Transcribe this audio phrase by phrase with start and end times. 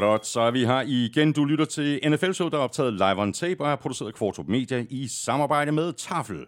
[0.00, 1.32] Godt, så er vi her igen.
[1.32, 4.14] Du lytter til NFL Show, der er optaget live on tape og er produceret af
[4.14, 6.46] Kvartrup Media i samarbejde med Tafel.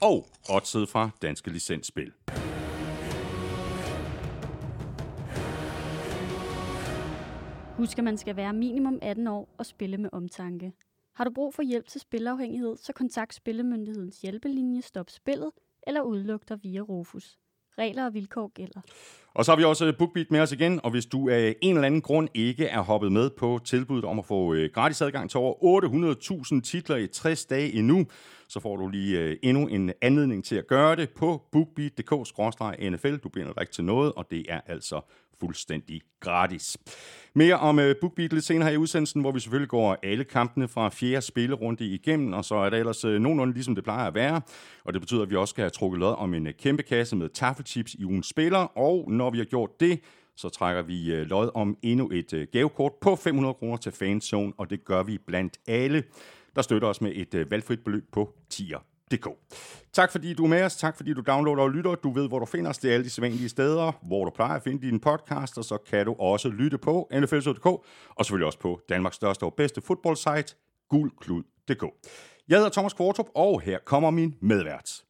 [0.00, 2.12] Og oddset fra Danske Licensspil.
[7.76, 10.72] Husk, at man skal være minimum 18 år og spille med omtanke.
[11.16, 15.50] Har du brug for hjælp til spilafhængighed, så kontakt Spillemyndighedens hjælpelinje Stop Spillet
[15.86, 17.38] eller udluk dig via Rufus.
[17.78, 18.80] Regler og vilkår gælder.
[19.34, 21.86] Og så har vi også BookBeat med os igen, og hvis du af en eller
[21.86, 25.40] anden grund ikke er hoppet med på tilbuddet om at få øh, gratis adgang til
[25.40, 25.84] over
[26.54, 28.06] 800.000 titler i 60 dage endnu,
[28.48, 33.16] så får du lige øh, endnu en anledning til at gøre det på bookbeat.dk-nfl.
[33.16, 35.00] Du bliver ikke til noget, og det er altså
[35.40, 36.78] fuldstændig gratis.
[37.34, 40.68] Mere om uh, BookBeat lidt senere her i udsendelsen, hvor vi selvfølgelig går alle kampene
[40.68, 44.14] fra fjerde spillerunde igennem, og så er det ellers uh, nogenlunde ligesom det plejer at
[44.14, 44.40] være.
[44.84, 47.16] Og det betyder, at vi også skal have trukket lod om en uh, kæmpe kasse
[47.16, 50.00] med taffelchips i ugens spiller, og når vi har gjort det,
[50.36, 54.52] så trækker vi uh, lod om endnu et uh, gavekort på 500 kroner til Fanzone,
[54.58, 56.02] og det gør vi blandt alle,
[56.56, 58.78] der støtter os med et uh, valgfrit beløb på tier
[59.12, 59.28] DK.
[59.92, 61.94] Tak fordi du er med os, tak fordi du downloader og lytter.
[61.94, 62.78] Du ved, hvor du finder os.
[62.78, 65.78] Det er alle de sædvanlige steder, hvor du plejer at finde dine podcast, og så
[65.90, 67.84] kan du også lytte på nfl.dk, og
[68.24, 70.54] selvfølgelig også på Danmarks største og bedste fodboldsite,
[70.88, 71.84] gulklud.dk.
[72.48, 75.04] Jeg hedder Thomas Kvartrup, og her kommer min medvært.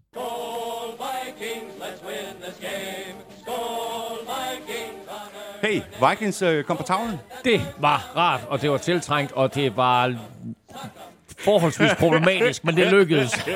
[5.62, 7.16] Hey, Vikings øh, kom på tavlen.
[7.44, 10.16] Det var rart, og det var tiltrængt, og det var
[11.38, 13.46] forholdsvis problematisk, men det lykkedes.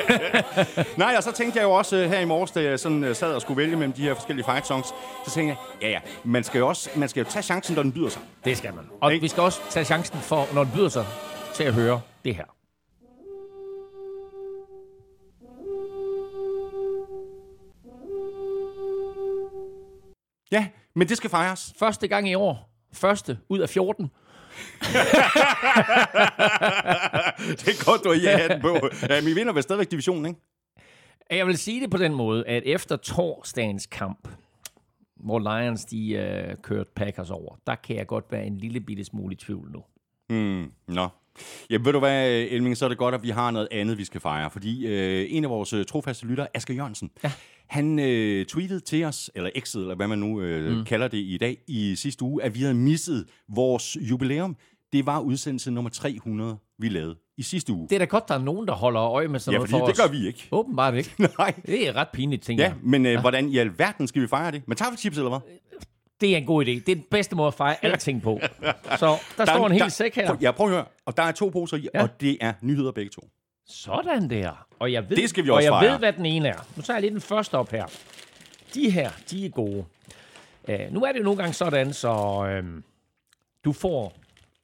[0.96, 3.16] Nej, og så tænkte jeg jo også øh, her i morges, da jeg sådan, øh,
[3.16, 4.88] sad og skulle vælge mellem de her forskellige fight songs,
[5.24, 7.82] så tænkte jeg, ja ja, man skal jo også man skal jo tage chancen, når
[7.82, 8.22] den byder sig.
[8.44, 8.84] Det skal man.
[9.00, 9.22] Og Ikke?
[9.22, 11.06] vi skal også tage chancen for, når det byder sig,
[11.54, 12.44] til at høre det her.
[20.52, 21.74] Ja, men det skal fejres.
[21.78, 22.70] Første gang i år.
[22.92, 24.10] Første ud af 14.
[27.58, 28.78] det er godt, du har i hatten på.
[29.08, 30.40] Ja, men vi vinder vel stadigvæk divisionen, ikke?
[31.30, 34.28] Jeg vil sige det på den måde, at efter torsdagens kamp,
[35.16, 39.04] hvor Lions de øh, kørte Packers over, der kan jeg godt være en lille bitte
[39.04, 39.82] smule i tvivl nu.
[40.30, 41.08] Mm, nå.
[41.70, 44.04] Ja, ved du hvad, Elming, så er det godt, at vi har noget andet, vi
[44.04, 44.50] skal fejre.
[44.50, 47.32] Fordi øh, en af vores øh, trofaste lyttere, Asger Jørgensen, ja.
[47.68, 50.84] Han øh, tweetede til os, eller x'ede, eller hvad man nu øh, mm.
[50.84, 54.56] kalder det i dag, i sidste uge, at vi havde misset vores jubilæum.
[54.92, 57.88] Det var udsendelse nummer 300, vi lavede i sidste uge.
[57.88, 59.78] Det er da godt, der er nogen, der holder øje med sådan ja, noget for
[59.78, 60.00] det os.
[60.00, 60.48] gør vi ikke.
[60.52, 61.10] Åbenbart ikke.
[61.38, 61.54] Nej.
[61.66, 62.78] Det er ret pinligt, tænker Ja, jeg.
[62.82, 64.62] men øh, hvordan i alverden skal vi fejre det?
[64.68, 65.38] Med taffelchips, eller hvad?
[66.20, 66.70] Det er en god idé.
[66.70, 68.40] Det er den bedste måde at fejre alting på.
[68.98, 70.26] Så der, der står en hel sæk her.
[70.26, 70.84] Prøv, ja, prøv at høre.
[71.06, 71.88] Og der er to poser i, ja.
[71.94, 72.02] Ja.
[72.02, 73.28] og det er nyheder begge to.
[73.68, 74.66] Sådan der.
[74.78, 75.92] Og jeg ved, Det skal vi og også jeg fejre.
[75.92, 76.66] ved, hvad den ene er.
[76.76, 77.86] Nu tager jeg lige den første op her.
[78.74, 79.84] De her, de er gode.
[80.68, 82.08] Uh, nu er det jo nogle gange sådan, så
[82.50, 82.84] øhm,
[83.64, 84.14] du får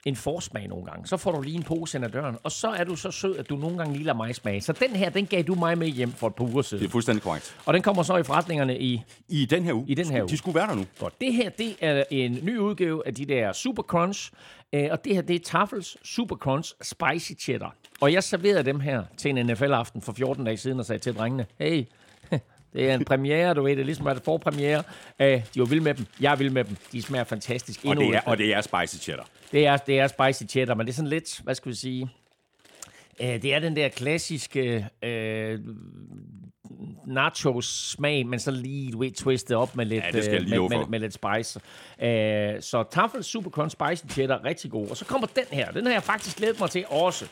[0.05, 1.07] en forsmag nogle gange.
[1.07, 3.37] Så får du lige en pose ind ad døren, og så er du så sød,
[3.37, 4.61] at du nogle gange lige lader mig smage.
[4.61, 6.85] Så den her, den gav du mig med hjem for et par uger Det siden.
[6.85, 7.57] er fuldstændig korrekt.
[7.67, 9.85] Og den kommer så i forretningerne i I den her uge.
[9.89, 10.29] I den her uge.
[10.29, 10.85] De skulle være der nu.
[10.99, 11.21] Godt.
[11.21, 14.33] Det her, det er en ny udgave af de der Super Crunch.
[14.73, 17.75] Øh, og det her, det er Tafels Super Crunch Spicy Cheddar.
[18.01, 21.15] Og jeg serverede dem her til en NFL-aften for 14 dage siden og sagde til
[21.15, 21.85] drengene, hey,
[22.73, 24.83] det er en premiere, du ved, det er ligesom at det forpremiere.
[25.21, 26.07] Øh, de var vilde med dem.
[26.21, 26.77] Jeg er vild med dem.
[26.93, 27.81] De smager fantastisk.
[27.85, 29.27] Og Endnu det, er, og det er spicy cheddar.
[29.53, 32.09] det er, det er spicy cheddar, men det er sådan lidt, hvad skal vi sige,
[33.21, 35.59] øh, det er den der klassiske øh,
[37.07, 40.79] nachos-smag, men så lige, du ved, twistet op med lidt, Ja, det skal øh, med,
[40.79, 41.61] med, med lidt spice.
[42.03, 44.89] Øh, så Tafel Super Crunch Spicy Cheddar, rigtig god.
[44.89, 45.71] Og så kommer den her.
[45.71, 47.27] Den har jeg faktisk glædet mig til også.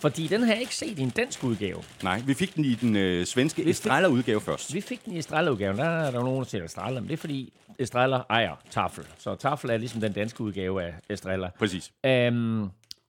[0.00, 1.82] Fordi den har jeg ikke set i en dansk udgave.
[2.02, 4.74] Nej, vi fik den i den øh, svenske fik- Estrella-udgave først.
[4.74, 5.76] Vi fik den i Estrella-udgaven.
[5.78, 9.04] Der er der nogen, der siger Estrella, men det er fordi Estrella ejer Tafel.
[9.18, 11.50] Så Tafel er ligesom den danske udgave af Estrella.
[11.58, 11.92] Præcis.
[12.06, 12.62] Øhm,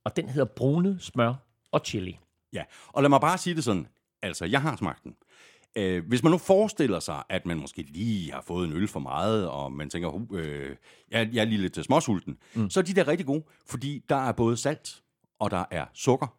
[0.05, 1.33] og den hedder brune smør
[1.71, 2.19] og chili.
[2.53, 3.87] Ja, og lad mig bare sige det sådan.
[4.21, 5.15] Altså, jeg har smagt den.
[5.75, 8.99] Øh, hvis man nu forestiller sig, at man måske lige har fået en øl for
[8.99, 10.75] meget, og man tænker, uh, øh,
[11.11, 12.69] jeg, jeg er lige lidt småsulten, mm.
[12.69, 15.01] så er de der rigtig gode, fordi der er både salt,
[15.39, 16.36] og der er sukker,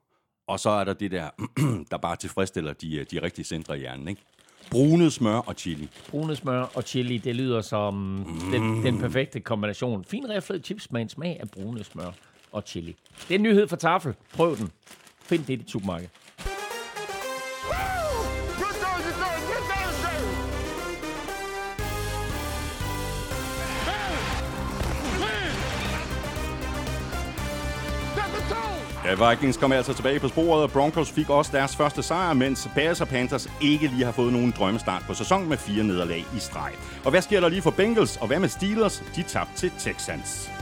[0.48, 1.28] og så er der det der,
[1.90, 4.22] der bare tilfredsstiller de, de rigtige centre i hjernen, ikke?
[4.70, 5.88] Brunet smør og chili.
[6.10, 8.50] Brune smør og chili, det lyder som mm.
[8.52, 10.04] den, den perfekte kombination.
[10.04, 12.10] Fin riflet chips med en smag af brune smør
[12.52, 12.96] og chili.
[13.28, 14.14] Det er en nyhed for Tafel.
[14.34, 14.70] Prøv den.
[15.22, 16.08] Find det i dit supermarked.
[29.08, 32.68] Ja, Vikings kom altså tilbage på sporet, og Broncos fik også deres første sejr, mens
[32.74, 36.38] Bears og Panthers ikke lige har fået nogen drømmestart på sæsonen med fire nederlag i
[36.38, 36.72] streg.
[37.04, 39.02] Og hvad sker der lige for Bengals, og hvad med Steelers?
[39.16, 40.57] De tabte til Texans.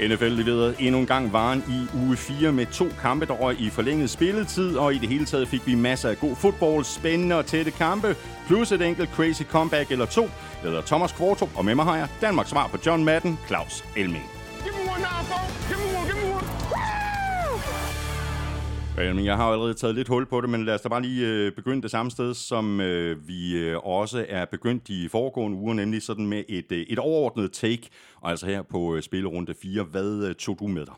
[0.00, 3.70] NFL leverede endnu en gang varen i uge 4 med to kampe, der røg i
[3.70, 7.46] forlænget spilletid, og i det hele taget fik vi masser af god fodbold, spændende og
[7.46, 10.22] tætte kampe, plus et enkelt crazy comeback eller to.
[10.62, 13.84] Jeg hedder Thomas Kvartrup, og med mig har jeg Danmarks svar på John Madden, Claus
[13.96, 14.30] Elming.
[14.64, 15.73] Give me one now,
[18.98, 21.02] Øh, Jamen, jeg har allerede taget lidt hul på det, men lad os da bare
[21.02, 25.58] lige øh, begynde det samme sted, som øh, vi øh, også er begyndt de foregående
[25.58, 27.88] uger, nemlig sådan med et, øh, et overordnet take,
[28.20, 29.82] og altså her på øh, spillerunde 4.
[29.82, 30.94] Hvad øh, tog du med dig?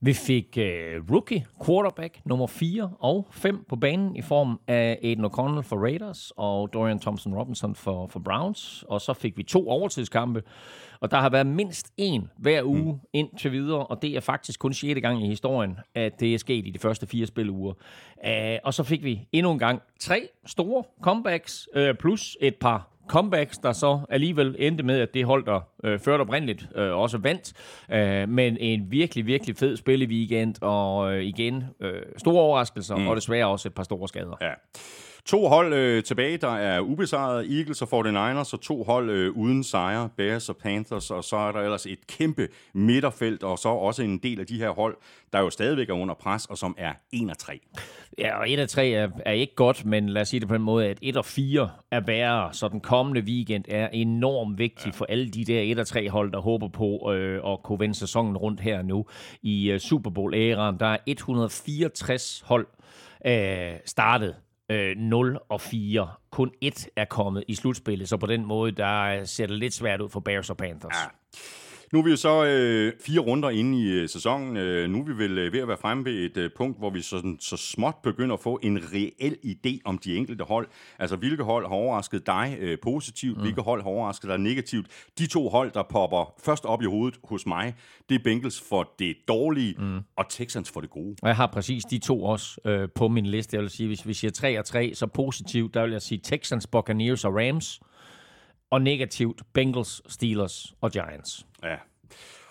[0.00, 5.24] Vi fik øh, rookie quarterback nummer 4 og 5 på banen i form af Aiden
[5.24, 8.84] O'Connell for Raiders og Dorian Thompson-Robinson for, for Browns.
[8.88, 10.42] Og så fik vi to overtidskampe,
[11.00, 13.08] og der har været mindst en hver uge mm.
[13.12, 15.00] indtil videre, og det er faktisk kun 6.
[15.00, 17.72] gang i historien, at det er sket i de første fire spiluger.
[18.26, 22.98] Uh, og så fik vi endnu en gang tre store comebacks, uh, plus et par
[23.08, 27.18] comebacks, der så alligevel endte med, at det hold, der øh, førte oprindeligt, øh, også
[27.18, 27.52] vandt.
[27.90, 32.96] Øh, men en virkelig, virkelig fed spil i weekend, og øh, igen øh, store overraskelser,
[32.96, 33.08] mm.
[33.08, 34.36] og desværre også et par store skader.
[34.40, 34.52] Ja.
[35.28, 37.58] To hold øh, tilbage, der er ubesejret.
[37.58, 40.08] Eagles og 49ers, og to hold øh, uden sejre.
[40.16, 44.18] Bears og Panthers, og så er der ellers et kæmpe midterfelt, og så også en
[44.18, 44.96] del af de her hold,
[45.32, 47.60] der jo stadigvæk er under pres, og som er 1 af 3.
[48.18, 50.54] Ja, og 1 af 3 er, er ikke godt, men lad os sige det på
[50.54, 54.86] en måde, at 1 og 4 er værre, så den kommende weekend er enormt vigtig
[54.86, 54.90] ja.
[54.90, 57.94] for alle de der 1 af 3 hold, der håber på øh, at kunne vende
[57.94, 59.06] sæsonen rundt her nu
[59.42, 60.80] i uh, Super Bowl-æraen.
[60.80, 62.66] Der er 164 hold
[63.26, 64.34] øh, startet
[64.70, 66.08] øh, 0 og 4.
[66.30, 69.74] Kun et er kommet i slutspillet, så på den måde, der øh, ser det lidt
[69.74, 70.96] svært ud for Bears og Panthers.
[70.96, 71.08] Ja.
[71.92, 74.56] Nu er vi jo så øh, fire runder inde i øh, sæsonen.
[74.56, 76.90] Øh, nu er vi vel øh, ved at være fremme ved et øh, punkt, hvor
[76.90, 80.68] vi så, så småt begynder at få en reel idé om de enkelte hold.
[80.98, 83.42] Altså, hvilke hold har overrasket dig øh, positivt, mm.
[83.42, 84.86] hvilke hold har overrasket dig negativt.
[85.18, 87.74] De to hold, der popper først op i hovedet hos mig,
[88.08, 90.00] det er Bengals for det dårlige, mm.
[90.16, 91.16] og Texans for det gode.
[91.22, 93.56] Og jeg har præcis de to også øh, på min liste.
[93.56, 96.20] Jeg vil sige, hvis vi siger 3 og 3, så positivt, der vil jeg sige
[96.24, 97.80] Texans, Buccaneers og Rams.
[98.70, 101.47] Og negativt Bengals, Steelers og Giants.
[101.62, 101.84] Ja,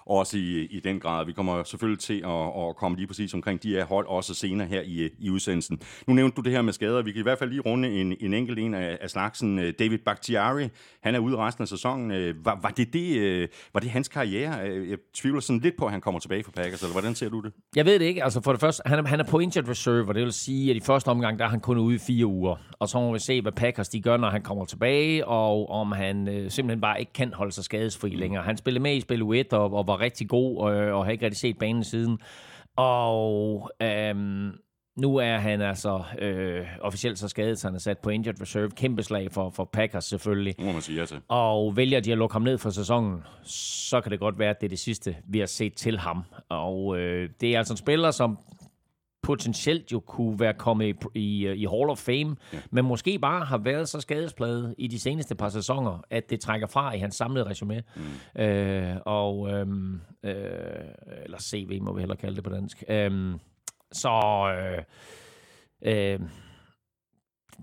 [0.10, 1.26] også i, i den grad.
[1.26, 4.68] Vi kommer selvfølgelig til at, at komme lige præcis omkring de her hold, også senere
[4.68, 5.80] her i, i udsendelsen.
[6.08, 7.02] Nu nævnte du det her med skader.
[7.02, 9.58] Vi kan i hvert fald lige runde en, en enkelt en af, af slagsen.
[9.80, 10.70] David Bakhtiari,
[11.04, 12.36] han er ude resten af sæsonen.
[12.46, 14.70] Var, var, det det, øh, var det hans karriere?
[14.70, 17.30] Øh, jeg tvivler sådan lidt på, at han kommer tilbage for Packers, eller hvordan ser
[17.30, 17.54] du det?
[17.76, 18.24] Jeg ved det ikke.
[18.24, 20.70] Altså for det første, han er, han er på injured reserve, og det vil sige,
[20.70, 22.56] at i første omgang, der er han kun ude i fire uger.
[22.80, 25.92] Og så må vi se, hvad Packers de gør, når han kommer tilbage, og om
[25.92, 28.44] han øh, simpelthen bare ikke kan holde sig skadesfri længere.
[28.44, 31.26] Han spillede med i spil 1 og, og var rigtig god, og, og har ikke
[31.26, 32.20] rigtig set banen siden.
[32.76, 34.52] Og øhm,
[34.98, 38.70] nu er han altså øh, officielt så skadet, så han er sat på injured reserve.
[38.70, 40.58] Kæmpe slag for, for Packers selvfølgelig.
[40.58, 41.18] Det må man sige ja til.
[41.28, 44.62] Og vælger de at lukke ham ned for sæsonen, så kan det godt være, at
[44.62, 46.24] det er det sidste, vi har set til ham.
[46.50, 48.38] Og øh, det er altså en spiller, som
[49.28, 52.60] potentielt jo kunne være kommet i, i, i Hall of Fame, ja.
[52.72, 56.68] men måske bare har været så skadespladet i de seneste par sæsoner, at det trækker
[56.68, 57.84] fra i hans samlede resume.
[58.36, 58.42] Mm.
[58.42, 60.34] Øh, og, øhm, øh,
[61.24, 62.84] eller CV må vi hellere kalde det på dansk.
[62.90, 63.36] Øh,
[63.92, 64.12] så
[64.58, 64.84] øh,
[65.82, 66.20] øh,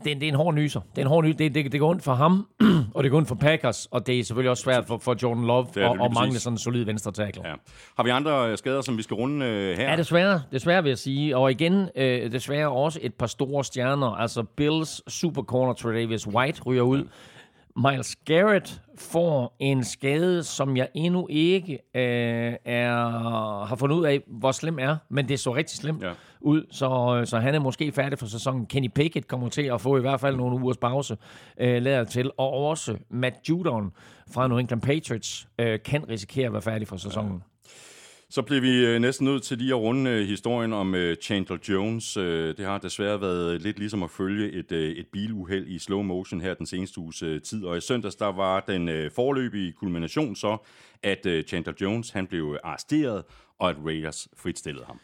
[0.04, 0.80] det, er, det er en hård nyser.
[0.80, 1.36] Det er en hård nyser.
[1.36, 2.46] Det, det, det går ondt for ham,
[2.94, 5.44] og det går ondt for Packers, og det er selvfølgelig også svært for, for Jordan
[5.44, 7.42] Love Det er lige at mangle sådan en solid venstre tackle.
[7.48, 7.54] Ja.
[7.96, 9.90] Har vi andre skader, som vi skal runde øh, her?
[9.90, 10.42] Ja, desværre.
[10.52, 11.36] Desværre vil jeg sige.
[11.36, 14.06] Og igen, øh, desværre også et par store stjerner.
[14.06, 17.04] Altså Bills supercorner Tredavious White ryger ud.
[17.76, 22.96] Miles Garrett får en skade, som jeg endnu ikke øh, er,
[23.66, 24.96] har fundet ud af, hvor slem er.
[25.10, 26.10] Men det så rigtig slemt Ja
[26.44, 28.66] ud, så, øh, så han er måske færdig for sæsonen.
[28.66, 31.16] Kenny Pickett kommer til at få i hvert fald nogle ugers pause,
[31.60, 32.30] øh, lader til.
[32.38, 33.92] Og også Matt Judon
[34.32, 37.42] fra New England Patriots øh, kan risikere at være færdig for sæsonen.
[38.30, 42.14] Så bliver vi øh, næsten nødt til lige at runde øh, historien om Chandler Jones.
[42.56, 46.54] Det har desværre været lidt ligesom at følge et, et biluheld i slow motion her
[46.54, 47.64] den seneste uges tid.
[47.64, 50.56] Og i søndags der var den forløbige kulmination så,
[51.02, 53.22] at Chandler Jones han blev arresteret,
[53.58, 55.00] og at Raiders fritstillede ham.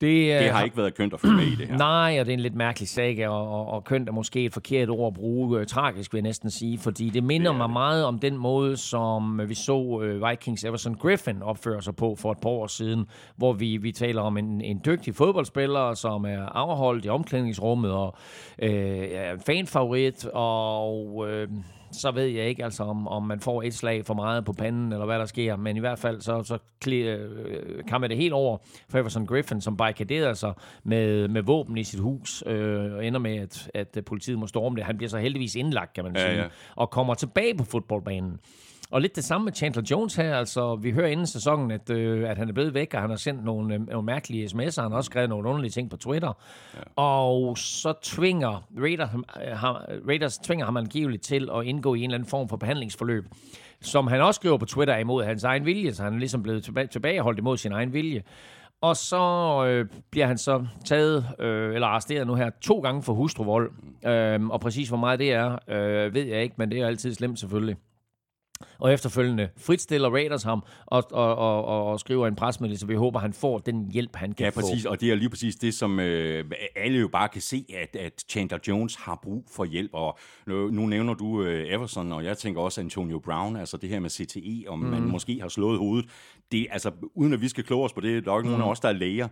[0.00, 0.10] Det,
[0.40, 1.76] Det øh, har ikke været kønt at følge med i det her.
[1.76, 4.52] Nej, og det er en lidt mærkelig sag, og, og, og kønt er måske et
[4.52, 5.60] forkert ord at bruge.
[5.60, 7.72] Øh, tragisk vil jeg næsten sige, fordi det minder Det mig det.
[7.72, 12.32] meget om den måde, som vi så øh, Vikings Everson Griffin opføre sig på for
[12.32, 16.46] et par år siden, hvor vi, vi taler om en, en dygtig fodboldspiller, som er
[16.46, 18.16] afholdt i omklædningsrummet, og
[18.62, 18.70] øh,
[19.12, 21.24] er en fanfavorit, og...
[21.30, 21.48] Øh,
[22.00, 24.92] så ved jeg ikke, altså, om, om man får et slag for meget på panden,
[24.92, 25.56] eller hvad der sker.
[25.56, 28.58] Men i hvert fald, så, så kli- øh, kan man det helt over
[28.88, 30.52] for Everson Griffin, som barrikaderer sig
[30.84, 34.76] med, med våben i sit hus, øh, og ender med, at, at politiet må storme
[34.76, 34.84] det.
[34.84, 36.48] Han bliver så heldigvis indlagt, kan man Ja, sige, ja.
[36.76, 38.40] og kommer tilbage på fodboldbanen.
[38.94, 40.36] Og lidt det samme med Chandler Jones her.
[40.36, 43.16] Altså, vi hører inden sæsonen, at, øh, at han er blevet væk, og han har
[43.16, 44.82] sendt nogle, øh, nogle mærkelige sms'er.
[44.82, 46.32] Han har også skrevet nogle underlige ting på Twitter.
[46.74, 46.80] Ja.
[46.96, 49.76] Og så tvinger Raiders, øh, ham,
[50.08, 53.24] Raiders tvinger ham angiveligt til at indgå i en eller anden form for behandlingsforløb,
[53.80, 56.42] som han også skriver på Twitter er imod hans egen vilje, så han er ligesom
[56.42, 58.22] blevet tilbage, tilbageholdt imod sin egen vilje.
[58.80, 63.12] Og så øh, bliver han så taget, øh, eller arresteret nu her, to gange for
[63.12, 63.72] hustruvold.
[64.06, 67.14] Øh, og præcis hvor meget det er, øh, ved jeg ikke, men det er altid
[67.14, 67.76] slemt selvfølgelig.
[68.78, 72.86] Og efterfølgende fritstiller Raiders ham og, og, og, og, og skriver en presmeddelelse.
[72.86, 74.60] Vi håber, han får den hjælp, han kan Ja, få.
[74.60, 76.44] præcis, og det er lige præcis det, som øh,
[76.76, 80.70] alle jo bare kan se, at, at Chandler Jones har brug for hjælp, og nu,
[80.70, 84.10] nu nævner du øh, Everson, og jeg tænker også Antonio Brown, altså det her med
[84.10, 84.86] CTE, om mm.
[84.86, 86.10] man måske har slået hovedet,
[86.52, 88.50] det altså, uden at vi skal kloge os på det, der er jo ikke mm.
[88.50, 89.28] nogen af os, der er læger,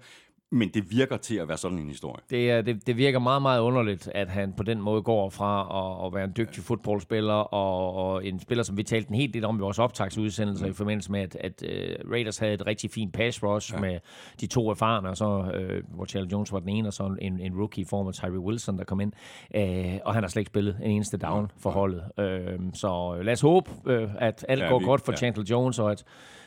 [0.54, 2.22] men det virker til at være sådan en historie.
[2.30, 5.60] Det, det, det virker meget, meget underligt, at han på den måde går fra
[6.00, 9.34] at, at være en dygtig fodboldspiller og, og en spiller, som vi talte en hel
[9.34, 10.70] del om i vores optagsudsendelser mm.
[10.70, 13.80] i forbindelse med, at, at uh, Raiders havde et rigtig fint pass rush ja.
[13.80, 13.98] med
[14.40, 17.40] de to erfarne, og så, uh, hvor Charles Jones var den ene, og så en,
[17.40, 19.12] en rookie i form af Tyree Wilson, der kom ind.
[19.56, 19.62] Uh,
[20.04, 22.02] og han har slet ikke spillet en eneste down for holdet.
[22.18, 25.14] Uh, så lad os håbe, uh, at alt Ja, ja, går vi- godt for ja.
[25.14, 25.18] ja.
[25.18, 26.04] Chandler Jones, og at,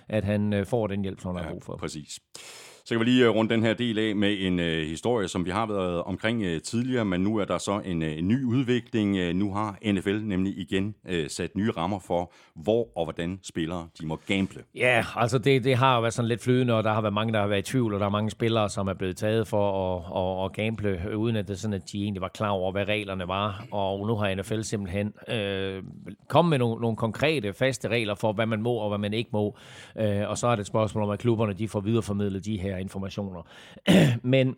[0.10, 1.78] at han uh, får den hjælp, som han har brug for.
[1.78, 2.20] Præcis.
[2.88, 5.46] Så kan vi lige øh, runde den her del af med en øh, historie, som
[5.46, 8.44] vi har været omkring øh, tidligere, men nu er der så en, øh, en ny
[8.44, 9.18] udvikling.
[9.18, 13.88] Øh, nu har NFL nemlig igen øh, sat nye rammer for, hvor og hvordan spillere
[14.02, 14.64] de må gamble.
[14.76, 17.34] Ja, altså det, det har jo været sådan lidt flydende, og der har været mange,
[17.34, 19.96] der har været i tvivl, og der er mange spillere, som er blevet taget for
[19.96, 22.72] at, at, at gamble, øh, uden at det sådan, at de egentlig var klar over,
[22.72, 23.66] hvad reglerne var.
[23.72, 25.84] Og nu har NFL simpelthen øh,
[26.28, 29.30] kommet med nogle, nogle konkrete, faste regler for, hvad man må og hvad man ikke
[29.34, 29.58] må.
[30.00, 32.75] Øh, og så er det et spørgsmål om, at klubberne de får videreformidlet de her
[32.78, 33.42] informationer.
[34.24, 34.56] Men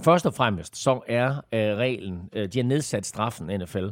[0.00, 3.86] Først og fremmest så er øh, reglen, øh, de har nedsat straffen NFL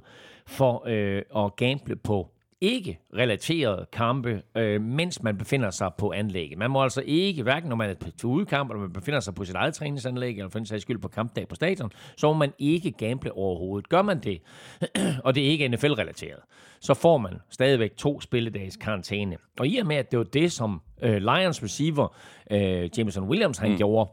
[0.47, 6.59] for øh, at gamble på ikke relaterede kampe, øh, mens man befinder sig på anlægget.
[6.59, 9.45] Man må altså ikke, hverken når man er til udkamp, eller man befinder sig på
[9.45, 12.53] sit eget træningsanlæg, eller for en sags skyld på kampdag på stadion, så må man
[12.59, 13.89] ikke gamble overhovedet.
[13.89, 14.43] Gør man det,
[15.25, 16.41] og det er ikke NFL-relateret,
[16.81, 19.37] så får man stadigvæk to spilledages karantæne.
[19.61, 22.17] Og i og med, at det var det, som øh, Lions receiver
[22.51, 23.77] øh, Jameson Williams han mm.
[23.77, 24.11] gjorde,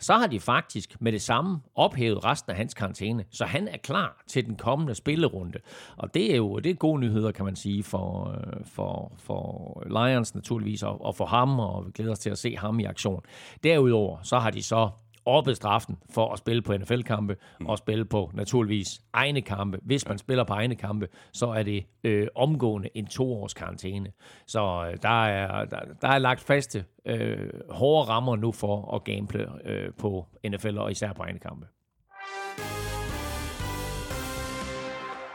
[0.00, 3.24] så har de faktisk med det samme ophævet resten af hans karantæne.
[3.30, 5.58] Så han er klar til den kommende spillerunde.
[5.96, 9.82] Og det er jo det er gode nyheder, kan man sige, for, øh, for, for
[9.86, 12.84] Lions naturligvis, og, og for ham, og vi glæder os til at se ham i
[12.84, 13.22] aktion.
[13.64, 14.90] Derudover, så har de så
[15.30, 19.78] oppet straffen for at spille på NFL-kampe, og spille på naturligvis egne kampe.
[19.82, 24.12] Hvis man spiller på egne kampe, så er det øh, omgående en toårs karantæne.
[24.46, 29.04] Så øh, der, er, der, der er lagt faste øh, hårde rammer nu for at
[29.04, 31.66] gamble øh, på NFL, og især på egne kampe.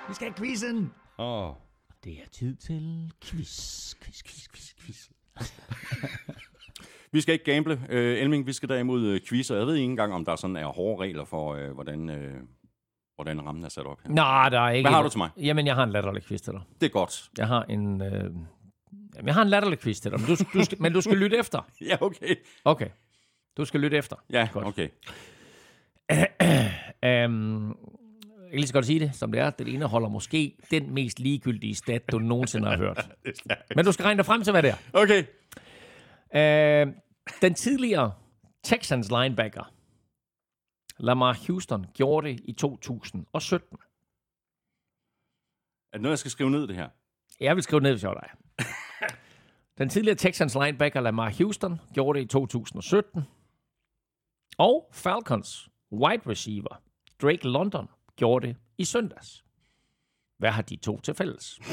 [0.07, 0.91] Vi skal have quizzen.
[1.17, 1.55] Åh, oh.
[2.03, 5.09] Det er tid til quiz, quiz, quiz, quiz, quiz.
[7.15, 8.48] Vi skal ikke gamble, øh, Elming.
[8.48, 11.03] Vi skal derimod øh, quiz, og jeg ved ikke engang, om der sådan er hårde
[11.03, 12.34] regler for, øh, hvordan, øh,
[13.15, 14.12] hvordan rammen er sat op her.
[14.12, 14.89] Nej, der er ikke...
[14.89, 15.29] Hvad har du til mig?
[15.38, 16.62] Jamen, jeg har en latterlig quiz til dig.
[16.81, 17.29] Det er godt.
[17.38, 18.01] Jeg har en...
[18.01, 18.12] Øh...
[18.12, 21.17] Jamen, jeg har en latterlig quiz til dig, men du, du skal, men du skal
[21.17, 21.67] lytte efter.
[21.89, 22.36] Ja, okay.
[22.65, 22.88] Okay.
[23.57, 24.15] Du skal lytte efter.
[24.29, 24.65] Ja, Godt.
[24.65, 24.88] okay.
[27.25, 27.77] Um,
[28.43, 29.50] jeg kan lige så godt sige det, som det er.
[29.50, 33.10] Den indeholder måske den mest ligegyldige stat, du nogensinde har hørt.
[33.75, 34.77] Men du skal regne dig frem til, hvad det er.
[34.93, 35.24] Okay.
[36.36, 36.93] Uh,
[37.41, 38.13] den tidligere
[38.63, 39.74] Texans linebacker,
[40.98, 43.77] Lamar Houston, gjorde det i 2017.
[45.91, 46.89] Er det noget, jeg skal skrive ned, det her?
[47.39, 48.29] Jeg vil skrive ned, hvis jeg var dig.
[49.77, 53.24] Den tidligere Texans linebacker Lamar Houston gjorde det i 2017.
[54.58, 56.82] Og Falcons wide receiver
[57.22, 59.44] Drake London gjorde det i søndags.
[60.38, 61.60] Hvad har de to til fælles?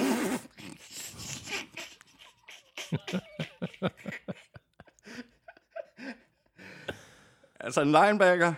[7.62, 8.54] Altså en linebacker.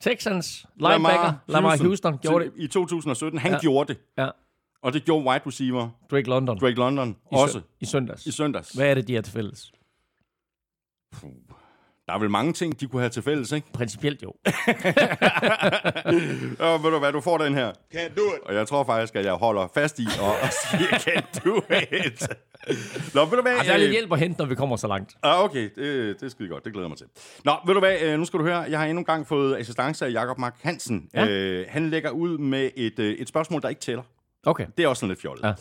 [0.00, 2.52] Texans linebacker Lamar, Houston, gjorde det.
[2.56, 3.38] I 2017.
[3.38, 3.58] Han ja.
[3.58, 4.00] Gjorde det.
[4.18, 4.28] Ja,
[4.82, 8.26] Og det gjorde wide receiver Drake London Drake London i, også i søndags.
[8.26, 8.70] i søndags.
[8.72, 9.72] Hvad er det, de har til fælles?
[12.12, 13.72] Der er vel mange ting, de kunne have til fælles, ikke?
[13.72, 14.28] Principielt jo.
[16.66, 17.72] Og ved du hvad, du får den her.
[17.94, 18.40] Can't do it.
[18.44, 22.28] Og jeg tror faktisk, at jeg holder fast i og, og siger, kan du it?
[23.14, 23.52] Nå, ved du hvad?
[23.52, 25.16] Altså, er lidt øh, hjælp at hente, når vi kommer så langt.
[25.22, 26.64] Ah, okay, det, det er skide godt.
[26.64, 27.06] Det glæder jeg mig til.
[27.44, 28.00] Nå, ved du hvad?
[28.02, 28.58] øh, Nu skal du høre.
[28.58, 31.08] Jeg har endnu en gang fået assistance af Jakob Mark Hansen.
[31.14, 31.26] Ja.
[31.26, 34.02] Øh, han lægger ud med et, øh, et spørgsmål, der ikke tæller.
[34.46, 34.66] Okay.
[34.76, 35.44] Det er også sådan lidt fjollet.
[35.44, 35.52] Ja.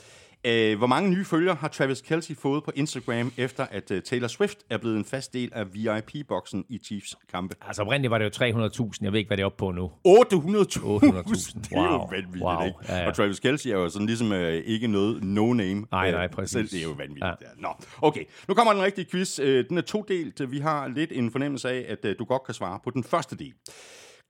[0.45, 4.27] Øh, hvor mange nye følgere har Travis Kelce fået på Instagram, efter at øh, Taylor
[4.27, 7.55] Swift er blevet en fast del af VIP-boksen i Chiefs kampe?
[7.67, 8.91] Altså oprindeligt var det jo 300.000.
[9.01, 9.85] Jeg ved ikke, hvad det er oppe på nu.
[9.85, 10.11] 800.000!
[10.11, 11.59] 800.000.
[11.61, 12.07] Det er jo Wow.
[12.11, 12.65] vanvittigt, Wow.
[12.65, 12.77] ikke?
[12.89, 13.07] Ja, ja.
[13.07, 15.85] Og Travis Kelce er jo sådan ligesom øh, ikke noget no-name.
[15.91, 16.51] Nej, nej, øh, præcis.
[16.51, 17.25] Selv, det er jo vanvittigt.
[17.25, 17.27] Ja.
[17.41, 17.47] Ja.
[17.57, 17.69] Nå,
[18.01, 18.23] okay.
[18.47, 19.39] Nu kommer den rigtige quiz.
[19.39, 20.51] Øh, Den er todelt.
[20.51, 23.37] Vi har lidt en fornemmelse af, at øh, du godt kan svare på den første
[23.37, 23.53] del.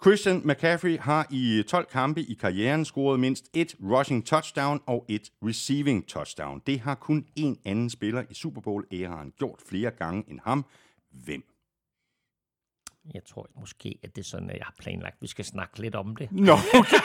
[0.03, 5.31] Christian McCaffrey har i 12 kampe i karrieren scoret mindst et rushing touchdown og et
[5.46, 6.62] receiving touchdown.
[6.67, 10.65] Det har kun én anden spiller i Super Bowl-æraen gjort flere gange end ham.
[11.25, 11.43] Hvem?
[13.13, 15.79] Jeg tror måske, at det er sådan, at jeg har planlagt, at vi skal snakke
[15.79, 16.31] lidt om det.
[16.31, 16.98] Nå, okay.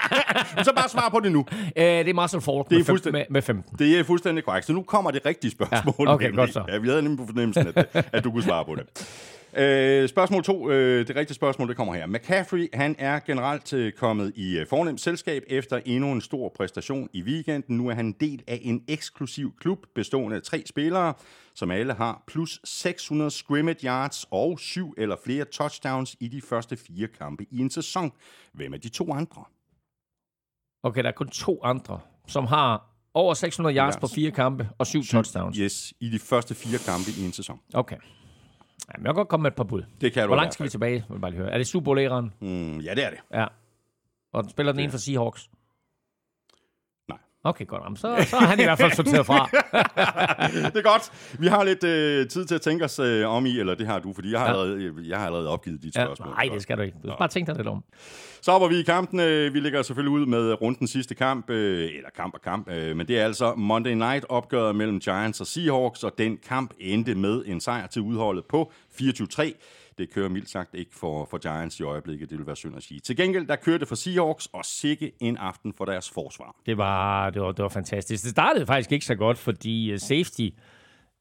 [0.64, 1.46] Så bare svar på det nu.
[1.50, 3.78] Øh, det er Marcel Falk Det er med, med, med 15.
[3.78, 4.66] Det er fuldstændig korrekt.
[4.66, 5.94] Så nu kommer det rigtige spørgsmål.
[5.98, 6.38] Ja, okay, nemlig.
[6.38, 6.64] godt så.
[6.68, 9.08] Ja, vi havde nemlig på fornemmelsen, at, at du kunne svare på det.
[9.56, 10.70] Øh, spørgsmål to.
[10.70, 12.06] Øh, det rigtige spørgsmål, det kommer her.
[12.06, 17.08] McCaffrey, han er generelt øh, kommet i øh, fornemt selskab efter endnu en stor præstation
[17.12, 17.76] i weekenden.
[17.76, 21.14] Nu er han en del af en eksklusiv klub bestående af tre spillere,
[21.54, 26.76] som alle har plus 600 scrimmage yards og syv eller flere touchdowns i de første
[26.76, 28.12] fire kampe i en sæson.
[28.52, 29.44] Hvem er de to andre?
[30.82, 34.00] Okay, der er kun to andre, som har over 600 yards Yards.
[34.00, 35.56] på fire kampe og syv touchdowns.
[35.56, 37.60] Yes, i de første fire kampe i en sæson.
[37.74, 37.96] Okay.
[38.92, 39.82] Jamen, jeg kan godt komme med et par bud.
[40.00, 41.04] Det kan du Hvor langt skal vi tilbage?
[41.10, 41.52] Vil bare lige høre.
[41.52, 42.32] Er det Super Bowl-æraen?
[42.40, 43.18] Mm, ja, det er det.
[43.34, 43.46] Ja.
[44.32, 45.50] Og den spiller den ene for Seahawks?
[47.46, 47.82] Okay, godt.
[47.84, 49.48] Jamen, så, så er han i hvert fald sorteret fra.
[50.70, 51.12] det er godt.
[51.38, 53.98] Vi har lidt øh, tid til at tænke os øh, om i, eller det har
[53.98, 54.52] du, fordi jeg har, Ja.
[54.62, 56.28] allerede, jeg har allerede opgivet dit Ja, spørgsmål.
[56.28, 56.96] nej, det skal du ikke.
[57.02, 57.84] Du skal bare tænke dig lidt om.
[58.42, 59.20] Så hopper vi i kampen.
[59.20, 62.96] Øh, Vi ligger selvfølgelig ud med rundens sidste kamp, øh, eller kamp og kamp, øh,
[62.96, 67.14] men det er altså Monday Night opgøret mellem Giants og Seahawks, og den kamp endte
[67.14, 69.52] med en sejr til udholdet på 24-3.
[69.98, 72.82] Det kører mildt sagt ikke for, for Giants i øjeblikket, det vil være synd at
[72.82, 73.00] sige.
[73.00, 76.56] Til gengæld, der kørte for Seahawks, og sikke en aften for deres forsvar.
[76.66, 78.22] Det var, det var, det var fantastisk.
[78.22, 80.48] Det startede faktisk ikke så godt, fordi uh, safety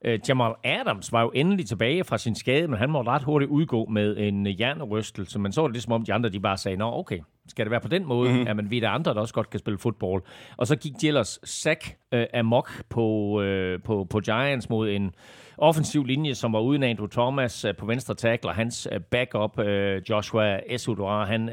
[0.08, 3.52] uh, Jamal Adams var jo endelig tilbage fra sin skade, men han må ret hurtigt
[3.52, 5.40] udgå med en uh, hjernerystelse.
[5.40, 7.72] Men så var det ligesom om, de andre de bare sagde, nå okay, skal det
[7.72, 8.30] være på den måde?
[8.30, 8.48] Mm-hmm.
[8.48, 10.24] Jamen, vi er der andre, der også godt kan spille fodbold.
[10.58, 13.06] Og så gik de ellers sack uh, amok på,
[13.42, 15.12] uh, på, på Giants mod en
[15.58, 19.60] offensiv linje, som var uden Andrew Thomas øh, på venstre tackle, og hans øh, backup,
[19.60, 21.50] øh, Joshua Esudora, han...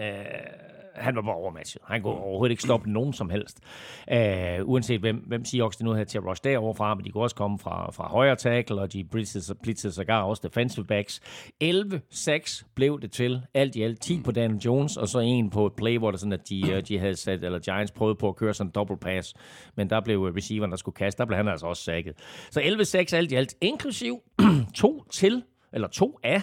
[0.94, 1.82] Han var bare overmatchet.
[1.84, 3.60] Han kunne overhovedet ikke stoppe nogen som helst.
[4.12, 7.10] Uh, uanset hvem, hvem Seahawks det nu havde til at rush derovre fra, men de
[7.10, 11.20] kunne også komme fra, fra højre tackle, og de blitzede, blitzede sågar også defensive backs.
[11.64, 13.42] 11-6 blev det til.
[13.54, 16.20] Alt i alt 10 på Daniel Jones, og så en på et play, hvor det
[16.20, 18.72] sådan, at de, øh, de havde sat, eller Giants prøvede på at køre sådan en
[18.72, 19.34] double pass,
[19.76, 22.14] men der blev øh, receiveren, der skulle kaste, der blev han altså også sækket.
[22.50, 24.22] Så 11-6 alt i alt, inklusiv
[24.74, 26.42] to til, eller to af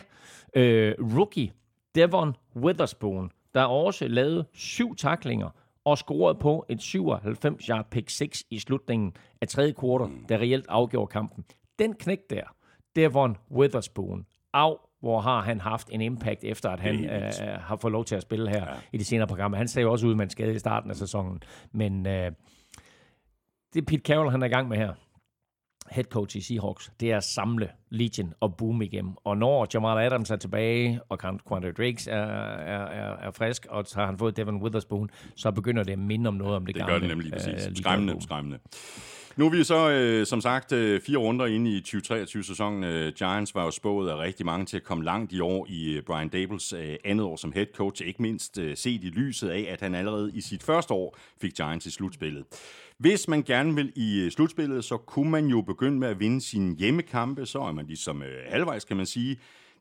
[0.56, 1.52] øh, rookie
[1.96, 5.50] Devon Witherspoon, der også lavede syv taklinger
[5.86, 11.08] og scorede på et 97-yard pick 6 i slutningen af tredje kvartal, der reelt afgjorde
[11.08, 11.46] kampen.
[11.80, 12.44] Den knæk der,
[12.96, 17.76] Devon Witherspoon, af hvor har han haft en impact efter, at han er øh, har
[17.76, 18.76] fået lov til at spille her ja.
[18.94, 19.58] i de senere programmer.
[19.58, 21.42] Han ser jo også ud med en skade i starten af sæsonen,
[21.72, 22.32] men øh,
[23.74, 24.94] det Pete Carroll, han er i gang med her,
[25.92, 29.16] head coach i Seahawks, det er at samle Legion og boom igen.
[29.24, 33.84] Og når Jamal Adams er tilbage, og Quandre Drakes er, er, er, er frisk, og
[33.88, 36.76] så har han fået Devon Witherspoon, så begynder det at minde om noget om det,
[36.76, 36.94] Det gamle.
[36.94, 37.48] gør det nemlig præcis.
[37.54, 38.60] Legion skræmmende, skræmmende.
[39.36, 42.84] Nu er vi så, øh, som sagt, øh, fire runder inde i 2023-sæsonen.
[42.84, 45.94] Øh, Giants var jo spået af rigtig mange til at komme langt i år i
[45.94, 48.08] øh, Brian Dables øh, andet år som head coach.
[48.08, 51.54] Ikke mindst øh, set i lyset af, at han allerede i sit første år fik
[51.54, 52.44] Giants i slutspillet.
[53.00, 56.42] Hvis man gerne vil i øh, slutspillet, så kunne man jo begynde med at vinde
[56.42, 57.46] sine hjemmekampe.
[57.46, 59.38] Så er man ligesom øh, halvvejs, kan man sige.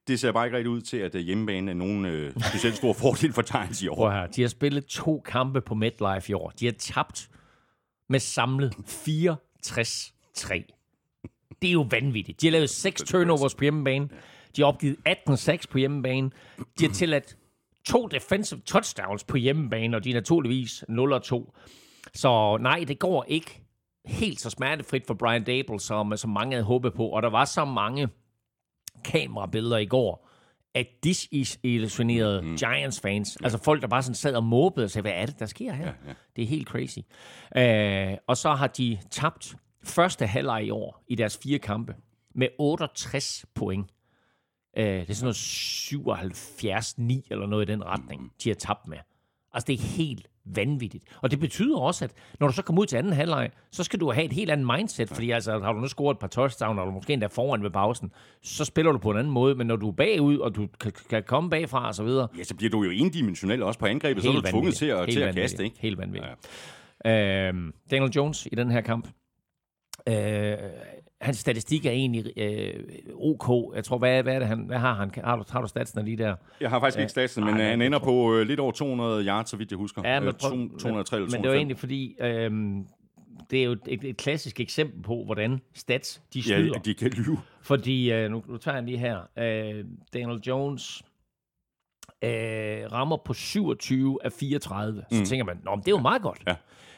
[0.08, 2.92] Det ser bare ikke rigtig ud til, at øh, hjemmebane er nogen øh, specielt stor
[2.92, 4.10] fordel for Giants i år.
[4.10, 4.26] Her.
[4.26, 6.52] De har spillet to kampe på MetLife i år.
[6.60, 7.28] De har tabt
[8.08, 9.32] med samlet 64-3.
[11.62, 12.40] Det er jo vanvittigt.
[12.40, 14.08] De har lavet seks turnovers på hjemmebane.
[14.56, 16.30] De har opgivet 18-6 på hjemmebane.
[16.78, 17.36] De har tilladt
[17.86, 21.52] to defensive touchdowns på hjemmebane, og de er naturligvis 0-2.
[22.16, 23.62] Så nej, det går ikke
[24.06, 27.08] helt så smertefrit for Brian Dable, som, som mange havde håbet på.
[27.08, 28.08] Og der var så mange
[29.04, 30.28] kamerabilleder i går,
[30.74, 32.56] at disillusionerede mm.
[32.56, 33.44] Giants-fans, ja.
[33.44, 35.72] altså folk, der bare sådan sad og måbede og sagde, hvad er det, der sker
[35.72, 35.86] her?
[35.86, 36.14] Ja, ja.
[36.36, 36.98] Det er helt crazy.
[37.56, 41.94] Uh, og så har de tabt første halvleg i år i deres fire kampe
[42.34, 43.90] med 68 point.
[44.78, 48.98] Uh, det er sådan noget 77-9 eller noget i den retning, de har tabt med.
[49.52, 51.04] Altså, det er helt vanvittigt.
[51.22, 54.00] Og det betyder også, at når du så kommer ud til anden halvleg, så skal
[54.00, 56.78] du have et helt andet mindset, fordi altså, har du nu scoret et par touchdowns,
[56.78, 58.10] du måske endda foran ved pausen,
[58.42, 60.92] så spiller du på en anden måde, men når du er bagud, og du kan,
[61.10, 64.22] kan komme bagfra og så videre, Ja, så bliver du jo endimensionel også på angrebet,
[64.22, 65.42] så er du tvunget til at, Helt til at vanvittigt.
[65.50, 65.76] kaste, ikke?
[65.80, 66.32] Helt vanvittigt.
[67.04, 67.48] Ja.
[67.48, 69.08] Øhm, Daniel Jones i den her kamp,
[70.08, 70.56] Øh,
[71.20, 73.74] hans statistik er egentlig øh, OK.
[73.76, 75.10] Jeg tror, hvad, hvad er det, han, hvad har han?
[75.24, 76.34] Har du, har du statsene lige der?
[76.60, 79.24] Jeg har faktisk ikke statsen, men nej, øh, han ender på øh, lidt over 200
[79.26, 80.02] yards, så vidt jeg husker.
[80.04, 81.56] Ja, men, Øh, prøv, to- 203 eller men, det var 205.
[81.56, 82.50] egentlig fordi, øh,
[83.50, 86.72] det er jo et, et klassisk eksempel på, hvordan stats de snyder.
[86.74, 87.38] Ja, de kan lyve.
[87.62, 91.02] Fordi, øh, nu, nu tager jeg lige her, øh, Daniel Jones
[92.24, 95.04] øh, rammer på 27 af 34.
[95.12, 95.24] Så Mm.
[95.24, 96.42] tænker man, Nå, men det er jo meget godt.
[96.46, 96.54] Ja.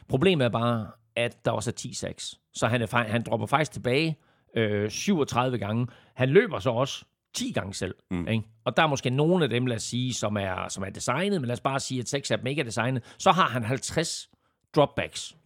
[0.08, 0.86] Problemet er bare,
[1.18, 2.50] at der også er 10-6.
[2.54, 4.18] Så han, er, han dropper faktisk tilbage
[4.56, 5.86] øh, 37 gange.
[6.14, 7.04] Han løber så også
[7.34, 7.94] 10 gange selv.
[8.10, 8.28] Mm.
[8.28, 8.44] Ikke?
[8.64, 11.40] Og der er måske nogle af dem, lad os sige, som er, som er designet,
[11.40, 13.14] men lad os bare sige, at 6 af dem ikke er designet.
[13.18, 14.30] Så har han 50
[14.76, 15.36] dropbacks.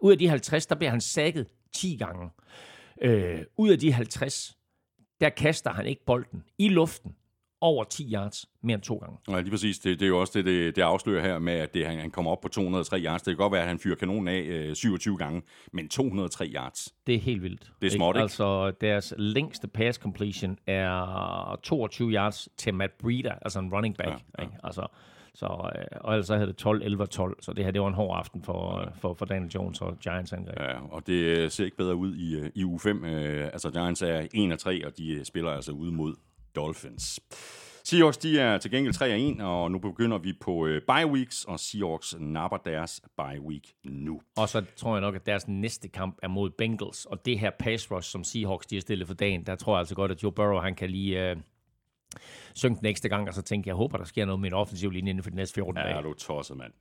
[0.00, 2.30] Ud af de 50, der bliver han sækket 10 gange.
[3.02, 4.56] Øh, ud af de 50,
[5.20, 7.16] der kaster han ikke bolden i luften
[7.62, 9.18] over 10 yards mere end to gange.
[9.28, 9.78] Ja, lige præcis.
[9.78, 12.10] Det, det er jo også det, det, det afslører her med, at det, han, han
[12.10, 13.22] kommer op på 203 yards.
[13.22, 16.94] Det kan godt være, at han fyrer kanonen af øh, 27 gange, men 203 yards.
[17.06, 17.72] Det er helt vildt.
[17.80, 18.22] Det er småt, ikke?
[18.22, 24.10] Altså, deres længste pass completion er 22 yards til Matt Breida, altså en running back.
[24.10, 24.42] Ja, ja.
[24.42, 24.56] Ikke?
[24.64, 24.86] Altså,
[25.34, 27.80] så, øh, og ellers så havde det 12, 11 og 12, så det her det
[27.80, 28.90] var en hård aften for, ja.
[29.00, 30.58] for, for Daniel Jones og Giants angreb.
[30.60, 30.80] Ja.
[30.90, 33.04] Og det øh, ser ikke bedre ud i, øh, i uge 5.
[33.04, 36.14] Øh, altså, Giants er 1 3, og de øh, spiller altså ude mod
[36.56, 37.20] Dolphins.
[37.84, 41.44] Seahawks, de er til gengæld 3 1, og nu begynder vi på øh, bye weeks,
[41.44, 44.20] og Seahawks napper deres bye week nu.
[44.36, 47.50] Og så tror jeg nok, at deres næste kamp er mod Bengals, og det her
[47.58, 50.22] pass rush, som Seahawks de har stillet for dagen, der tror jeg altså godt, at
[50.22, 51.36] Joe Burrow, han kan lige øh,
[52.54, 54.90] synge den ekstra gang, og så tænke, jeg håber, der sker noget med en offensiv
[54.90, 55.94] linje inden for de næste 14 Ja, dage.
[55.98, 56.72] er du tosset, mand.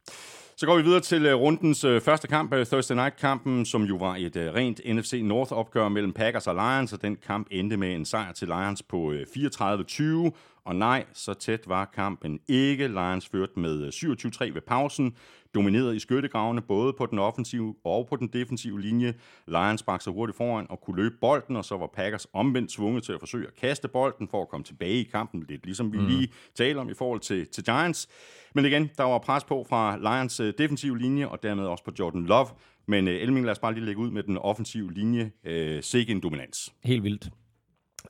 [0.58, 3.96] Så går vi videre til øh, rundens øh, første kamp, øh, Thursday Night-kampen, som jo
[3.96, 8.06] var et rent NFC North-opgør mellem Packers og Lions, og den kamp endte med en
[8.06, 10.32] sejr til Lions på øh, 34-20.
[10.65, 12.88] Og nej, så tæt var kampen ikke.
[12.88, 15.15] Lions førte med øh, 27-3 ved pausen,
[15.56, 19.14] domineret i skyttegravene både på den offensive og på den defensive linje.
[19.48, 23.04] Lions bragte sig hurtigt foran og kunne løbe bolden, og så var Packers omvendt tvunget
[23.04, 25.98] til at forsøge at kaste bolden for at komme tilbage i kampen, lidt ligesom vi
[25.98, 26.06] mm.
[26.06, 28.08] lige taler om i forhold til, til Giants.
[28.56, 31.92] Men igen, der var pres på fra Lions øh, defensive linje, og dermed også på
[32.00, 32.48] Jordan Love.
[32.88, 35.32] Men øh, Elming, lad os bare lige lægge ud med den offensive linje.
[35.44, 36.74] Øh, sikke en dominans.
[36.84, 37.30] Helt vildt.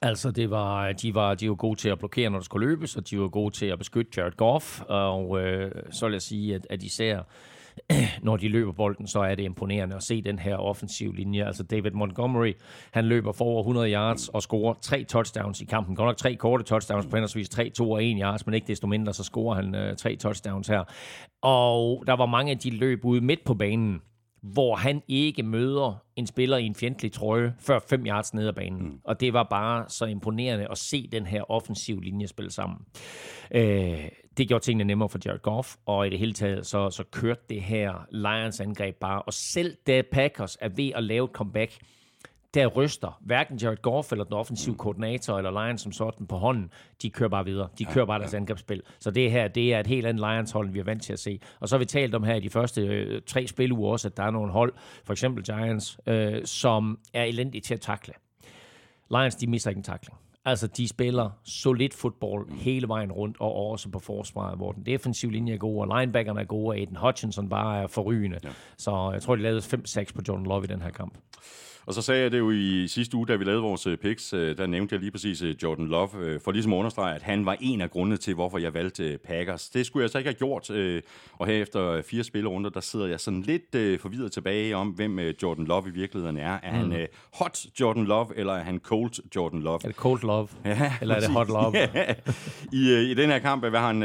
[0.02, 2.96] Altså, det var, de, var, de var gode til at blokere, når der skulle løbes,
[2.96, 4.82] og de var gode til at beskytte Jared Goff.
[4.82, 7.24] Og øh, så vil jeg sige, at, at især
[8.24, 11.46] når de løber bolden, så er det imponerende at se den her offensiv linje.
[11.46, 12.54] Altså David Montgomery,
[12.92, 15.96] han løber for over 100 yards og scorer tre touchdowns i kampen.
[15.96, 18.88] Godt nok tre korte touchdowns på henholdsvis 3, 2 og 1 yards, men ikke desto
[18.88, 20.84] mindre, så scorer han øh, tre touchdowns her.
[21.42, 24.02] Og der var mange af de løb ude midt på banen,
[24.42, 28.54] hvor han ikke møder en spiller i en fjendtlig trøje før 5 yards ned ad
[28.54, 28.84] banen.
[28.84, 29.00] Mm.
[29.04, 32.80] Og det var bare så imponerende at se den her offensiv linje spille sammen.
[33.52, 37.04] Øh, det gjorde tingene nemmere for Jared Goff, og i det hele taget så, så
[37.12, 39.22] kørte det her Lions angreb bare.
[39.22, 41.78] Og selv da Packers er ved at lave et comeback,
[42.54, 46.72] der ryster hverken Jared Goff eller den offensive koordinator eller Lions som sådan på hånden.
[47.02, 47.70] De kører bare videre.
[47.80, 48.82] De kører bare deres angrebsspil.
[49.00, 51.20] Så det her, det er et helt andet Lions-hold, end vi er vant til at
[51.20, 51.40] se.
[51.60, 54.18] Og så har vi talt om her i de første øh, tre spiluger også, at
[54.18, 58.14] der er nogle hold, for eksempel Giants, øh, som er elendige til at takle.
[59.12, 60.18] Lions, de mister ikke en takling.
[60.46, 65.32] Altså, de spiller solid fodbold hele vejen rundt, og også på forsvaret, hvor den defensive
[65.32, 68.40] linje er god, og linebackerne er gode, og Aiden Hutchinson bare er forrygende.
[68.44, 68.50] Ja.
[68.78, 71.18] Så jeg tror, de lavede 5-6 på Jordan Love i den her kamp.
[71.86, 74.34] Og så sagde jeg det jo i sidste uge, da vi lavede vores øh, picks,
[74.34, 77.46] øh, der nævnte jeg lige præcis øh, Jordan Love, for ligesom at understrege, at han
[77.46, 79.70] var en af grundene til, hvorfor jeg valgte Packers.
[79.70, 80.70] Det skulle jeg så ikke have gjort,
[81.34, 85.66] og her efter fire spillerunder, der sidder jeg sådan lidt forvirret tilbage om, hvem Jordan
[85.66, 86.60] Love i virkeligheden er.
[86.64, 89.80] Er han øh, hot Jordan Love, eller er han cold Jordan Love?
[89.84, 90.48] Er det cold love?
[90.66, 91.78] Ja, Eller er det hot love?
[91.78, 92.14] Ja.
[92.72, 94.02] I, I den her kamp var han,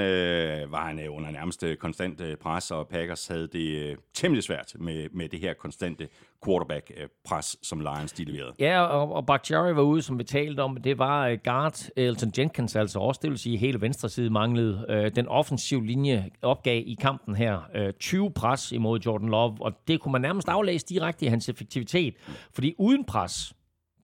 [0.70, 5.40] var han under nærmest konstant pres, og Packers havde det temmelig svært med, med det
[5.40, 6.08] her konstante
[6.46, 8.52] quarterback-pres, som Lions de leverede.
[8.58, 10.76] Ja, og, og Bakhtiari var ude, som vi talte om.
[10.76, 13.20] Det var uh, guard Elton Jenkins altså også.
[13.22, 14.86] Det vil sige, hele venstre side manglede.
[14.88, 19.72] Uh, den offensive linje opgav i kampen her uh, 20 pres imod Jordan Love, og
[19.88, 22.14] det kunne man nærmest aflæse direkte i hans effektivitet.
[22.54, 23.52] Fordi uden pres,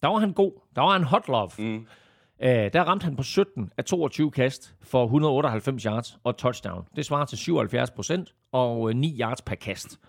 [0.03, 0.53] der var han god.
[0.75, 1.51] Der var han hot love.
[1.59, 1.87] Mm.
[2.43, 6.85] Der ramte han på 17 af 22 kast for 198 yards og touchdown.
[6.97, 10.01] Det svarer til 77 procent og uh, 9 yards per kast.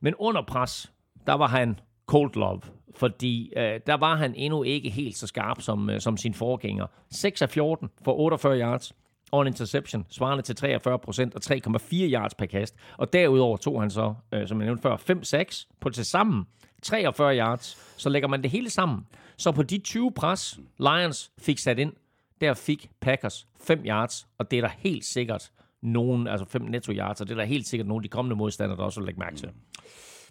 [0.00, 0.92] Men under pres,
[1.26, 2.60] der var han cold love,
[2.94, 6.86] fordi øh, der var han endnu ikke helt så skarp som, øh, som sin forgænger.
[7.10, 8.92] 6 af 14 for 48 yards
[9.32, 12.74] og en interception, svarende til 43 procent og 3,4 yards per kast.
[12.96, 16.44] Og derudover tog han så, øh, som jeg nævnte før, 5-6 på til sammen
[16.82, 17.94] 43 yards.
[17.96, 19.06] Så lægger man det hele sammen.
[19.36, 21.92] Så på de 20 pres, Lions fik sat ind,
[22.40, 25.50] der fik Packers 5 yards, og det er der helt sikkert
[25.82, 28.36] nogen, altså 5 netto yards, og det er der helt sikkert nogen af de kommende
[28.36, 29.48] modstandere, der også vil lægge mærke til.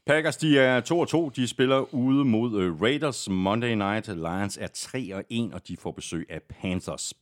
[0.06, 0.82] Packers, de er
[1.30, 1.32] 2-2.
[1.36, 4.08] De spiller ude mod øh, Raiders Monday Night.
[4.08, 4.68] Lions er
[5.52, 7.14] 3-1, og de får besøg af Panthers.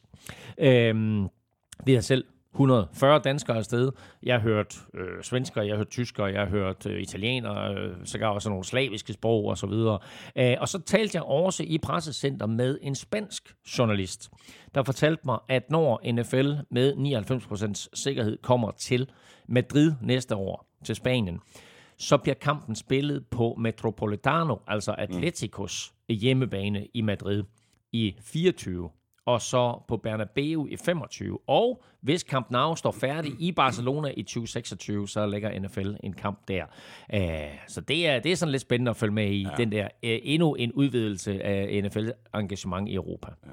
[0.59, 1.23] Øh,
[1.85, 3.93] vi har selv 140 danskere afsted.
[4.23, 7.97] Jeg har hørt øh, svensker, jeg har hørt tysker, jeg har hørt øh, italienere, øh,
[8.05, 9.99] sågar også nogle slaviske sprog og så videre.
[10.37, 14.31] Øh, og så talte jeg også i pressecenter med en spansk journalist,
[14.75, 16.95] der fortalte mig, at når NFL med
[17.75, 19.11] 99% sikkerhed kommer til
[19.49, 21.40] Madrid næste år, til Spanien,
[21.99, 27.45] så bliver kampen spillet på Metropolitano, altså Atleticos hjemmebane i Madrid
[27.93, 28.90] i 24
[29.27, 31.38] og så på Bernabeu i 25.
[31.47, 36.38] Og hvis Camp Nou står færdig i Barcelona i 2026, så lægger NFL en kamp
[36.49, 36.64] der.
[37.14, 37.21] Uh,
[37.69, 39.49] så det er, det er sådan lidt spændende at følge med i, ja.
[39.57, 43.29] den der uh, endnu en udvidelse af NFL-engagement i Europa.
[43.47, 43.51] Ja.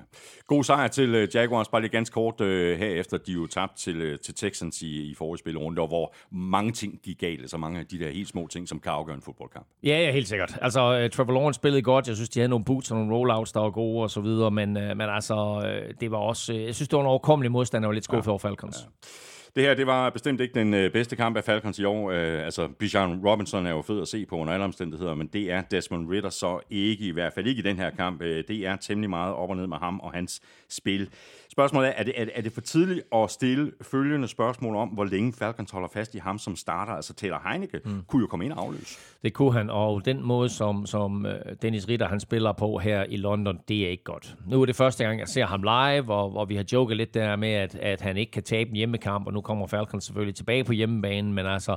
[0.48, 4.20] God sejr til uh, Jaguars, bare lige ganske kort uh, herefter, de jo tabt til,
[4.20, 8.00] til Texans i, i forrige spillerunde, hvor mange ting gik galt, så mange af de
[8.00, 9.66] der helt små ting, som kan afgøre en fodboldkamp.
[9.84, 10.58] Ja, ja, helt sikkert.
[10.62, 13.52] Altså, uh, Trevor Lawrence spillede godt, jeg synes, de havde nogle boots og nogle rollouts,
[13.52, 15.62] der var gode og så videre, men, uh, men altså,
[16.00, 18.32] det var også, jeg synes, det var en overkommelig modstander, og lidt skuffet ja.
[18.32, 18.78] over Falcons.
[18.82, 19.08] Ja.
[19.56, 22.12] Det her, det var bestemt ikke den øh, bedste kamp af Falcons i år.
[22.12, 25.52] Øh, altså, Bijan Robinson er jo fed at se på under alle omstændigheder, men det
[25.52, 28.22] er Desmond Ritter så ikke, i hvert fald ikke i den her kamp.
[28.22, 31.10] Øh, det er temmelig meget op og ned med ham og hans spil.
[31.52, 34.90] Spørgsmålet er, er det, er, det, er det for tidligt at stille følgende spørgsmål om,
[34.90, 36.94] hvor længe Falcons holder fast i ham som starter?
[36.94, 38.02] Altså Taylor Heineke mm.
[38.08, 39.00] kunne jo komme ind og afløse.
[39.24, 41.26] Det kunne han, og den måde, som, som
[41.62, 44.36] Dennis Ritter han spiller på her i London, det er ikke godt.
[44.48, 47.14] Nu er det første gang, jeg ser ham live, hvor, hvor vi har joket lidt
[47.14, 50.36] der med, at, at han ikke kan tabe en hjemmekamp, og nu kommer Falcons selvfølgelig
[50.36, 51.76] tilbage på hjemmebanen, men altså,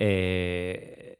[0.00, 0.74] øh,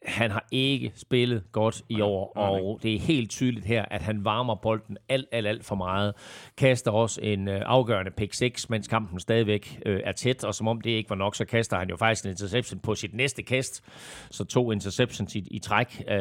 [0.06, 4.24] han har ikke spillet godt i år, og det er helt tydeligt her, at han
[4.24, 6.14] varmer bolden alt, alt, alt for meget.
[6.56, 10.68] Kaster også en øh, afgørende pick 6, mens kampen stadigvæk øh, er tæt, og som
[10.68, 13.42] om det ikke var nok, så kaster han jo faktisk en interception på sit næste
[13.42, 13.84] kast.
[14.30, 16.16] Så to interceptions i, i træk øh,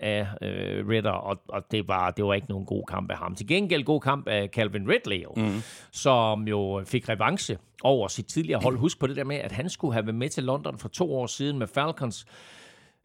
[0.00, 3.34] af øh, Ritter, og, og det, var, det var ikke nogen god kamp af ham.
[3.34, 5.62] Til gengæld god kamp af Calvin Ridley, jo, mm.
[5.90, 8.78] som jo fik revanche over sit tidligere hold.
[8.78, 11.14] Husk på det der med, at han skulle have været med til London for to
[11.14, 12.26] år siden med Falcons,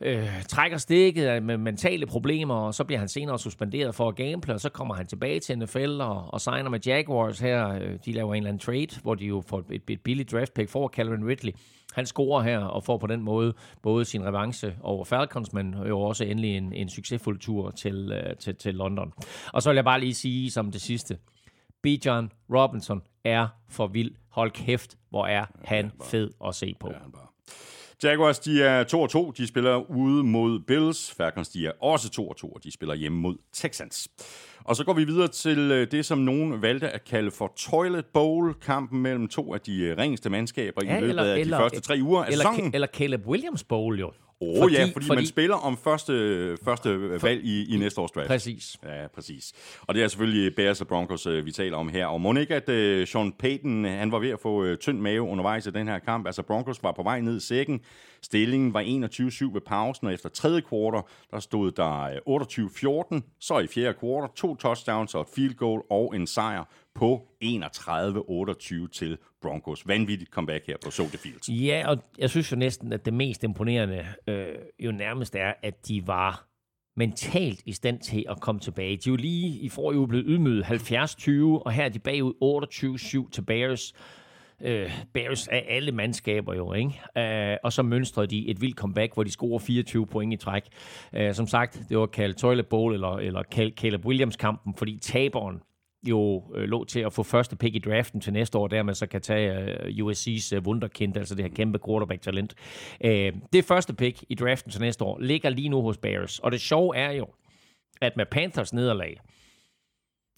[0.02, 4.54] øh, trækker stikket med mentale problemer, og så bliver han senere suspenderet for at gamble,
[4.54, 7.70] og så kommer han tilbage til NFL og, og signer med Jaguars her.
[7.70, 10.54] Øh, de laver en eller anden trade, hvor de jo får et, et billigt draft
[10.54, 11.54] pick for Calvin Ridley.
[11.94, 16.02] Han scorer her og får på den måde både sin revanche over Falcons, men jo
[16.02, 19.14] også endelig en, en succesfuld tur til, øh, til, til London.
[19.54, 21.18] Og så vil jeg bare lige sige som det sidste.
[21.84, 24.12] Bijan Robinson er for vild.
[24.30, 26.88] Hold kæft, hvor er han fed at se på.
[28.04, 28.84] Jaguars, de er
[29.30, 29.32] 2-2.
[29.38, 31.12] De spiller ude mod Bills.
[31.18, 34.08] Falcons, de er også 2-2, og de spiller hjemme mod Texans.
[34.64, 38.06] Og så går vi videre til øh, det, som nogen valgte at kalde for Toilet
[38.06, 41.42] Bowl, kampen mellem to af de øh, ringeste mandskaber ja, i løbet eller, af de
[41.42, 42.72] eller, første tre uger af eller, sæsonen.
[42.74, 44.12] Eller Caleb Williams Bowl, jo.
[44.42, 48.02] Oh, fordi, ja, fordi, fordi man spiller om første, første for, valg i, i næste
[48.02, 48.28] års draft.
[48.28, 48.78] Præcis.
[48.84, 49.54] Ja, præcis.
[49.82, 52.06] Og det er selvfølgelig Bears og Broncos, øh, vi taler om her.
[52.06, 55.22] Og må ikke, at uh, Sean Payton han var ved at få uh, tynd mave
[55.22, 56.26] undervejs i den her kamp.
[56.26, 57.82] Altså Broncos var på vej ned i sækken.
[58.22, 62.10] Stillingen var 21-7 ved pausen, og efter tredje kvartal, der stod der
[63.20, 63.38] 28-14.
[63.40, 66.64] Så i fjerde kvartal to touchdowns og et field goal og en sejr
[66.96, 69.88] på 31-28 til Broncos.
[69.88, 71.50] Vanvittigt comeback her på Soldier Field.
[71.50, 74.46] Ja, og jeg synes jo næsten, at det mest imponerende øh,
[74.80, 76.46] jo nærmest er, at de var
[76.98, 78.98] mentalt i stand til at komme tilbage.
[78.98, 81.32] De er jo lige i forrige uge blevet ydmyget 70-20,
[81.66, 83.94] og her er de bagud 28-7 til Bears.
[84.62, 87.02] øh, Bears af alle mandskaber jo, ikke?
[87.52, 90.64] Øh, og så mønstrede de et vildt comeback, hvor de scorer 24 point i træk.
[91.14, 95.62] Øh, som sagt, det var kaldt Toilet Bowl eller, eller Caleb Williams-kampen, fordi taberen
[96.04, 99.08] jo øh, lå til at få første pick i draften til næste år, dermed så
[99.08, 102.56] kan tage øh, USC's øh, wunderkind, altså det her kæmpe quarterback-talent.
[103.04, 106.52] Øh, det første pick i draften til næste år ligger lige nu hos Bears, og
[106.52, 107.28] det sjove er jo,
[108.02, 109.20] at med Panthers nederlag,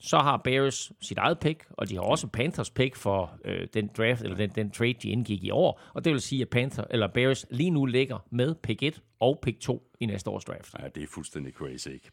[0.02, 3.90] så har Bears sit eget pick, og de har også Panthers pick for øh, den
[3.98, 6.84] draft eller den, den trade de indgik i år, og det vil sige at Panther
[6.90, 10.76] eller Bears lige nu ligger med pick 1 og pick 2 i næste års draft.
[10.80, 12.12] Ja, det er fuldstændig crazy, ikke?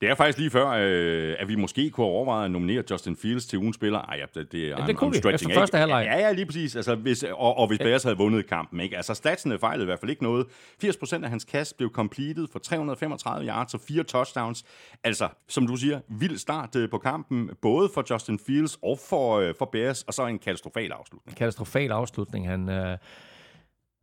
[0.00, 3.46] Det er faktisk lige før, øh, at vi måske kunne overveje at nominere Justin Fields
[3.46, 3.98] til ugens spiller.
[3.98, 6.04] Ej, ja, det, det, ja, det kunne vi, efter første halvleg.
[6.04, 6.76] Ja, ja, lige præcis.
[6.76, 8.96] Altså, hvis, og, og hvis Bears havde vundet kampen, ikke?
[8.96, 10.46] Altså, statsene fejlede i hvert fald ikke noget.
[10.84, 14.64] 80% af hans kast blev completed for 335 yards og fire touchdowns.
[15.04, 19.38] Altså, som du siger, vild start øh, på kampen, både for Justin Fields og for,
[19.38, 21.36] øh, for Bears, og så en katastrofal afslutning.
[21.36, 22.48] Katastrofal afslutning.
[22.48, 22.68] Han...
[22.68, 22.98] Øh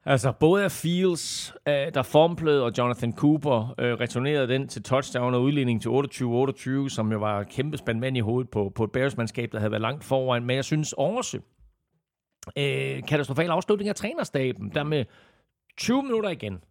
[0.10, 5.42] Altså, både af Fields, der formplede, og Jonathan Cooper øh, returnerede den til touchdown og
[5.42, 9.52] udligning til 28-28, som jo var et kæmpe spændmand i hovedet på, på et Bears-mandskab,
[9.52, 10.46] der havde været langt foran.
[10.46, 11.40] Men jeg synes også,
[12.58, 15.06] øh, katastrofal afslutning af trænerstaben, der med
[15.78, 16.64] 20 minutter igen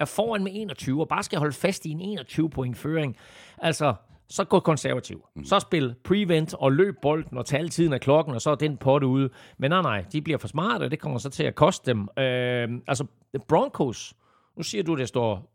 [0.00, 3.16] er foran med 21, og bare skal holde fast i en 21-point føring.
[3.58, 3.94] Altså,
[4.30, 5.26] så gå konservativ.
[5.36, 5.44] Mm.
[5.44, 8.76] Så spil prevent og løb bolden og tal tiden af klokken, og så er den
[8.76, 9.30] potte ude.
[9.58, 12.00] Men nej, nej, de bliver for smarte, og det kommer så til at koste dem.
[12.00, 13.06] Øh, altså,
[13.48, 14.14] Broncos,
[14.56, 15.52] nu siger du, det står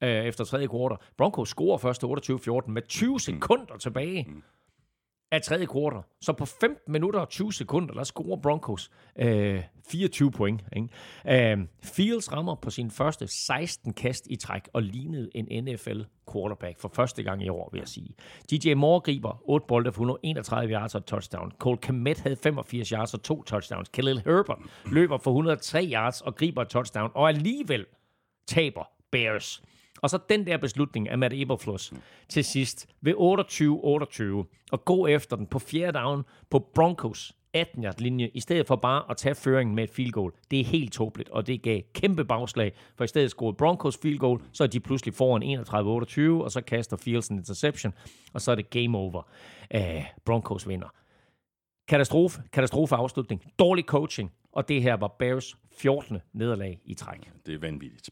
[0.00, 0.96] 28-14 øh, efter tredje kvartal.
[1.18, 4.26] Broncos scorer først 28-14 med 20 sekunder tilbage.
[4.28, 4.42] Mm
[5.30, 6.02] af tredje kvartal.
[6.20, 10.64] Så på 15 minutter og 20 sekunder, der scorer Broncos øh, 24 point.
[10.76, 11.52] Ikke?
[11.52, 16.00] Øh, Fields rammer på sin første 16 kast i træk og lignede en NFL
[16.32, 18.14] quarterback for første gang i år, vil jeg sige.
[18.50, 21.52] DJ Moore griber 8 bolde for 131 yards og touchdown.
[21.58, 23.88] Cole Kmet havde 85 yards og to touchdowns.
[23.88, 27.86] Khalil Herbert løber for 103 yards og griber et touchdown, og alligevel
[28.46, 29.62] taber Bears.
[30.02, 31.92] Og så den der beslutning af Matt Eberfluss
[32.28, 38.00] til sidst ved 28-28 og gå efter den på fjerde down på Broncos 18 yard
[38.00, 40.32] linje, i stedet for bare at tage føringen med et field goal.
[40.50, 44.18] Det er helt tåbeligt, og det gav kæmpe bagslag, for i stedet scorede Broncos field
[44.18, 45.42] goal, så er de pludselig foran
[46.40, 47.92] 31-28, og så kaster Fields en interception,
[48.32, 49.22] og så er det game over.
[49.70, 50.88] Æh, Broncos vinder.
[51.88, 56.18] Katastrofe, katastrofe afslutning, dårlig coaching, og det her var Bears 14.
[56.32, 57.30] nederlag i træk.
[57.46, 58.10] Det er vanvittigt.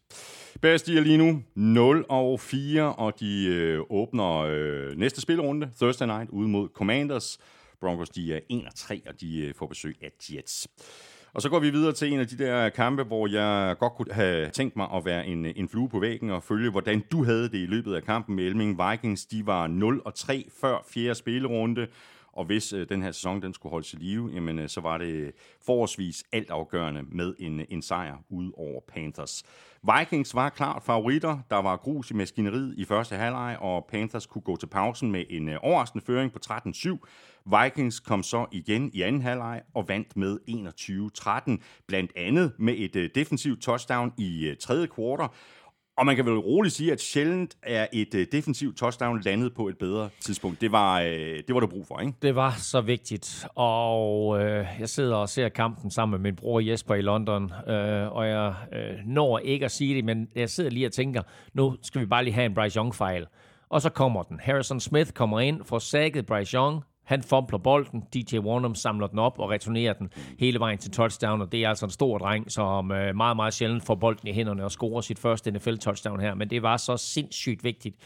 [0.61, 5.71] Bears de er lige nu 0 og 4, og de øh, åbner øh, næste spilrunde,
[5.77, 7.39] Thursday night, ude mod Commanders.
[7.81, 10.69] Broncos de er 1 og 3, og de øh, får besøg af Jets.
[11.35, 14.13] Og så går vi videre til en af de der kampe, hvor jeg godt kunne
[14.13, 17.43] have tænkt mig at være en, en flue på væggen og følge, hvordan du havde
[17.43, 19.27] det i løbet af kampen med Elming Vikings.
[19.27, 21.87] De var 0 og 3 før fjerde spillerunde.
[22.39, 24.99] Og hvis øh, den her sæson den skulle holde sig live, jamen, øh, så var
[24.99, 25.33] det
[25.67, 29.45] forholdsvis altafgørende med en, en sejr ud over Panthers.
[29.83, 31.39] Vikings var klart favoritter.
[31.51, 35.25] Der var grus i maskineriet i første halvleg, og Panthers kunne gå til pausen med
[35.31, 36.97] en øh, overraskende føring på 13-7.
[37.63, 40.39] Vikings kom så igen i anden halvleg og vandt med
[41.59, 45.29] 21-13, blandt andet med et øh, defensivt touchdown i øh, tredje kvartal.
[45.99, 49.69] Og man kan vel roligt sige, at sjældent er et øh, defensivt touchdown landet på
[49.69, 50.61] et bedre tidspunkt.
[50.61, 51.09] Det var, øh,
[51.47, 52.13] det var der brug for, ikke?
[52.23, 53.47] Det var så vigtigt.
[53.55, 58.13] Og øh, jeg sidder og ser kampen sammen med min bror Jesper i London, øh,
[58.13, 61.23] og jeg øh, når ikke at sige det, men jeg sidder lige og tænker,
[61.55, 63.27] nu skal vi bare lige have en Bryce Young-fejl.
[63.69, 64.41] Og så kommer den.
[64.41, 69.19] Harrison Smith kommer ind, får sækket Bryce Young, han fompler bolden, DJ Warnum samler den
[69.19, 72.53] op og returnerer den hele vejen til touchdown, og det er altså en stor dreng,
[72.53, 76.35] som øh, meget, meget sjældent får bolden i hænderne og scorer sit første NFL-touchdown her,
[76.35, 77.97] men det var så sindssygt vigtigt,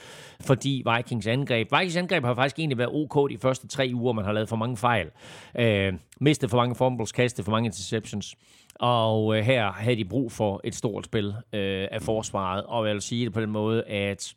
[0.41, 4.25] fordi Vikings angreb, Vikings angreb har faktisk egentlig været ok de første tre uger, man
[4.25, 5.11] har lavet for mange fejl,
[5.59, 8.37] øh, mistet for mange fumbles, kastet for mange interceptions,
[8.75, 12.95] og øh, her havde de brug for et stort spil øh, af forsvaret, og jeg
[12.95, 14.35] vil sige det på den måde, at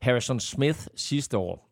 [0.00, 1.69] Harrison Smith sidste år,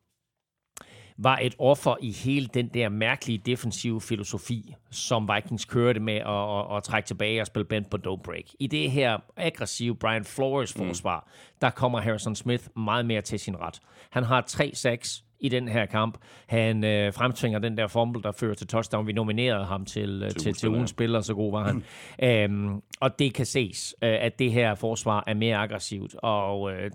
[1.18, 6.26] var et offer i hele den der mærkelige defensive filosofi, som Vikings kørte med at,
[6.26, 8.44] at, at trække tilbage og spille bent på don't break.
[8.60, 10.86] I det her aggressive Brian Flores mm.
[10.86, 11.58] forsvar, mm.
[11.60, 13.80] der kommer Harrison Smith meget mere til sin ret.
[14.10, 16.18] Han har 3-6 i den her kamp.
[16.46, 19.06] Han øh, fremtvinger den der fumble, der fører til touchdown.
[19.06, 21.74] Vi nominerede ham til, øh, til, til, til ugens spiller, så god var han.
[21.74, 22.26] Mm.
[22.26, 26.90] Øhm, og det kan ses, øh, at det her forsvar er mere aggressivt, og øh,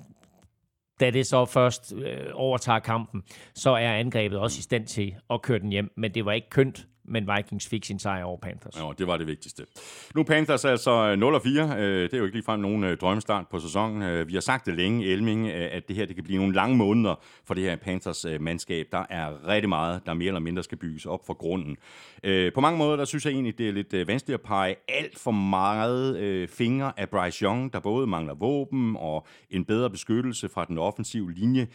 [0.99, 3.23] da det så først øh, overtager kampen,
[3.55, 5.91] så er angrebet også i stand til at køre den hjem.
[5.97, 8.77] Men det var ikke kønt men Vikings fik sin sejr over Panthers.
[8.77, 9.65] Ja, det var det vigtigste.
[10.15, 11.63] Nu er Panthers altså 0 4.
[11.63, 14.01] Øh, det er jo ikke ligefrem nogen øh, drømmestart på sæsonen.
[14.01, 16.77] Øh, vi har sagt det længe, Elming, at det her det kan blive nogle lange
[16.77, 18.87] måneder for det her Panthers-mandskab.
[18.91, 21.77] Der er rigtig meget, der mere eller mindre skal bygges op for grunden.
[22.53, 25.31] På mange måder, der synes jeg egentlig, det er lidt vanskeligt at pege alt for
[25.31, 30.77] meget fingre af Bryce Young, der både mangler våben og en bedre beskyttelse fra den
[30.77, 31.67] offensive linje.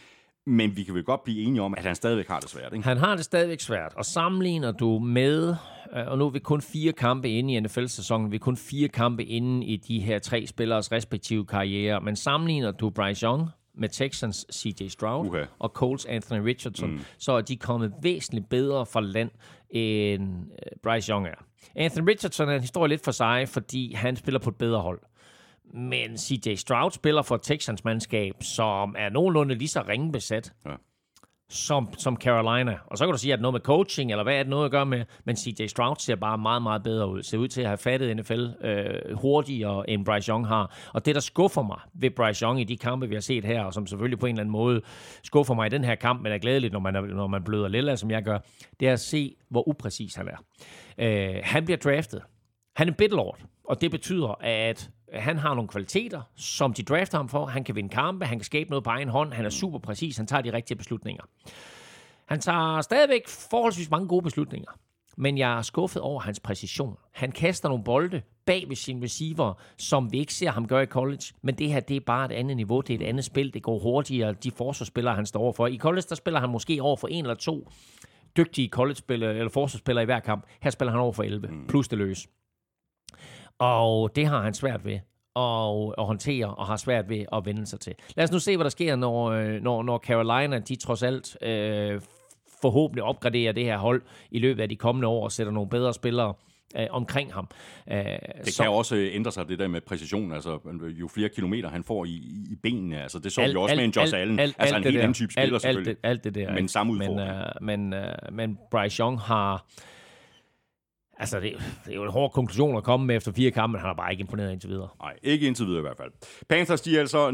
[0.47, 2.87] Men vi kan vel godt blive enige om, at han stadigvæk har det svært, ikke?
[2.87, 5.55] Han har det stadigvæk svært, og sammenligner du med,
[5.95, 8.87] øh, og nu er vi kun fire kampe inde i NFL-sæsonen, vi er kun fire
[8.87, 13.89] kampe inde i de her tre spillers respektive karriere, men sammenligner du Bryce Young med
[13.89, 15.43] Texans CJ Stroud Uha.
[15.59, 16.99] og Colts Anthony Richardson, mm.
[17.17, 19.31] så er de kommet væsentligt bedre fra land,
[19.69, 21.45] end øh, Bryce Young er.
[21.75, 24.99] Anthony Richardson er en historie lidt for sig, fordi han spiller på et bedre hold.
[25.73, 30.71] Men CJ Stroud spiller for Texans mandskab, som er nogenlunde lige så ringe besat Ja.
[31.49, 32.77] som, som Carolina.
[32.87, 34.65] Og så kan du sige, at det noget med coaching, eller hvad er det noget
[34.65, 37.23] at gøre med, men CJ Stroud ser bare meget, meget bedre ud.
[37.23, 40.77] Ser ud til at have fattet NFL øh, hurtigere, end Bryce Young har.
[40.93, 43.63] Og det, der skuffer mig ved Bryce Young i de kampe, vi har set her,
[43.63, 44.81] og som selvfølgelig på en eller anden måde
[45.23, 47.67] skuffer mig i den her kamp, men er glædeligt, når man, er, når man bløder
[47.67, 48.39] lilla, som jeg gør,
[48.79, 50.37] det er at se, hvor upræcis han er.
[50.97, 52.21] Øh, han bliver draftet.
[52.75, 57.29] Han er bitterlord, og det betyder, at han har nogle kvaliteter, som de drafter ham
[57.29, 57.45] for.
[57.45, 60.17] Han kan vinde kampe, han kan skabe noget på egen hånd, han er super præcis,
[60.17, 61.23] han tager de rigtige beslutninger.
[62.25, 64.71] Han tager stadigvæk forholdsvis mange gode beslutninger,
[65.17, 66.97] men jeg er skuffet over hans præcision.
[67.13, 70.85] Han kaster nogle bolde bag ved sin receiver, som vi ikke ser ham gøre i
[70.85, 73.53] college, men det her, det er bare et andet niveau, det er et andet spil,
[73.53, 75.67] det går hurtigere, de forsvarsspillere, han står overfor.
[75.67, 77.69] I college, der spiller han måske over for en eller to
[78.37, 80.45] dygtige college-spillere, eller forsvarsspillere i hver kamp.
[80.61, 82.27] Her spiller han over for 11, plus det løs.
[83.59, 84.99] Og det har han svært ved
[85.35, 87.93] at, at håndtere, og har svært ved at vende sig til.
[88.15, 91.37] Lad os nu se, hvad der sker, når, øh, når, når Carolina, de trods alt
[91.43, 92.01] øh,
[92.61, 94.01] forhåbentlig opgraderer det her hold
[94.31, 96.33] i løbet af de kommende år, og sætter nogle bedre spillere
[96.77, 97.47] øh, omkring ham.
[97.91, 97.97] Øh,
[98.45, 100.31] Det kan jo også øh, ændre sig, det der med præcision.
[100.31, 100.59] Altså,
[100.99, 102.09] jo flere kilometer han får i,
[102.51, 104.39] i benene, altså, det så vi jo også med en Josh Allen.
[104.39, 105.97] altså en det helt anden type spiller, alt, selvfølgelig.
[106.03, 106.53] Alt, det- alt det der.
[106.53, 107.31] Men samme men, udfordring.
[107.61, 109.65] uh, men, uh, men Bryce Young har...
[111.19, 111.53] Altså, det,
[111.85, 113.93] det er jo en hård konklusion at komme med efter fire kampe, men han har
[113.93, 114.87] bare ikke imponeret indtil videre.
[115.01, 116.11] Nej, ikke indtil videre i hvert fald.
[116.49, 117.29] Panthers, de er altså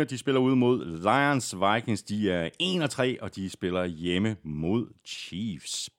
[0.00, 1.54] 0-4, de spiller ud mod Lions.
[1.54, 2.48] Vikings, de er
[3.18, 5.90] 1-3, og de spiller hjemme mod Chiefs.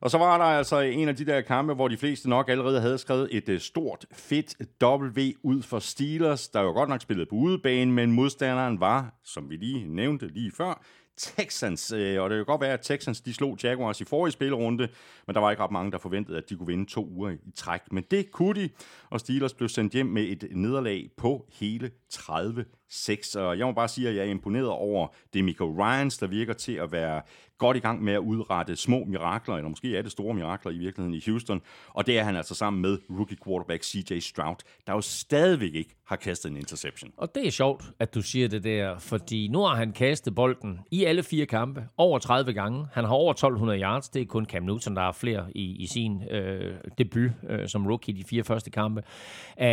[0.00, 2.80] Og så var der altså en af de der kampe, hvor de fleste nok allerede
[2.80, 7.26] havde skrevet et øh, stort, fedt W ud for Steelers, der jo godt nok spillede
[7.30, 10.82] på udebane, men modstanderen var, som vi lige nævnte lige før,
[11.18, 11.92] Texans.
[11.92, 14.88] Øh, Og det kan godt være, at Texans de slog Jaguars i forrige spillerunde,
[15.26, 17.36] men der var ikke ret mange, der forventede, at de kunne vinde to uger i
[17.56, 17.80] træk.
[17.92, 18.70] Men det kunne de,
[19.10, 23.38] og Steelers blev sendt hjem med et nederlag på hele 30-6.
[23.38, 26.52] Og jeg må bare sige, at jeg er imponeret over det Michael Ryans, der virker
[26.52, 27.22] til at være
[27.58, 30.78] godt i gang med at udrette små mirakler, eller måske er det store mirakler i
[30.78, 31.60] virkeligheden i Houston.
[31.88, 34.56] Og det er han altså sammen med rookie quarterback CJ Stroud,
[34.86, 37.12] der jo stadigvæk ikke har kastet en interception.
[37.16, 40.80] Og det er sjovt, at du siger det der, fordi nu har han kastet bolden
[40.90, 42.86] i alle fire kampe over 30 gange.
[42.92, 44.08] Han har over 1200 yards.
[44.08, 47.86] Det er kun Cam Newton, der har flere i, i sin øh, debut øh, som
[47.86, 49.02] rookie de fire første kampe.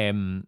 [0.09, 0.45] Um,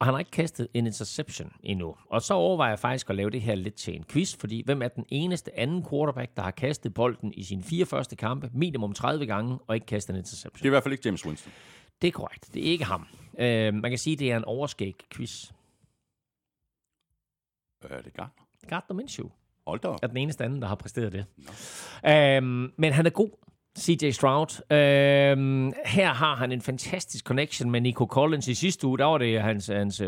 [0.00, 1.96] og han har ikke kastet en interception endnu.
[2.10, 4.82] Og så overvejer jeg faktisk at lave det her lidt til en quiz, fordi hvem
[4.82, 8.92] er den eneste anden quarterback, der har kastet bolden i sine fire første kampe, minimum
[8.92, 10.58] 30 gange, og ikke kastet en interception?
[10.58, 11.52] Det er i hvert fald ikke James Winston.
[12.02, 12.54] Det er korrekt.
[12.54, 13.06] Det er ikke ham.
[13.32, 13.40] Uh,
[13.74, 15.50] man kan sige, at det er en overskæg quiz.
[17.84, 18.30] Øh, det er klart.
[18.68, 19.28] Gardner Minshew
[19.66, 21.24] Hold da er den eneste anden, der har præsteret det.
[22.06, 23.30] Øhm, men han er god,
[23.80, 24.72] CJ Stroud.
[24.72, 28.48] Øhm, her har han en fantastisk connection med Nico Collins.
[28.48, 30.06] I sidste uge, der var det hans, hans uh,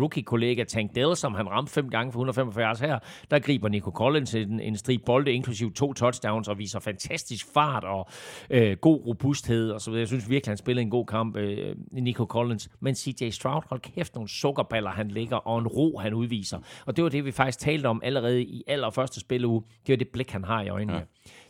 [0.00, 2.98] rookie-kollega Tank Dell, som han ramte fem gange for 145 yards her.
[3.30, 7.84] Der griber Nico Collins en, en strib bolde, inklusiv to touchdowns, og viser fantastisk fart
[7.84, 8.08] og
[8.50, 9.70] øh, god robusthed.
[9.70, 9.94] Og så.
[9.94, 12.70] Jeg synes virkelig, han spillede en god kamp, øh, Nico Collins.
[12.80, 16.58] Men CJ Stroud, hold kæft, nogle sukkerballer, han ligger, og en ro, han udviser.
[16.86, 19.62] Og det var det, vi faktisk talte om allerede i allerførste spilleuge.
[19.86, 20.98] Det var det blik, han har i øjnene.
[20.98, 21.02] Ja.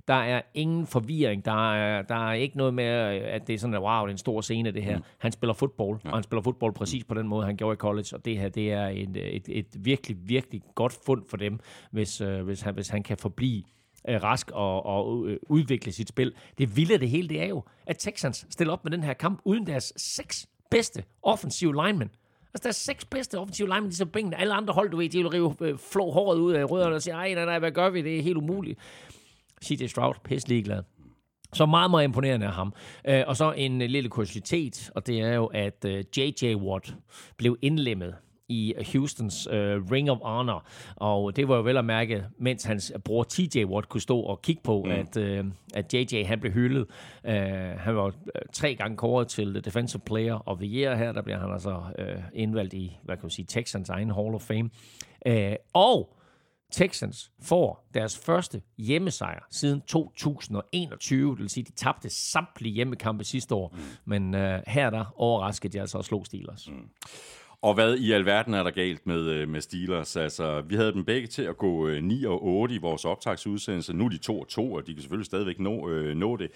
[0.08, 1.44] Der er ingen forvirring.
[1.44, 4.14] Der er, der er ikke noget med, at det er sådan, at wow, det er
[4.14, 4.96] en stor scene, det her.
[4.96, 5.04] Mm.
[5.18, 6.10] Han spiller fodbold, ja.
[6.10, 8.06] og han spiller fodbold præcis på den måde, han gjorde i college.
[8.12, 12.20] Og det her, det er et, et, et virkelig, virkelig godt fund for dem, hvis,
[12.20, 13.62] øh, hvis, han, hvis han kan forblive
[14.08, 16.34] øh, rask og, og øh, udvikle sit spil.
[16.58, 19.40] Det vilde det hele, det er jo, at Texans stiller op med den her kamp
[19.44, 22.10] uden deres seks bedste offensive linemen.
[22.54, 24.40] Altså, der er seks bedste offensive linemen, de så bænkene.
[24.40, 27.02] Alle andre hold, du ved, de vil rive øh, flå håret ud af rødderne og
[27.02, 28.02] sige, ej, nej, nej, hvad gør vi?
[28.02, 28.78] Det er helt umuligt.
[29.64, 30.82] CJ Stroud, pisse ligeglad.
[31.52, 32.74] Så meget, meget imponerende af ham.
[33.08, 36.54] Øh, og så en øh, lille kuriositet, og det er jo, at øh, J.J.
[36.54, 36.94] Watt
[37.36, 38.14] blev indlemmet
[38.48, 40.66] i Houstons øh, Ring of Honor.
[40.96, 44.42] Og det var jo vel at mærke, mens hans bror TJ Watt kunne stå og
[44.42, 44.90] kigge på, mm.
[44.90, 45.44] at, øh,
[45.74, 46.86] at JJ han blev hyldet.
[47.24, 47.34] Øh,
[47.78, 48.12] han var øh,
[48.52, 51.12] tre gange kåret til Defensive Player of the Year her.
[51.12, 54.42] Der bliver han altså øh, indvalgt i, hvad kan man sige, Texans egen Hall of
[54.42, 54.70] Fame.
[55.26, 56.17] Øh, og
[56.72, 61.30] Texans får deres første hjemmesejr siden 2021.
[61.30, 63.74] Det vil sige, de tabte samtlige hjemmekampe sidste år.
[63.76, 63.82] Mm.
[64.04, 66.68] Men øh, her der overraskede de altså at slå Steelers.
[66.70, 66.88] Mm.
[67.62, 70.16] Og hvad i alverden er der galt med, øh, med Steelers?
[70.16, 73.92] Altså, vi havde dem begge til at gå 9 øh, og 8 i vores optagsudsendelse.
[73.92, 76.50] Nu er de 2 og 2, og de kan selvfølgelig stadigvæk nå, øh, nå det.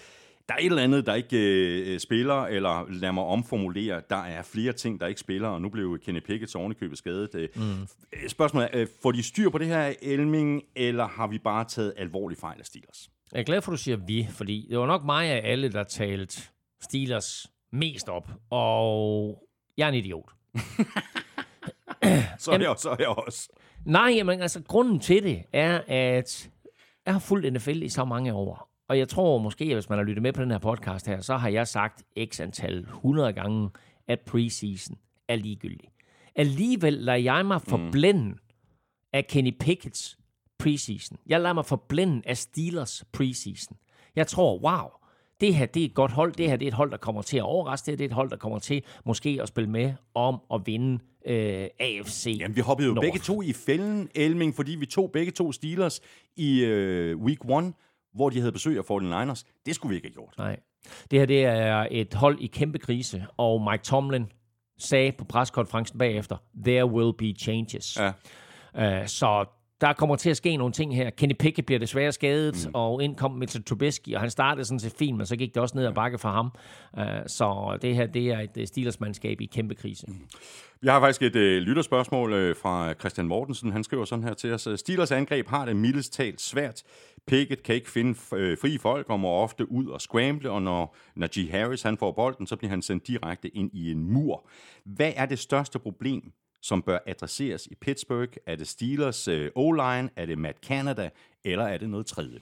[0.48, 1.38] Der er et eller andet, der ikke
[1.92, 5.68] øh, spiller, eller lad mig omformulere, der er flere ting, der ikke spiller, og nu
[5.68, 7.50] blev Kenny Pickett ovenikøbet skadet.
[7.56, 7.62] Mm.
[8.28, 12.38] Spørgsmålet er, får de styr på det her Elming, eller har vi bare taget alvorlig
[12.38, 13.10] fejl af Steelers?
[13.32, 15.72] Jeg er glad for, at du siger vi, fordi det var nok mig af alle,
[15.72, 16.42] der talte
[16.80, 19.38] Steelers mest op, og
[19.76, 20.30] jeg er en idiot.
[22.38, 23.48] så, er jeg, så er jeg også.
[23.84, 26.50] Nej, men altså, grunden til det er, at
[27.06, 29.98] jeg har fulgt NFL i så mange år, og jeg tror måske, at hvis man
[29.98, 33.32] har lyttet med på den her podcast her, så har jeg sagt x antal 100
[33.32, 33.70] gange,
[34.08, 34.96] at preseason
[35.28, 35.88] er ligegyldig.
[36.36, 38.38] Alligevel lader jeg mig forblænde mm.
[39.12, 40.16] af Kenny Pickett's
[40.58, 41.18] preseason.
[41.26, 43.76] Jeg lader mig forblænde af Steelers preseason.
[44.16, 44.88] Jeg tror, wow,
[45.40, 46.32] det her det er et godt hold.
[46.32, 47.86] Det her det er et hold, der kommer til at overraske.
[47.86, 50.60] Det, her, det er et hold, der kommer til måske at spille med om at
[50.64, 52.36] vinde øh, AFC.
[52.40, 53.06] Jamen, vi hoppede jo North.
[53.06, 56.00] begge to i fælden, Elming, fordi vi tog begge to Steelers
[56.36, 57.74] i øh, week 1
[58.14, 59.44] hvor de havde besøg af 49ers.
[59.66, 60.34] Det skulle vi ikke have gjort.
[60.38, 60.60] Nej.
[61.10, 64.26] Det her det er et hold i kæmpe krise, og Mike Tomlin
[64.78, 67.98] sagde på preskonferencen bagefter, there will be changes.
[68.74, 69.00] Ja.
[69.00, 69.44] Uh, så
[69.82, 71.10] der kommer til at ske nogle ting her.
[71.10, 72.70] Kenny Pickett bliver desværre skadet, mm.
[72.74, 75.62] og ind kom Mitchell Trubisky, og han startede sådan set fint, men så gik det
[75.62, 76.52] også ned ad bakke for ham.
[76.98, 80.06] Uh, så det her, det er et uh, Steelers-mandskab i kæmpe krise.
[80.08, 80.14] Mm.
[80.80, 83.72] Vi har faktisk et uh, lytterspørgsmål uh, fra Christian Mortensen.
[83.72, 84.68] Han skriver sådan her til os.
[84.76, 86.82] Steelers angreb har det mildest talt svært.
[87.26, 90.96] Pickett kan ikke finde uh, frie folk og må ofte ud og scramble, og når
[91.16, 94.48] Najee Harris han får bolden, så bliver han sendt direkte ind i en mur.
[94.84, 96.32] Hvad er det største problem
[96.62, 98.32] som bør adresseres i Pittsburgh?
[98.46, 100.10] Er det Steelers uh, O-line?
[100.16, 101.10] Er det Matt Canada?
[101.44, 102.40] Eller er det noget tredje?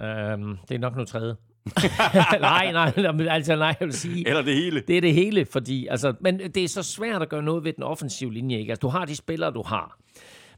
[0.00, 1.36] Um, det er nok noget tredje.
[2.40, 2.92] nej, nej,
[3.28, 4.28] altså nej, jeg vil sige...
[4.28, 4.80] Eller det hele.
[4.80, 5.86] Det er det hele, fordi...
[5.86, 8.72] Altså, men det er så svært at gøre noget ved den offensive linje, ikke?
[8.72, 9.98] Altså, du har de spillere, du har.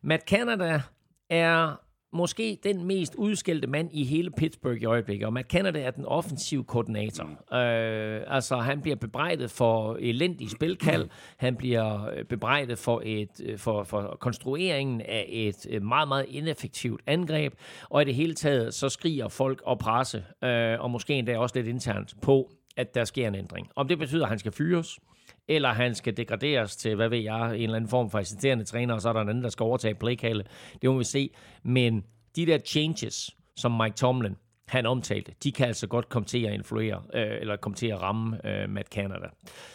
[0.02, 0.80] Matt Canada
[1.30, 1.80] er
[2.14, 6.04] måske den mest udskældte mand i hele Pittsburgh i øjeblikket, og Matt Canada er den
[6.04, 7.24] offensive koordinator.
[7.24, 7.56] Mm.
[7.56, 13.58] Øh, altså, han bliver bebrejdet for elendig spilkald, han bliver øh, bebrejdet for, et, øh,
[13.58, 17.54] for, for konstrueringen af et øh, meget, meget ineffektivt angreb,
[17.90, 21.54] og i det hele taget, så skriger folk og presse, øh, og måske endda også
[21.58, 23.68] lidt internt, på, at der sker en ændring.
[23.76, 24.98] Om det betyder, at han skal fyres,
[25.48, 28.94] eller han skal degraderes til, hvad ved jeg, en eller anden form for assisterende træner,
[28.94, 30.44] og så er der en anden, der skal overtage playkalde.
[30.82, 31.30] Det må vi se.
[31.62, 32.04] Men
[32.36, 34.36] de der changes, som Mike Tomlin
[34.66, 38.02] han omtalte, de kan altså godt komme til at influere, øh, eller komme til at
[38.02, 39.26] ramme øh, Matt Canada.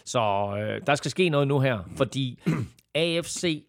[0.05, 0.19] Så
[0.57, 2.39] øh, der skal ske noget nu her, fordi
[2.95, 3.63] AFC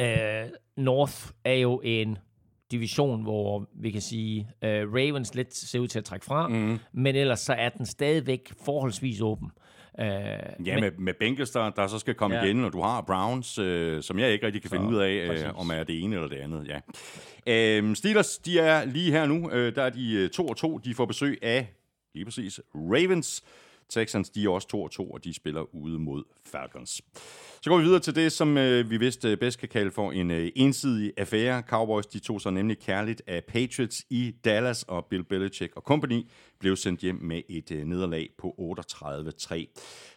[0.00, 0.44] øh,
[0.76, 2.18] North er jo en
[2.70, 6.78] division, hvor vi kan sige, øh, Ravens lidt ser ud til at trække fra, mm.
[6.92, 9.50] men ellers så er den stadigvæk forholdsvis åben.
[9.56, 9.67] Øh,
[10.04, 12.44] ja, men, med, med Bengals, der, der så skal komme ja.
[12.44, 15.10] igen, og du har Browns, øh, som jeg ikke rigtig kan så, finde ud af,
[15.10, 16.68] øh, om er det ene eller det andet.
[16.68, 16.80] Ja.
[17.80, 20.78] Øh, Steelers, de er lige her nu, øh, der er de 2 øh, og 2,
[20.78, 21.74] de får besøg af,
[22.14, 23.44] lige præcis, Ravens.
[23.90, 27.02] Texans, de er også 2-2, og de spiller ude mod Falcons.
[27.62, 30.12] Så går vi videre til det, som øh, vi vist øh, bedst kan kalde for
[30.12, 31.62] en øh, ensidig affære.
[31.68, 36.26] Cowboys, de tog sig nemlig kærligt af Patriots i Dallas, og Bill Belichick og company
[36.60, 39.54] blev sendt hjem med et øh, nederlag på 38-3.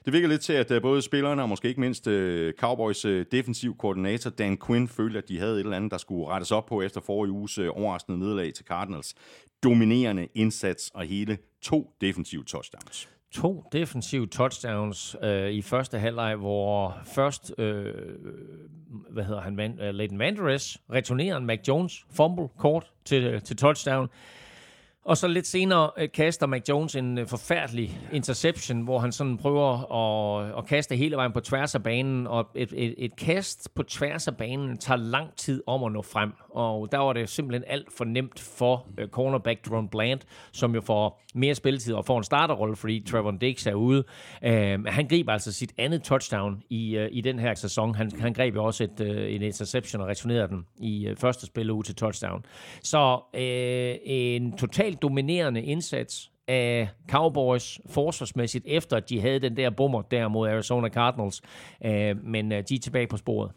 [0.05, 3.25] Det virker lidt til, at øh, både spillerne og måske ikke mindst øh, Cowboys øh,
[3.31, 6.65] defensiv koordinator Dan Quinn følte, at de havde et eller andet, der skulle rettes op
[6.65, 9.15] på efter forrige uges øh, overraskende nederlag til Cardinals.
[9.63, 16.97] Dominerende indsats og hele to defensive touchdowns to defensive touchdowns øh, i første halvleg, hvor
[17.05, 17.93] først, øh,
[19.09, 23.23] hvad hedder han, Van, uh, øh, Leighton Vanderes returnerer en Mac Jones fumble kort til,
[23.23, 24.09] øh, til touchdown.
[25.05, 29.37] Og så lidt senere øh, kaster Mac Jones en øh, forfærdelig interception, hvor han sådan
[29.37, 33.75] prøver at, at kaste hele vejen på tværs af banen, og et, et, et kast
[33.75, 36.33] på tværs af banen tager lang tid om at nå frem.
[36.53, 40.19] Og der var det simpelthen alt for nemt for øh, cornerback Jerome Bland,
[40.51, 44.03] som jo får mere spilletid og får en starterrolle, fordi Trevor Diggs er ude.
[44.43, 47.95] Øh, han griber altså sit andet touchdown i, øh, i den her sæson.
[47.95, 51.45] Han, han greb jo også et, øh, en interception og returnerede den i øh, første
[51.45, 52.45] spil ud til touchdown.
[52.83, 59.69] Så øh, en totalt dominerende indsats af Cowboys forsvarsmæssigt, efter at de havde den der
[59.69, 61.41] bummer der mod Arizona Cardinals.
[61.85, 63.51] Øh, men øh, de er tilbage på sporet.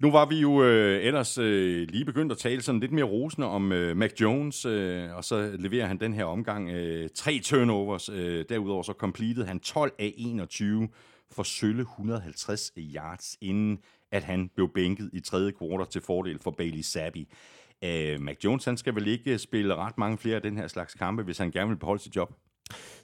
[0.00, 3.46] Nu var vi jo øh, ellers øh, lige begyndt at tale sådan lidt mere rosende
[3.46, 8.08] om øh, Mac Jones, øh, og så leverer han den her omgang øh, tre turnovers.
[8.08, 10.88] Øh, derudover så completed han 12 af 21
[11.32, 13.78] for sølle 150 yards, inden
[14.12, 17.28] at han blev bænket i tredje kvartal til fordel for Bailey Zappi.
[17.84, 20.94] Øh, Mac Jones han skal vel ikke spille ret mange flere af den her slags
[20.94, 22.32] kampe, hvis han gerne vil beholde sit job?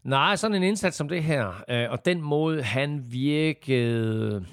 [0.04, 4.46] Nej, sådan en indsats som det her, øh, og den måde, han virkede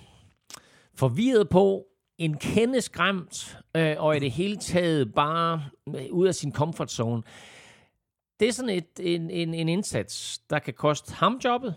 [0.95, 1.88] forvirret på,
[2.19, 6.91] en kende skræmt, øh, og i det hele taget bare øh, ud af sin comfort
[6.91, 7.23] zone.
[8.39, 11.75] Det er sådan et, en, en, en indsats, der kan koste ham jobbet,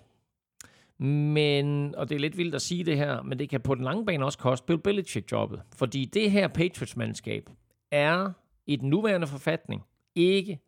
[0.98, 3.84] men, og det er lidt vildt at sige det her, men det kan på den
[3.84, 5.62] lange bane også koste Bill Belichick jobbet.
[5.76, 7.50] Fordi det her Patriots-mandskab
[7.90, 8.32] er
[8.66, 9.82] i den nuværende forfatning
[10.14, 10.60] ikke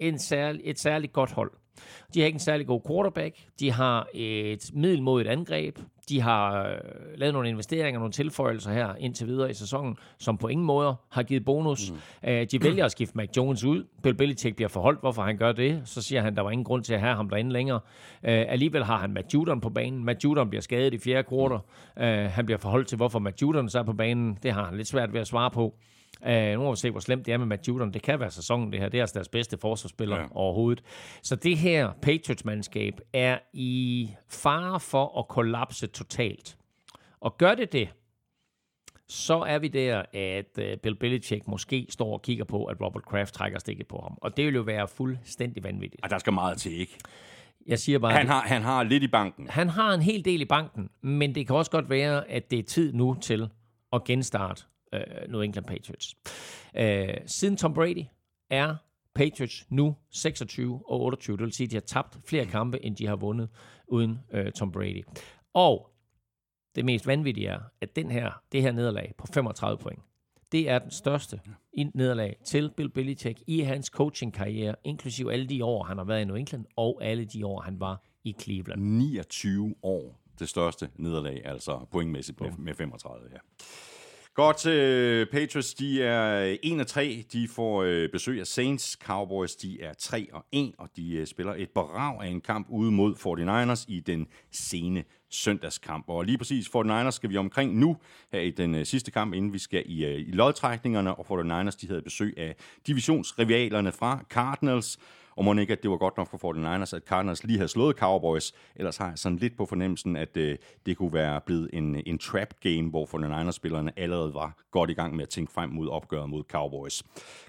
[0.00, 1.50] en særlig, et særligt godt hold.
[2.14, 3.36] De har ikke en særlig god quarterback.
[3.60, 5.78] De har et middelmodigt angreb.
[6.08, 6.78] De har øh,
[7.16, 11.22] lavet nogle investeringer, nogle tilføjelser her indtil videre i sæsonen, som på ingen måde har
[11.22, 11.90] givet bonus.
[11.90, 12.28] Mm.
[12.28, 13.84] Øh, de vælger at skifte Mac Jones ud.
[14.02, 15.82] Bill Belichick bliver forholdt, hvorfor han gør det.
[15.84, 17.80] Så siger han, at der var ingen grund til at have ham derinde længere.
[18.24, 20.04] Øh, alligevel har han Matt Judon på banen.
[20.04, 21.58] Matt Judon bliver skadet i fjerde kvartal.
[22.28, 24.38] han bliver forholdt til, hvorfor Matt Judon så er på banen.
[24.42, 25.74] Det har han lidt svært ved at svare på.
[26.22, 27.92] Uh, nu må vi se, hvor slemt det er med Matt Judon.
[27.92, 28.88] Det kan være sæsonen, det her.
[28.88, 30.26] Det er altså deres bedste forsvarsspiller ja.
[30.30, 30.84] overhovedet.
[31.22, 36.56] Så det her Patriots-mandskab er i fare for at kollapse totalt.
[37.20, 37.88] Og gør det det,
[39.08, 43.04] så er vi der, at uh, Bill Belichick måske står og kigger på, at Robert
[43.04, 44.18] Kraft trækker stikket på ham.
[44.22, 46.04] Og det vil jo være fuldstændig vanvittigt.
[46.04, 46.98] Og der skal meget til, ikke?
[47.66, 48.12] Jeg siger bare...
[48.12, 49.48] Han har, han har lidt i banken.
[49.48, 52.58] Han har en hel del i banken, men det kan også godt være, at det
[52.58, 53.48] er tid nu til
[53.92, 54.64] at genstarte
[54.98, 56.16] øh, New England Patriots.
[56.76, 58.04] Øh, siden Tom Brady
[58.50, 58.76] er
[59.14, 61.36] Patriots nu 26 og 28.
[61.36, 63.48] Det vil sige, at de har tabt flere kampe, end de har vundet
[63.86, 65.04] uden øh, Tom Brady.
[65.54, 65.90] Og
[66.74, 70.00] det mest vanvittige er, at den her, det her nederlag på 35 point,
[70.52, 71.40] det er den største
[71.94, 76.24] nederlag til Bill Belichick i hans coaching-karriere, inklusive alle de år, han har været i
[76.24, 78.82] New England, og alle de år, han var i Cleveland.
[78.82, 83.38] 29 år, det største nederlag, altså pointmæssigt med, med 35, ja.
[84.36, 87.24] Godt, uh, Patriots, de er 1 og 3.
[87.32, 88.98] De får uh, besøg af Saints.
[89.02, 92.66] Cowboys, de er 3 og 1, og de uh, spiller et brag af en kamp
[92.70, 96.04] ude mod 49ers i den sene søndagskamp.
[96.08, 97.96] Og lige præcis 49ers skal vi omkring nu,
[98.32, 101.14] her i den uh, sidste kamp, inden vi skal i, uh, i lodtrækningerne.
[101.14, 102.56] Og 49ers, de havde besøg af
[102.86, 104.98] divisionsrivalerne fra Cardinals.
[105.36, 107.96] Og må ikke, at det var godt nok for 49ers, at Cardinals lige havde slået
[107.96, 108.52] Cowboys.
[108.76, 112.18] Ellers har jeg sådan lidt på fornemmelsen, at øh, det kunne være blevet en, en
[112.18, 116.30] trap game, hvor 49ers-spillerne allerede var godt i gang med at tænke frem mod opgøret
[116.30, 117.02] mod Cowboys.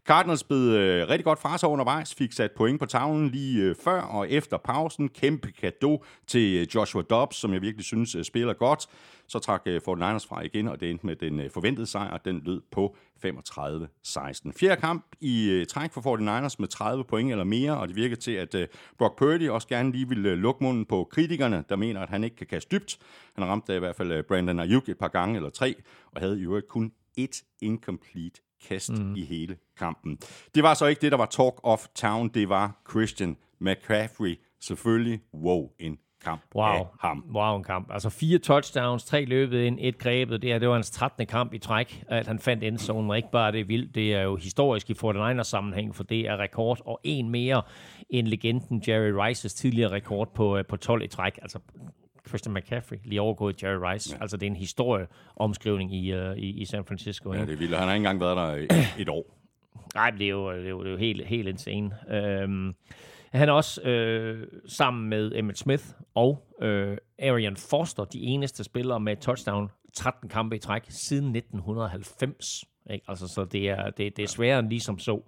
[0.06, 3.76] Cardinals blev øh, rigtig godt fra sig undervejs, fik sat point på tavlen lige øh,
[3.84, 5.10] før og efter pausen.
[5.10, 8.88] Kæmpe kado til øh, Joshua Dobbs, som jeg virkelig synes øh, spiller godt.
[9.28, 12.18] Så trak øh, 49ers fra igen, og det endte med den øh, forventede sejr.
[12.18, 14.51] Den lød på 35-16.
[14.59, 18.15] Fjerde kamp i øh, træk for 49ers med 30 point eller mere, og det virker
[18.15, 21.76] til, at øh, Brock Purdy også gerne lige vil øh, lukke munden på kritikerne, der
[21.76, 22.97] mener, at han ikke kan kaste dybt.
[23.36, 25.76] Han har ramt i hvert fald øh, Brandon Ayuk et par gange eller tre,
[26.11, 29.15] og havde i øvrigt kun et incomplete kast mm.
[29.15, 30.20] i hele kampen.
[30.55, 32.30] Det var så ikke det, der var talk of town.
[32.30, 34.39] Det var Christian McCaffrey.
[34.59, 36.65] Selvfølgelig, wow, en kamp wow.
[36.65, 37.26] af ham.
[37.36, 37.91] Wow, en kamp.
[37.91, 40.41] Altså fire touchdowns, tre løbet ind, et grebet.
[40.41, 41.26] Det, her, det var hans 13.
[41.28, 43.13] kamp i træk, at han fandt endzone.
[43.13, 46.28] Og ikke bare det er vildt, det er jo historisk i 49ers sammenhæng, for det
[46.28, 47.61] er rekord, og en mere
[48.09, 51.39] end legenden Jerry Rices tidligere rekord på, øh, på 12 i træk.
[51.41, 51.59] Altså
[52.28, 54.15] Christian McCaffrey lige overgået Jerry Rice.
[54.15, 54.22] Ja.
[54.22, 57.34] Altså det er en historieomskrivning i, uh, i, i San Francisco.
[57.34, 57.78] Ja, det er vildt.
[57.78, 59.38] Han har ikke engang været der et, et år.
[59.95, 61.91] Nej, det er jo, det er jo, det er jo helt, helt insane.
[62.43, 62.76] Um,
[63.32, 65.84] han er også øh, sammen med Emmett Smith
[66.16, 72.66] og øh, Arian Foster, de eneste spillere med touchdown 13 kampe i træk siden 1990.
[72.90, 73.06] Ikke?
[73.08, 75.22] Altså, så det er, det, det er sværere end ligesom så.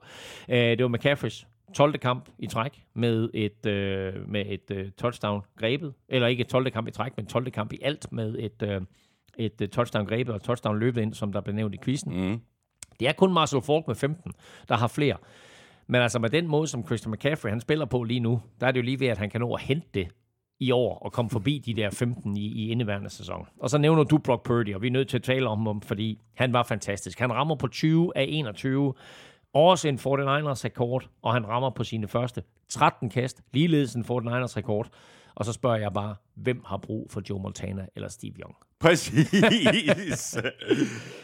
[0.50, 1.97] Øh, det var McCaffreys 12.
[1.97, 5.93] kamp i træk med et, øh, med et øh, touchdown grebet.
[6.10, 6.72] Eller ikke et 12.
[6.72, 7.52] kamp i træk, men 12.
[7.52, 8.82] kamp i alt med et, øh,
[9.38, 12.30] et øh, touchdown grebet og touchdown løbet ind, som der blev nævnt i quizzen.
[12.30, 12.41] Mm.
[13.00, 14.32] Det er kun Marcel Falk med 15,
[14.70, 15.18] der har flere.
[15.89, 18.71] Men altså med den måde, som Christian McCaffrey han spiller på lige nu, der er
[18.71, 20.07] det jo lige ved, at han kan nå at hente det
[20.59, 23.47] i år og komme forbi de der 15 i, i indeværende sæson.
[23.59, 25.81] Og så nævner du Brock Purdy, og vi er nødt til at tale om ham,
[25.81, 27.19] fordi han var fantastisk.
[27.19, 28.93] Han rammer på 20 af 21,
[29.53, 34.57] også en 49ers rekord, og han rammer på sine første 13 kast, ligeledes en 49ers
[34.57, 34.89] rekord.
[35.35, 38.55] Og så spørger jeg bare, hvem har brug for Joe Montana eller Steve Young?
[38.79, 39.31] Præcis.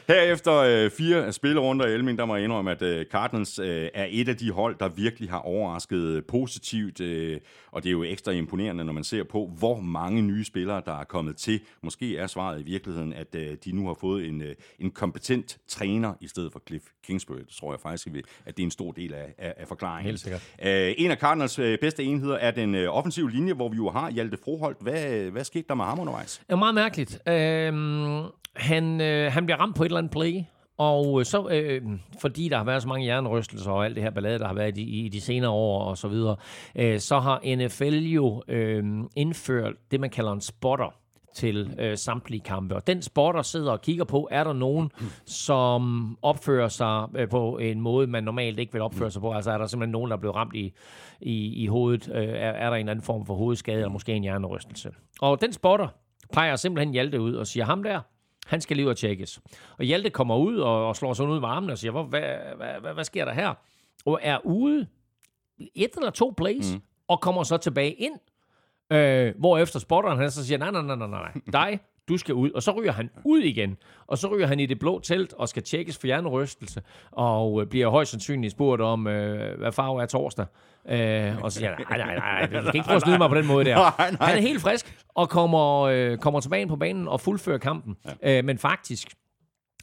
[0.07, 4.07] Herefter øh, fire spillerunder i Elming, der må jeg indrømme, at øh, Cardinals øh, er
[4.09, 7.01] et af de hold, der virkelig har overrasket positivt.
[7.01, 7.39] Øh,
[7.71, 10.99] og det er jo ekstra imponerende, når man ser på, hvor mange nye spillere, der
[10.99, 11.61] er kommet til.
[11.83, 15.57] Måske er svaret i virkeligheden, at øh, de nu har fået en, øh, en kompetent
[15.67, 17.37] træner i stedet for Cliff Kingsbury.
[17.37, 18.07] Det tror jeg faktisk,
[18.45, 20.05] at det er en stor del af, af, af forklaringen.
[20.05, 20.53] Helt sikkert.
[20.65, 23.89] Øh, en af Cardinals øh, bedste enheder er den øh, offensive linje, hvor vi jo
[23.89, 24.77] har Hjalte Froholt.
[24.81, 26.41] Hvad, Øh, hvad skete der med ham undervejs?
[26.47, 27.19] Det er meget mærkeligt.
[27.27, 28.23] Øhm,
[28.55, 30.43] han, øh, han bliver ramt på et eller andet play,
[30.77, 31.81] og så, øh,
[32.21, 34.77] fordi der har været så mange hjernerystelser og alt det her ballade, der har været
[34.77, 36.35] i, i de senere år og så videre,
[36.75, 38.83] øh, så har NFL jo øh,
[39.15, 41.04] indført det, man kalder en spotter
[41.35, 42.75] til øh, samtlige kampe.
[42.75, 44.91] Og den spotter sidder og kigger på, er der nogen,
[45.25, 49.33] som opfører sig øh, på en måde, man normalt ikke vil opføre sig på?
[49.33, 50.73] Altså er der simpelthen nogen, der er blevet ramt i,
[51.21, 52.11] i, i hovedet?
[52.15, 54.91] Øh, er, er der en anden form for hovedskade, eller måske en hjernerystelse?
[55.21, 55.87] Og den spotter
[56.33, 58.01] peger simpelthen Hjalte ud og siger, ham der,
[58.45, 59.41] han skal lige ud og tjekkes.
[59.77, 62.35] Og Hjalte kommer ud og, og slår sig ud med armen og siger, hvad, hvad,
[62.57, 63.53] hvad, hvad, hvad sker der her?
[64.05, 64.87] Og er ude
[65.75, 66.81] et eller to plays, mm.
[67.07, 68.13] og kommer så tilbage ind,
[68.91, 72.33] øh, hvor efter spotteren han så siger, nej, nej, nej, nej, nej, dig, du skal
[72.35, 72.51] ud.
[72.51, 73.77] Og så ryger han ud igen,
[74.07, 76.81] og så ryger han i det blå telt og skal tjekkes for hjernerystelse,
[77.11, 80.45] og øh, bliver højst sandsynligt spurgt om, øh, hvad farve er torsdag.
[80.89, 83.29] Øh, og så siger han, nej, nej, nej, du skal ikke prøve at snyde mig
[83.29, 83.75] på den måde der.
[83.99, 84.29] Nej, nej.
[84.29, 87.95] Han er helt frisk, og kommer, øh, kommer tilbage på banen og fuldfører kampen.
[88.23, 88.37] Ja.
[88.37, 89.13] Øh, men faktisk,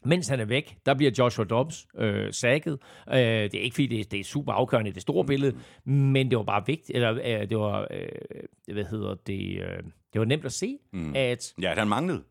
[0.05, 2.79] mens han er væk, der bliver Joshua Dobbs øh, sækket.
[3.09, 5.57] Øh, det er ikke fordi, det er, det er super afgørende i det store billede,
[5.85, 9.83] men det var bare vigtigt, eller øh, det var, øh, hvad hedder det, øh,
[10.13, 11.13] det var nemt at se, mm.
[11.17, 12.23] at, Ja, at han manglede.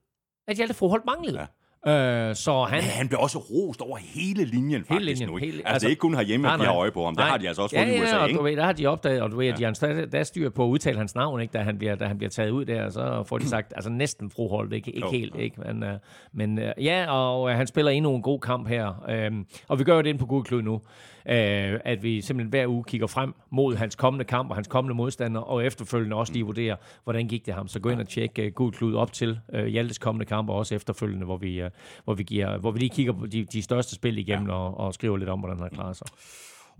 [0.47, 1.39] at Hjalte Froholt manglede.
[1.39, 1.45] Ja.
[1.87, 5.37] Øh, så han, Men han blev også rost over hele linjen, faktisk linjen, nu.
[5.37, 5.45] Ikke?
[5.45, 7.13] hele- altså, altså, ikke kun herhjemme, at de har øje på ham.
[7.17, 7.27] Nej.
[7.29, 8.37] har de altså også ja, fået i USA, ja, og ikke?
[8.37, 9.71] du ved, der har de opdaget, og du ved, at de har
[10.11, 12.29] der er styr på at udtale hans navn, ikke, da, han bliver, da han bliver
[12.29, 15.39] taget ud der, så får de sagt, altså næsten froholdt, ikke, ikke Jo, helt, jo.
[15.39, 15.89] ikke, men, uh,
[16.33, 19.83] men uh, ja, og uh, han spiller endnu en god kamp her, um, og vi
[19.83, 20.81] gør jo det inde på Google Klud nu,
[21.25, 24.95] uh, at vi simpelthen hver uge kigger frem mod hans kommende kamp og hans kommende
[24.95, 27.67] modstander, og efterfølgende også lige vurderer, hvordan gik det ham.
[27.67, 30.55] Så gå ind og tjek uh, Google Klud op til uh, Hjaltes kommende kamp, og
[30.55, 31.69] også efterfølgende, hvor vi, uh,
[32.03, 34.53] hvor vi, giver, hvor vi lige kigger på de, de største spil igennem ja.
[34.53, 36.07] og, og skriver lidt om, hvordan han har klaret sig.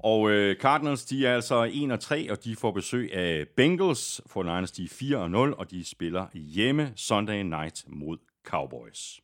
[0.04, 4.22] Og øh, Cardinals, de er altså 1 og 3, og de får besøg af Bengals.
[4.28, 9.20] For Niners, de er 4 og 0, og de spiller hjemme Sunday night mod Cowboys.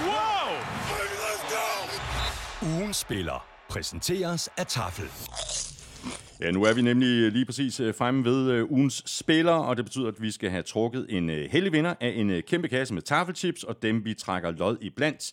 [0.00, 0.85] For
[2.62, 5.04] Ugens spiller præsenteres af Tafel.
[6.40, 9.84] Ja, nu er vi nemlig lige præcis øh, fremme ved øh, ugens spiller, og det
[9.84, 13.02] betyder, at vi skal have trukket en øh, heldig vinder af en kæmpe kasse med
[13.02, 15.32] tafelchips, og dem vi trækker lod i blandt.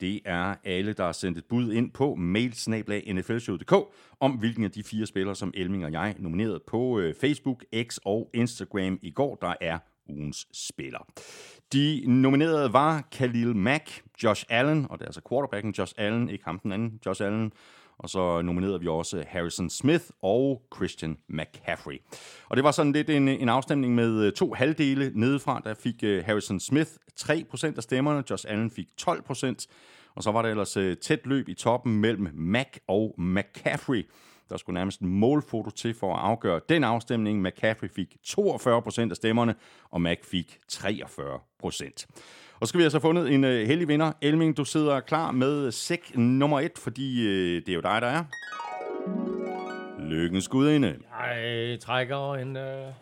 [0.00, 3.74] Det er alle, der har sendt et bud ind på mailsnablag.nflshow.dk
[4.20, 8.30] om hvilken af de fire spillere, som Elming og jeg nominerede på Facebook, X og
[8.34, 9.78] Instagram i går, der er
[10.08, 11.06] ugens spiller.
[11.72, 16.44] De nominerede var Khalil Mack, Josh Allen, og det er altså quarterbacken Josh Allen, ikke
[16.44, 17.52] ham den anden, Josh Allen,
[17.98, 22.00] og så nominerede vi også Harrison Smith og Christian McCaffrey.
[22.48, 25.60] Og det var sådan lidt en, en afstemning med øh, to halvdele nedefra.
[25.64, 26.90] Der fik øh, Harrison Smith
[27.20, 29.66] 3% af stemmerne, Josh Allen fik 12%,
[30.14, 34.08] og så var der ellers øh, tæt løb i toppen mellem Mack og McCaffrey.
[34.48, 37.42] Der skulle nærmest en målfoto til for at afgøre den afstemning.
[37.42, 39.54] McCaffrey fik 42% af stemmerne,
[39.90, 42.06] og Mack fik 43%.
[42.60, 44.12] Og så skal vi altså have fundet en øh, heldig vinder.
[44.20, 48.08] Elming, du sidder klar med sæk nummer et, fordi øh, det er jo dig, der
[48.08, 48.24] er.
[50.02, 50.98] Lykkens gudinde.
[51.20, 52.92] Jeg trækker en øh,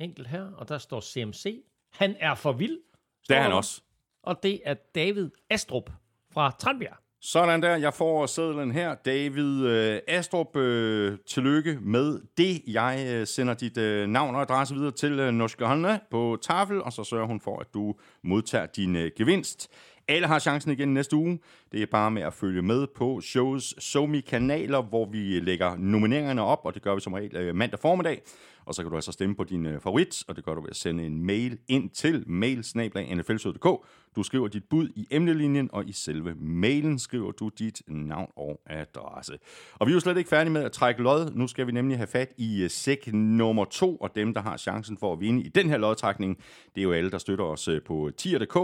[0.00, 1.64] enkelt her, og der står CMC.
[1.92, 2.78] Han er for vild.
[3.28, 3.82] Det er han også.
[4.22, 5.90] Og det er David Astrup
[6.32, 6.96] fra Tranbjerg.
[7.26, 8.94] Sådan der, jeg får sædlen her.
[8.94, 12.62] David øh, Astrup, øh, tillykke med det.
[12.66, 16.82] Jeg øh, sender dit øh, navn og adresse videre til øh, Norske Håndne på tafel,
[16.82, 19.70] og så sørger hun for, at du modtager din øh, gevinst.
[20.08, 21.38] Alle har chancen igen næste uge.
[21.72, 26.42] Det er bare med at følge med på shows somi kanaler hvor vi lægger nomineringerne
[26.42, 28.22] op, og det gør vi som regel øh, mandag formiddag.
[28.66, 30.70] Og så kan du altså stemme på din øh, favorit, og det gør du ved
[30.70, 33.86] at sende en mail ind til mailsnablag.nflshow.dk.
[34.16, 38.60] Du skriver dit bud i emnelinjen, og i selve mailen skriver du dit navn og
[38.66, 39.38] adresse.
[39.74, 41.30] Og vi er jo slet ikke færdige med at trække lod.
[41.34, 44.56] Nu skal vi nemlig have fat i øh, sæk nummer to, og dem, der har
[44.56, 46.36] chancen for at vinde i den her lodtrækning,
[46.74, 48.56] det er jo alle, der støtter os på tier.dk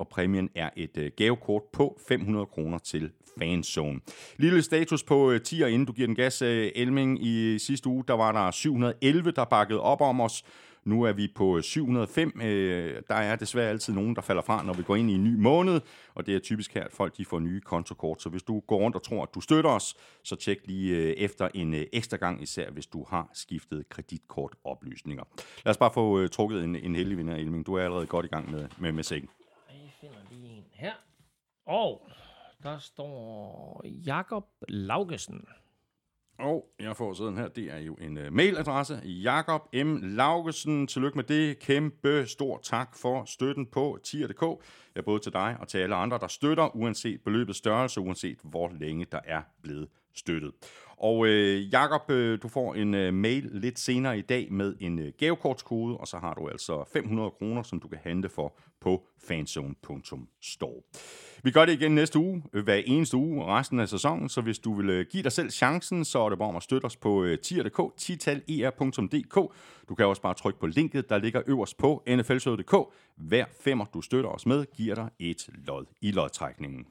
[0.00, 4.00] og præmien er et øh, gavekort på 500 kroner til Fanzone.
[4.36, 7.24] Lille status på øh, tier, inden du giver den gas, øh, Elming.
[7.24, 10.44] I sidste uge, der var der 711, der bakkede op om os.
[10.84, 12.40] Nu er vi på øh, 705.
[12.42, 15.24] Øh, der er desværre altid nogen, der falder fra, når vi går ind i en
[15.24, 15.80] ny måned,
[16.14, 18.22] og det er typisk her, at folk de får nye kontokort.
[18.22, 21.10] Så hvis du går rundt og tror, at du støtter os, så tjek lige øh,
[21.12, 25.24] efter en øh, ekstra gang, især hvis du har skiftet kreditkortoplysninger.
[25.64, 27.66] Lad os bare få øh, trukket en, en heldig vinder, Elming.
[27.66, 29.30] Du er allerede godt i gang med, med, med sækken.
[29.68, 30.94] Jeg finder lige en her.
[31.66, 32.10] Og
[32.62, 35.46] der står Jakob Laugesen.
[36.38, 39.00] Og jeg får sådan her, det er jo en uh, mailadresse.
[39.04, 39.96] Jakob M.
[40.02, 41.58] Laugesen, tillykke med det.
[41.58, 44.64] Kæmpe stor tak for støtten på tier.dk.
[44.96, 48.68] Ja, både til dig og til alle andre, der støtter, uanset beløbets størrelse, uanset hvor
[48.68, 50.52] længe der er blevet støttet.
[51.00, 54.98] Og øh, Jakob, øh, du får en øh, mail lidt senere i dag med en
[54.98, 59.06] øh, gavekortskode, og så har du altså 500 kroner, som du kan handle for på
[59.28, 60.82] fanzone.store.
[61.42, 64.58] Vi gør det igen næste uge, øh, hver eneste uge resten af sæsonen, så hvis
[64.58, 66.96] du vil øh, give dig selv chancen, så er det bare om at støtte os
[66.96, 69.34] på øh, tier.dk, titaler.dk.
[69.88, 72.74] Du kan også bare trykke på linket, der ligger øverst på nflshow.dk.
[73.16, 76.86] Hver femmer, du støtter os med, giver dig et lod i lodtrækningen.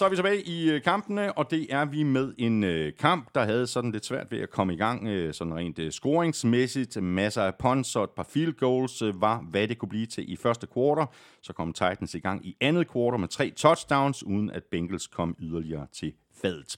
[0.00, 3.34] Så er vi tilbage i øh, kampene, og det er vi med en øh, kamp,
[3.34, 7.02] der havde sådan lidt svært ved at komme i gang, øh, sådan rent øh, scoringsmæssigt.
[7.02, 10.32] Masser af punts og et par field goals øh, var, hvad det kunne blive til
[10.32, 11.06] i første kvartal.
[11.42, 15.36] Så kom Titans i gang i andet kvartal med tre touchdowns, uden at Bengals kom
[15.40, 16.76] yderligere til fadet.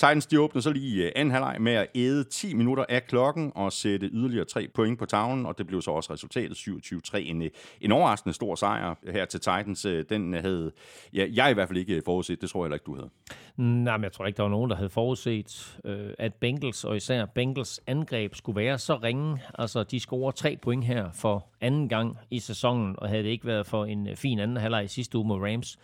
[0.00, 3.52] Titans de åbner så lige øh, anden halvleg med at æde 10 minutter af klokken
[3.54, 7.16] og sætte yderligere 3 point på tavlen, og det blev så også resultatet 27-3.
[7.16, 7.50] En, øh,
[7.80, 9.84] en overraskende stor sejr her til Titans.
[9.84, 10.72] Øh, den havde
[11.12, 12.40] ja, jeg i hvert fald ikke forudset.
[12.40, 13.10] Det tror jeg heller ikke, du havde.
[13.56, 16.96] Nej, men jeg tror ikke, der var nogen, der havde forudset, øh, at Bengals, og
[16.96, 19.38] især Bengals angreb, skulle være så ringe.
[19.58, 23.46] Altså, de scorer tre point her for anden gang i sæsonen, og havde det ikke
[23.46, 25.78] været for en fin anden halvleg sidste uge med Rams,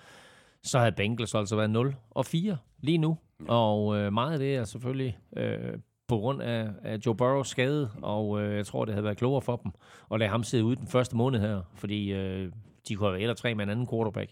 [0.67, 3.19] så havde Bengals altså været 0 og 4 lige nu.
[3.49, 5.59] Og øh, meget af det er selvfølgelig øh,
[6.09, 9.43] på grund af, af Joe Burrows skade, og øh, jeg tror, det havde været klogere
[9.43, 9.73] for dem
[10.13, 12.53] at lade ham sidde ude den første måned her, fordi øh,
[12.89, 14.31] de kunne have eller tre med en anden quarterback.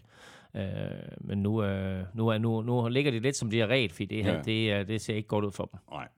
[0.56, 0.62] Øh,
[1.20, 4.04] men nu, øh, nu, er, nu, nu ligger de lidt som de er ret, fordi
[4.06, 4.42] det, her, Ja.
[4.42, 5.80] det, det ser ikke godt ud for dem.
[5.90, 6.08] Nej.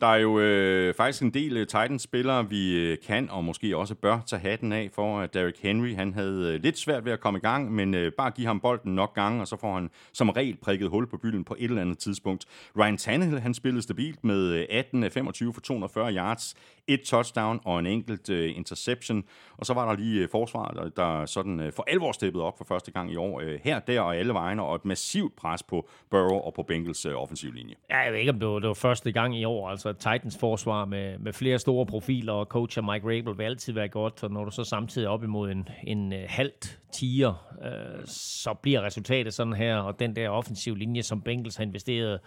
[0.00, 3.94] Der er jo øh, faktisk en del øh, Titans-spillere, vi øh, kan og måske også
[3.94, 7.20] bør tage hatten af for, at Derrick Henry han havde øh, lidt svært ved at
[7.20, 9.90] komme i gang, men øh, bare give ham bolden nok gange, og så får han
[10.12, 12.44] som regel prikket hul på bylden på et eller andet tidspunkt.
[12.78, 16.54] Ryan Tannehill han spillede stabilt med øh, 18 af 25 for 240 yards,
[16.88, 19.24] et touchdown og en enkelt øh, interception.
[19.56, 22.58] Og så var der lige øh, forsvaret, der, der sådan øh, for alvor steppede op
[22.58, 23.40] for første gang i år.
[23.40, 27.06] Øh, her, der og alle vegne, og et massivt pres på Burrow og på Bengals
[27.06, 27.74] øh, offensivlinje.
[27.90, 29.68] Ja, jeg ved ikke, om det var, det var første gang i år.
[29.68, 33.88] Altså Titans forsvar med, med flere store profiler, og coacher Mike Rabel vil altid være
[33.88, 34.22] godt.
[34.22, 38.54] Og når du så samtidig er op imod en, en øh, halvt tiger, øh, så
[38.54, 39.76] bliver resultatet sådan her.
[39.76, 42.18] Og den der offensiv linje, som Bengals har investeret øh,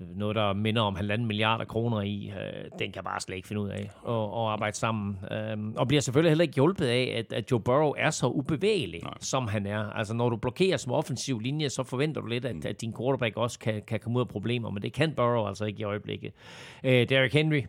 [0.00, 3.62] noget, der minder om halvanden milliarder kroner i, øh, den kan bare slet ikke finde
[3.62, 5.18] ud af at, at arbejde sammen.
[5.30, 9.02] Øhm, og bliver selvfølgelig heller ikke hjulpet af, at, at Joe Burrow er så ubevægelig,
[9.02, 9.14] Nej.
[9.20, 9.90] som han er.
[9.90, 13.36] Altså, når du blokerer som offensiv linje, så forventer du lidt, at, at din quarterback
[13.36, 16.32] også kan, kan komme ud af problemer, men det kan Burrow altså ikke i øjeblikket.
[16.84, 17.62] Øh, Derrick Henry,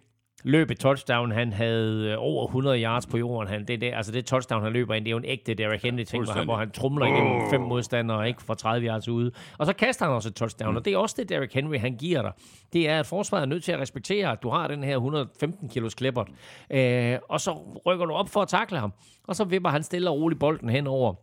[0.43, 1.31] løb et touchdown.
[1.31, 3.47] Han havde øh, over 100 yards på jorden.
[3.47, 5.83] Han, det, det, altså det touchdown, han løber ind, det er jo en ægte Derrick
[5.83, 9.31] Henry ting, hvor han, hvor han trumler igennem fem modstandere, ikke fra 30 yards ude.
[9.57, 11.95] Og så kaster han også et touchdown, og det er også det, Derrick Henry, han
[11.95, 12.31] giver dig.
[12.73, 15.69] Det er, at forsvaret er nødt til at respektere, at du har den her 115
[15.69, 16.27] kilos klippert.
[16.71, 18.93] Øh, og så rykker du op for at takle ham.
[19.27, 21.13] Og så vipper han stille og roligt bolden hen over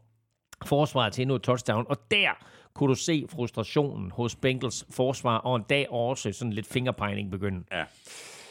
[0.64, 1.86] forsvaret til endnu et touchdown.
[1.88, 2.30] Og der
[2.74, 7.64] kunne du se frustrationen hos Bengals forsvar, og en dag også sådan lidt fingerpegning begynde.
[7.72, 7.84] Ja.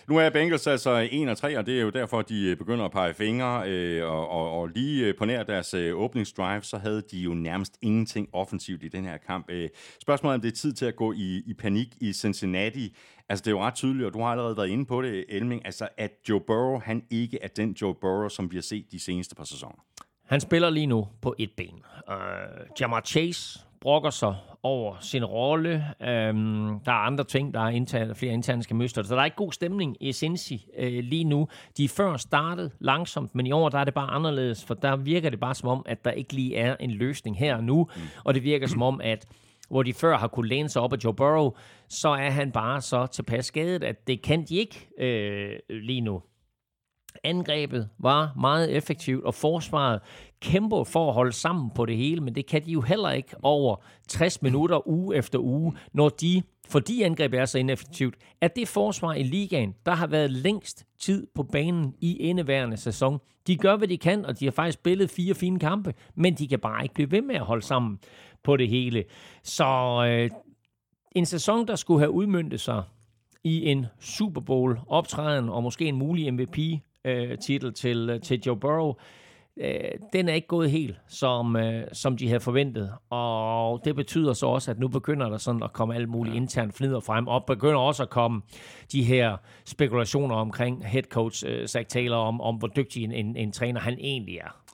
[0.07, 2.85] Nu er Bengals altså 1 og 3, og det er jo derfor, de øh, begynder
[2.85, 3.69] at pege fingre.
[3.69, 7.33] Øh, og, og, og lige øh, på nær deres øh, åbningsdrive, så havde de jo
[7.33, 9.45] nærmest ingenting offensivt i den her kamp.
[9.49, 9.69] Øh,
[10.01, 12.95] spørgsmålet er, om det er tid til at gå i, i panik i Cincinnati.
[13.29, 15.65] Altså, det er jo ret tydeligt, og du har allerede været inde på det, Elming,
[15.65, 18.99] altså, at Joe Burrow, han ikke er den Joe Burrow, som vi har set de
[18.99, 19.85] seneste par sæsoner.
[20.25, 21.83] Han spiller lige nu på et ben.
[22.07, 22.13] Uh,
[22.79, 25.85] Jamar Chase brokker sig over sin rolle.
[25.99, 29.03] Um, der er andre ting, der er interne, flere interne skal møstre.
[29.03, 31.47] Så der er ikke god stemning i Cincy uh, lige nu.
[31.77, 35.29] De før startet langsomt, men i år der er det bare anderledes, for der virker
[35.29, 37.87] det bare som om, at der ikke lige er en løsning her og nu.
[37.95, 38.01] Mm.
[38.23, 39.25] Og det virker som om, at
[39.69, 41.51] hvor de før har kunne læne sig op af Joe Burrow,
[41.89, 46.21] så er han bare så tilpas skadet, at det kan de ikke uh, lige nu.
[47.23, 49.99] Angrebet var meget effektivt, og forsvaret
[50.41, 53.35] kæmper for at holde sammen på det hele, men det kan de jo heller ikke
[53.43, 53.75] over
[54.07, 59.13] 60 minutter uge efter uge, når de, fordi angrebet er så ineffektivt, at det forsvar
[59.13, 63.19] i ligaen, der har været længst tid på banen i indeværende sæson.
[63.47, 66.47] De gør, hvad de kan, og de har faktisk spillet fire fine kampe, men de
[66.47, 67.99] kan bare ikke blive ved med at holde sammen
[68.43, 69.03] på det hele.
[69.43, 69.65] Så
[70.09, 70.29] øh,
[71.11, 72.83] en sæson, der skulle have udmyndtet sig
[73.43, 76.57] i en Super Bowl optræden og måske en mulig MVP
[77.75, 78.93] til, øh, til Joe Burrow,
[79.57, 82.93] øh, den er ikke gået helt, som, øh, som de havde forventet.
[83.09, 86.41] Og det betyder så også, at nu begynder der sådan at komme alle mulige ja.
[86.41, 88.41] interne fnider frem, og begynder også at komme
[88.91, 93.35] de her spekulationer omkring head coach øh, Zach Taylor, om, om hvor dygtig en, en,
[93.35, 94.66] en træner han egentlig er.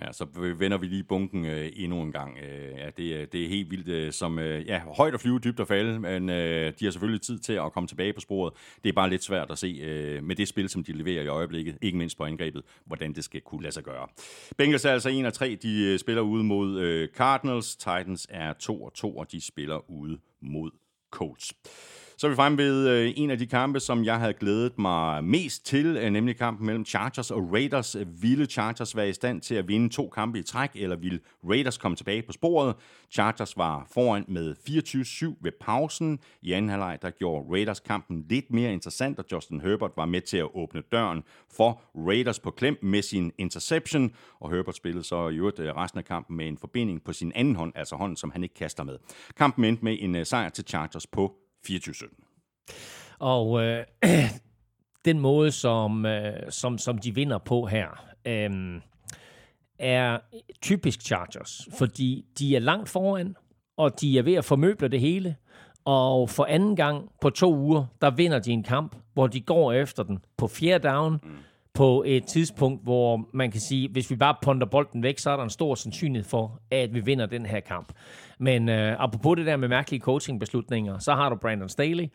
[0.00, 0.24] Ja, så
[0.58, 2.38] vender vi lige bunken øh, endnu en gang.
[2.38, 5.60] Øh, ja, det, det er helt vildt, øh, som øh, ja, højt at flyve, dybt
[5.60, 8.52] at falde, men øh, de har selvfølgelig tid til at komme tilbage på sporet.
[8.84, 11.26] Det er bare lidt svært at se øh, med det spil, som de leverer i
[11.26, 14.06] øjeblikket, ikke mindst på angrebet, hvordan det skal kunne lade sig gøre.
[14.56, 17.76] Bengals er altså 1 og 3, de øh, spiller ude mod øh, Cardinals.
[17.76, 20.70] Titans er 2 og 2, og de spiller ude mod
[21.10, 21.52] Colts.
[22.16, 25.24] Så er vi fremme ved øh, en af de kampe, som jeg havde glædet mig
[25.24, 27.96] mest til, øh, nemlig kampen mellem Chargers og Raiders.
[28.20, 31.78] Ville Chargers være i stand til at vinde to kampe i træk, eller ville Raiders
[31.78, 32.74] komme tilbage på sporet?
[33.10, 34.54] Chargers var foran med
[35.34, 36.18] 24-7 ved pausen.
[36.42, 40.20] I anden halvleg der gjorde Raiders kampen lidt mere interessant, og Justin Herbert var med
[40.20, 41.22] til at åbne døren
[41.56, 44.10] for Raiders på klem med sin interception,
[44.40, 47.32] og Herbert spillede så i øvrigt øh, resten af kampen med en forbinding på sin
[47.34, 48.98] anden hånd, altså hånden, som han ikke kaster med.
[49.36, 53.16] Kampen endte med en øh, sejr til Chargers på 24-17.
[53.18, 53.84] Og øh,
[55.04, 58.80] den måde, som, øh, som, som de vinder på her, øh,
[59.78, 60.18] er
[60.62, 63.36] typisk Chargers, fordi de er langt foran,
[63.76, 65.36] og de er ved at formøble det hele.
[65.84, 69.72] Og for anden gang på to uger, der vinder de en kamp, hvor de går
[69.72, 71.30] efter den på fjerde down, mm.
[71.74, 75.36] På et tidspunkt, hvor man kan sige, hvis vi bare ponder bolden væk, så er
[75.36, 77.92] der en stor sandsynlighed for, at vi vinder den her kamp.
[78.38, 82.08] Men øh, apropos det der med mærkelige coachingbeslutninger, så har du Brandon Staley,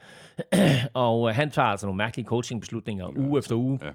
[0.93, 3.79] og øh, han tager altså nogle mærkelige coachingbeslutninger uge efter uge.
[3.83, 3.89] Ja.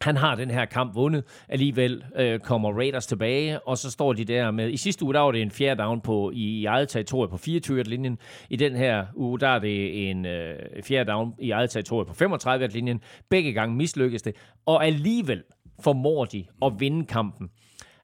[0.00, 1.24] Han har den her kamp vundet.
[1.48, 4.70] Alligevel øh, kommer Raiders tilbage, og så står de der med...
[4.70, 7.36] I sidste uge, der var det en fjerde down på, i, i eget territorie på
[7.36, 8.18] 24-linjen.
[8.50, 12.12] I den her uge, der er det en øh, fjerde down i eget territorie på
[12.24, 13.00] 35-linjen.
[13.30, 14.36] Begge gange mislykkes det.
[14.66, 15.42] Og alligevel
[15.80, 17.50] formår de at vinde kampen.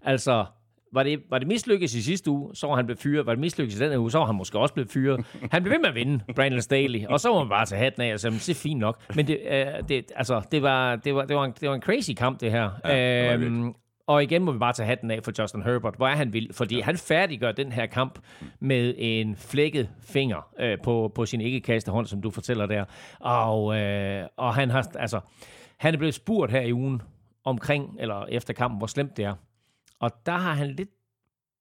[0.03, 0.45] Altså,
[0.93, 3.27] var det, var det mislykkes i sidste uge, så var han blevet fyret.
[3.27, 5.27] Var det mislykkes i den uge, så var han måske også blevet fyret.
[5.53, 7.07] Han blev ved med at vinde, Brandon Staley.
[7.07, 9.15] Og så var man bare tage hatten af og sige, "Men det er fint nok.
[9.17, 11.83] Men det, øh, det, altså, det, var, det, var, det, var en, det var en
[11.83, 12.71] crazy kamp, det her.
[12.85, 13.75] Ja, var det øhm,
[14.07, 15.95] og igen må vi bare tage hatten af for Justin Herbert.
[15.97, 16.83] Hvor er han vild, fordi ja.
[16.85, 18.19] han færdiggør den her kamp
[18.61, 22.85] med en flækket finger øh, på, på sin ikke hånd, som du fortæller der.
[23.21, 25.21] Og, øh, og han har, altså,
[25.79, 27.03] han er blevet spurgt her i ugen
[27.45, 29.35] omkring, eller efter kampen, hvor slemt det er.
[30.03, 30.91] Og der har han lidt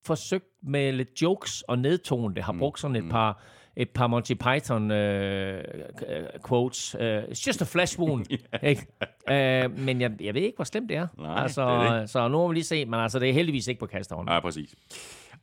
[0.05, 3.43] forsøgt med lidt jokes og nedtone det, har brugt sådan et par
[3.75, 5.63] et par Monty Python øh,
[6.07, 6.95] øh, quotes.
[6.95, 8.25] Uh, it's just a flesh wound.
[8.63, 8.87] ikke?
[9.31, 11.07] Uh, men jeg, jeg ved ikke, hvor slemt det er.
[11.17, 12.09] Nej, altså, det er det.
[12.09, 14.33] Så nu må vi lige se, men altså, det er heldigvis ikke på kasterhånden.
[14.33, 14.75] Ja, præcis.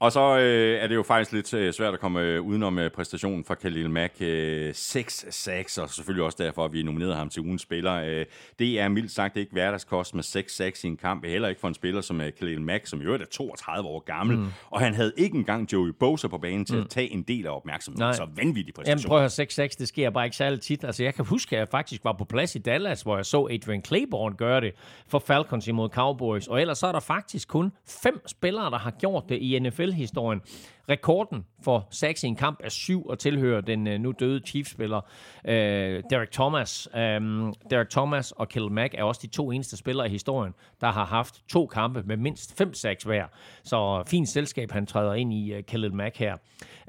[0.00, 2.90] Og så øh, er det jo faktisk lidt øh, svært at komme øh, udenom øh,
[2.90, 4.14] præstationen fra Khalil Mack.
[4.20, 7.94] Øh, 6-6, og selvfølgelig også derfor, at vi nominerede ham til ugens spiller.
[7.94, 8.26] Øh,
[8.58, 11.24] det er mildt sagt ikke hverdagskost med 6-6 i en kamp.
[11.24, 14.38] Heller ikke for en spiller som øh, Khalil Mack, som øvrigt er 32 år gammel.
[14.38, 14.46] Mm.
[14.70, 16.82] Og han havde ikke engang Joey Bosa på banen til mm.
[16.82, 18.02] at tage en del af opmærksomheden.
[18.02, 18.12] Nej.
[18.12, 19.08] Så vanvittig Jamen præstation.
[19.08, 20.84] prøv at høre, 6-6, det sker bare ikke særlig tit.
[20.84, 23.48] Altså jeg kan huske, at jeg faktisk var på plads i Dallas, hvor jeg så
[23.50, 24.72] Adrian Claiborne gøre det
[25.08, 26.46] for Falcons imod Cowboys.
[26.46, 27.72] Og ellers så er der faktisk kun
[28.02, 29.56] fem spillere, der har gjort det i
[29.88, 30.40] NFL-historien.
[30.88, 35.00] Rekorden for sacks i en kamp er syv og tilhører den øh, nu døde Chiefs-spiller
[35.44, 36.88] øh, Derek Thomas.
[36.94, 40.92] Um, Derek Thomas og Khalil Mack er også de to eneste spillere i historien, der
[40.92, 43.26] har haft to kampe med mindst fem sacks hver.
[43.64, 46.32] Så fint selskab, han træder ind i uh, Khalil Mack her.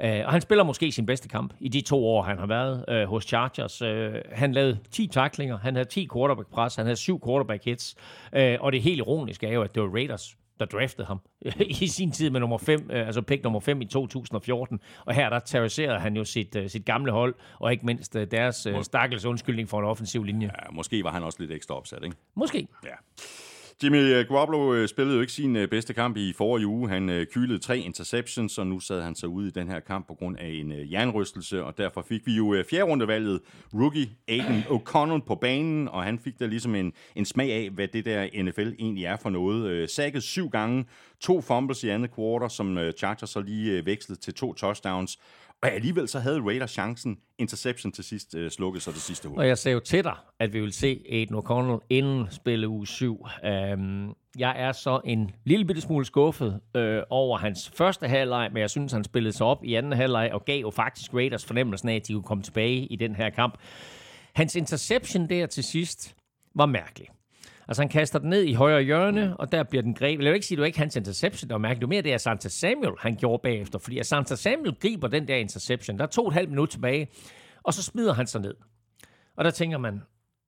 [0.03, 3.03] Uh, og han spiller måske sin bedste kamp i de to år, han har været
[3.03, 3.81] uh, hos Chargers.
[3.81, 3.89] Uh,
[4.31, 7.95] han lavede 10 taklinger, han havde 10 quarterback-pres, han havde 7 quarterback-hits.
[8.37, 11.19] Uh, og det helt ironiske er jo, at det var Raiders, der draftede ham
[11.81, 14.79] i sin tid med nummer 5, altså pick nummer 5 i 2014.
[15.05, 18.27] Og her der terroriserede han jo sit, øh, sit gamle hold, og ikke mindst øh,
[18.31, 20.51] deres øh, stakkels undskyldning for en offensiv linje.
[20.59, 22.15] Ja, måske var han også lidt ekstra opsat, ikke?
[22.35, 22.67] Måske.
[22.83, 22.95] Ja.
[23.83, 26.89] Jimmy øh, Garoppolo øh, spillede jo ikke sin øh, bedste kamp i forrige uge.
[26.89, 30.13] Han kylede tre interceptions, og nu sad han så ude i den her kamp på
[30.13, 33.39] grund af en jernrystelse, og derfor fik vi jo fjerde rundevalget
[33.73, 37.87] rookie Aiden O'Connell på banen, og han fik der ligesom en, en smag af, hvad
[37.87, 39.89] det der NFL egentlig er for noget.
[39.89, 40.85] Sækket syv gange,
[41.19, 45.19] to fumbles i andet quarter, som Chargers så lige vekslede til to touchdowns,
[45.61, 47.17] og alligevel så havde Raiders chancen.
[47.37, 49.37] Interception til sidst øh, slukkede så det sidste uge.
[49.37, 52.87] Og jeg sagde jo til dig, at vi vil se Aiden O'Connell inden spille uge
[52.87, 53.27] 7.
[53.45, 58.61] Øhm, jeg er så en lille bitte smule skuffet øh, over hans første halvleg, men
[58.61, 61.89] jeg synes, han spillede sig op i anden halvleg og gav jo faktisk Raiders fornemmelsen
[61.89, 63.57] af, at de kunne komme tilbage i den her kamp.
[64.35, 66.15] Hans interception der til sidst
[66.55, 67.07] var mærkelig.
[67.69, 70.23] Altså han kaster den ned i højre hjørne, og der bliver den grebet.
[70.23, 71.79] Jeg vil ikke sige, at det var ikke hans interception, der var mærkeligt.
[71.81, 73.79] Det var mere det, at Santa Samuel han gjorde bagefter.
[73.79, 75.97] Fordi Santa Samuel griber den der interception.
[75.97, 77.07] Der er to og et halvt minut tilbage,
[77.63, 78.55] og så smider han sig ned.
[79.37, 80.01] Og der tænker man,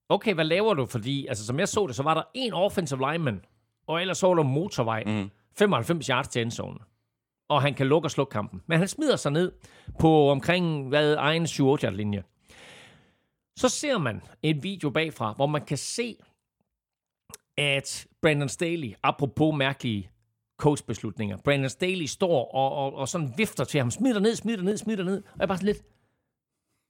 [0.10, 0.86] okay, hvad laver du?
[0.86, 3.42] Fordi, altså, som jeg så det, så var der en offensive lineman,
[3.88, 5.04] og ellers så var der motorvej.
[5.04, 5.30] Mhm.
[5.58, 6.80] 95 yards til endzone.
[7.50, 8.62] Og han kan lukke og slukke kampen.
[8.68, 9.52] Men han smider sig ned
[10.00, 12.24] på omkring, hvad, egen 7 8 linje
[13.56, 16.16] Så ser man en video bagfra, hvor man kan se,
[17.58, 20.10] at Brandon Staley, apropos mærkelige
[20.58, 24.58] coachbeslutninger, Brandon Staley står og, og, og sådan vifter til ham, smid dig ned, smid
[24.58, 25.18] dig ned, smid dig ned.
[25.18, 25.82] Og jeg er bare sådan lidt,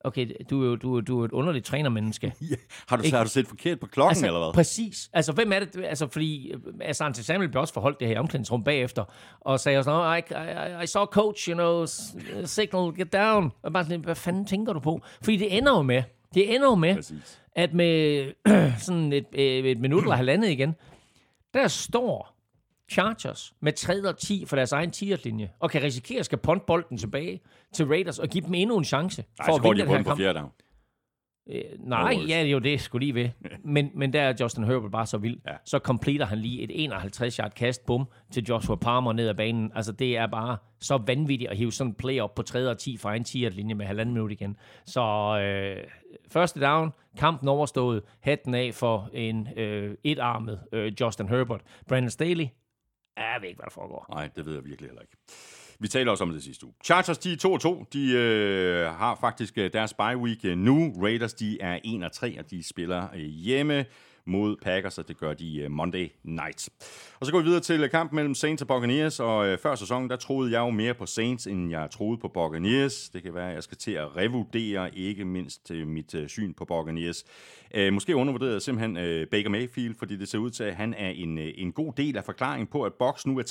[0.03, 2.33] okay, du er jo du, du er et underligt trænermenneske.
[2.49, 2.55] Ja.
[2.87, 3.17] Har, du, Ikke?
[3.17, 4.53] har du set forkert på klokken, Altså, eller hvad?
[4.53, 5.09] Præcis.
[5.13, 5.85] Altså, hvem er det?
[5.85, 9.03] Altså, fordi øh, Asante Samuel blev også forholdt det her i omklædningsrum bagefter,
[9.39, 10.21] og sagde sådan, oh, I,
[10.79, 11.85] I, I saw coach, you know,
[12.45, 13.51] signal, get down.
[13.61, 15.01] Og bare sådan, hvad fanden tænker du på?
[15.23, 16.03] Fordi det ender jo med,
[16.33, 17.41] det ender jo med, Præcis.
[17.55, 18.25] at med
[18.85, 20.75] sådan et, øh, et minut eller halvandet igen,
[21.53, 22.37] der står
[22.91, 26.37] Chargers med 3 og 10 for deres egen 10 linje og kan risikere at skal
[26.37, 27.39] punt bolden tilbage
[27.73, 29.95] til Raiders og give dem endnu en chance Nej, for at vinde de den på
[29.95, 30.19] her kamp.
[30.19, 30.39] fjerde.
[31.49, 32.29] Øh, nej, Norris.
[32.29, 33.29] ja, er jo det, skulle lige ved.
[33.63, 35.37] Men, men der er Justin Herbert bare så vild.
[35.47, 35.53] Ja.
[35.65, 39.71] Så completer han lige et 51-yard kast, bum, til Joshua Palmer ned ad banen.
[39.75, 42.77] Altså, det er bare så vanvittigt at hive sådan en play op på 3 og
[42.77, 44.57] 10 fra en 10 linje med halvanden minut igen.
[44.85, 45.01] Så
[45.39, 45.83] øh,
[46.31, 51.61] første down, kampen overstået, hatten af for en øh, etarmet øh, Justin Herbert.
[51.87, 52.47] Brandon Staley,
[53.17, 54.05] jeg ved ikke, hvad der foregår.
[54.09, 55.17] Nej, det ved jeg virkelig heller ikke.
[55.79, 56.73] Vi taler også om det sidste uge.
[56.83, 57.85] Chargers, de er 2 2.
[57.93, 60.93] De øh, har faktisk øh, deres bye week øh, nu.
[61.01, 61.79] Raiders, de er
[62.35, 63.85] 1-3, og de spiller øh, hjemme
[64.25, 66.69] mod Packers, og det gør de øh, Monday night.
[67.19, 69.75] Og så går vi videre til øh, kampen mellem Saints og Buccaneers, og øh, før
[69.75, 73.09] sæsonen, der troede jeg jo mere på Saints, end jeg troede på Buccaneers.
[73.09, 77.25] Det kan være, at jeg skal til at revurdere ikke mindst mit syn på Buccaneers.
[77.91, 81.37] Måske undervurderede jeg simpelthen Baker Mayfield, fordi det ser ud til, at han er en,
[81.37, 83.43] en god del af forklaringen på, at Bucks nu er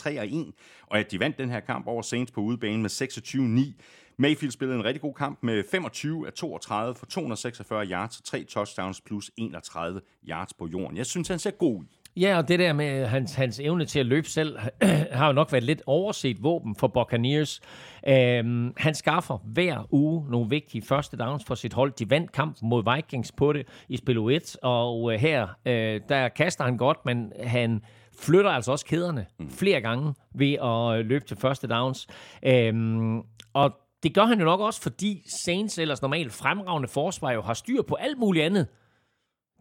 [0.53, 3.83] 3-1, og at de vandt den her kamp over Saints på udebane med 26-9.
[4.21, 8.45] Mayfield spillede en rigtig god kamp med 25 af 32 for 246 yards og 3
[8.45, 10.97] touchdowns plus 31 yards på jorden.
[10.97, 11.85] Jeg synes, han ser god ud.
[12.17, 14.59] Ja, og det der med hans, hans evne til at løbe selv,
[15.19, 17.61] har jo nok været lidt overset våben for Buccaneers.
[18.09, 21.93] Øhm, han skaffer hver uge nogle vigtige første downs for sit hold.
[21.93, 26.29] De vandt kampen mod Vikings på det i spil 1, og øh, her, øh, der
[26.29, 27.81] kaster han godt, men han
[28.19, 32.07] flytter altså også kæderne flere gange ved at øh, løbe til første downs.
[32.43, 33.73] Øhm, og
[34.03, 37.83] det gør han jo nok også, fordi Saints ellers normalt fremragende forsvar jo har styr
[37.83, 38.67] på alt muligt andet.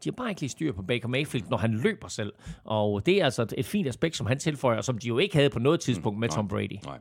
[0.04, 2.34] De har bare ikke lige styr på Baker Mayfield, når han løber selv.
[2.64, 5.50] Og det er altså et, fint aspekt, som han tilføjer, som de jo ikke havde
[5.50, 6.78] på noget tidspunkt med Tom Brady.
[6.86, 6.98] Nej.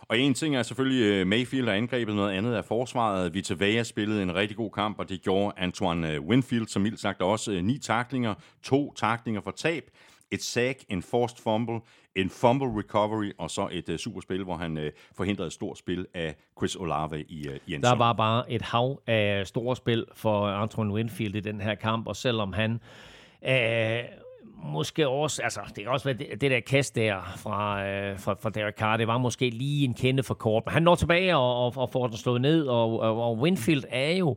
[0.00, 3.34] Og en ting er selvfølgelig øh, Mayfield og angrebet, noget andet er forsvaret.
[3.34, 7.00] Vita Vea spillede en rigtig god kamp, og det gjorde Antoine øh, Winfield, som mildt
[7.00, 9.84] sagt også øh, ni taklinger, to taklinger for tab,
[10.30, 11.80] et sack, en forced fumble,
[12.16, 14.84] en fumble recovery, og så et uh, superspil, hvor han uh,
[15.16, 18.62] forhindrede et stort spil af Chris Olave i, uh, i en Der var bare et
[18.62, 22.80] hav af store spil for Antoine Winfield i den her kamp, og selvom han
[23.48, 24.02] øh,
[24.64, 28.36] måske også, altså det kan også være det, det der kast der fra, øh, fra,
[28.40, 31.36] fra Derek Carr, det var måske lige en kende for kort, men han når tilbage
[31.36, 34.36] og, og, og får den slået ned, og, og, og Winfield er jo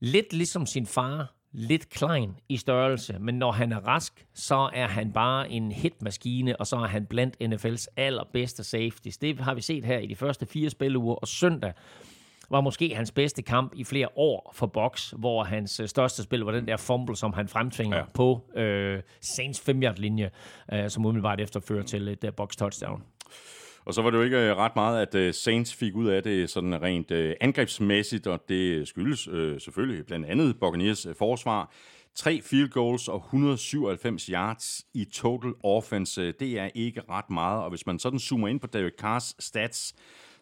[0.00, 4.86] lidt ligesom sin far, lidt klein i størrelse, men når han er rask, så er
[4.88, 9.18] han bare en hitmaskine, og så er han blandt NFL's allerbedste safeties.
[9.18, 11.72] Det har vi set her i de første fire spilleuger, og søndag
[12.50, 16.40] var måske hans bedste kamp i flere år for Box, hvor hans øh, største spil
[16.40, 18.04] var den der fumble, som han fremtvinger Ja.
[18.14, 20.30] på øh, Saints 5 linje
[20.72, 23.02] øh, som umiddelbart efterfører til et uh, box touchdown.
[23.84, 26.22] Og så var det jo ikke øh, ret meget, at øh, Saints fik ud af
[26.22, 31.72] det sådan rent øh, angrebsmæssigt, og det skyldes øh, selvfølgelig blandt andet Buccaneers forsvar.
[32.14, 37.62] Tre field goals og 197 yards i total offense, det er ikke ret meget.
[37.62, 39.94] Og hvis man sådan zoomer ind på Derek Carrs stats,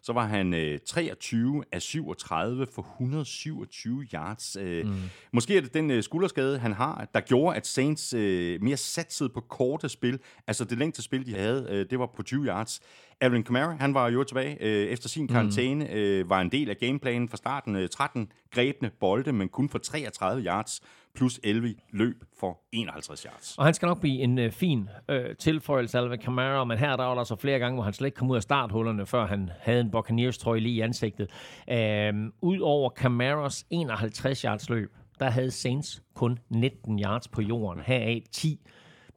[0.03, 4.57] så var han øh, 23 af 37 for 127 yards.
[4.59, 4.95] Øh, mm.
[5.33, 9.29] Måske er det den øh, skulderskade, han har, der gjorde, at Saints øh, mere satsede
[9.29, 10.19] på korte spil.
[10.47, 12.81] Altså det længste spil, de havde, øh, det var på 20 yards.
[13.21, 16.77] Alvin Kamara, han var jo tilbage øh, efter sin karantæne, øh, var en del af
[16.77, 17.75] gameplanen fra starten.
[17.75, 20.81] Øh, 13 grebne bolde, men kun for 33 yards,
[21.15, 23.57] plus 11 løb for 51 yards.
[23.57, 27.03] Og han skal nok blive en øh, fin øh, tilføjelse Alvin Kamara, men her der
[27.03, 29.49] var der så flere gange, hvor han slet ikke kom ud af starthullerne, før han
[29.59, 31.29] havde en Buccaneers trøje lige i ansigtet.
[31.69, 38.23] Øh, Udover Camaras 51 yards løb, der havde Saints kun 19 yards på jorden, heraf
[38.31, 38.59] 10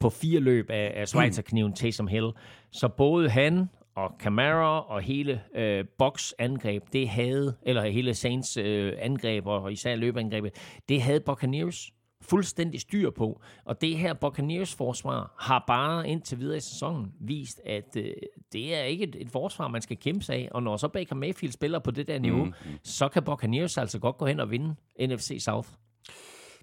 [0.00, 2.30] på fire løb af, af Schweizerkniven Taysom Hill.
[2.72, 8.56] Så både han og Camara og hele øh, box angreb, det havde, eller hele Saints
[8.56, 10.52] øh, angreb, og især løbeangrebet,
[10.88, 11.92] det havde Buccaneers
[12.22, 13.42] fuldstændig styr på.
[13.64, 18.12] Og det her Buccaneers forsvar har bare indtil videre i sæsonen vist, at øh,
[18.52, 20.48] det er ikke et, et forsvar, man skal kæmpe sig af.
[20.50, 22.78] Og når så Baker Mayfield spiller på det der niveau, mm-hmm.
[22.82, 25.68] så kan Buccaneers altså godt gå hen og vinde NFC South.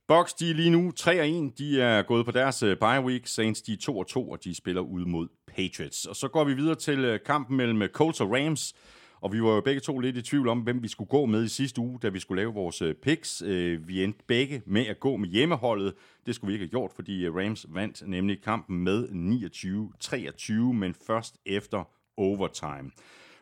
[0.08, 1.58] Bucks, de er lige nu 3 og 1.
[1.58, 3.28] De er gået på deres øh, bye week.
[3.28, 6.06] Saints, de er 2 og 2, og de spiller ud mod Patriots.
[6.06, 8.76] Og så går vi videre til øh, kampen mellem øh, Colts og Rams.
[9.22, 11.44] Og vi var jo begge to lidt i tvivl om, hvem vi skulle gå med
[11.44, 13.44] i sidste uge, da vi skulle lave vores øh, picks.
[13.88, 15.94] Vi endte begge med at gå med hjemmeholdet.
[16.26, 21.36] Det skulle vi ikke have gjort, fordi Rams vandt nemlig kampen med 29-23, men først
[21.46, 21.84] efter
[22.18, 22.92] overtime.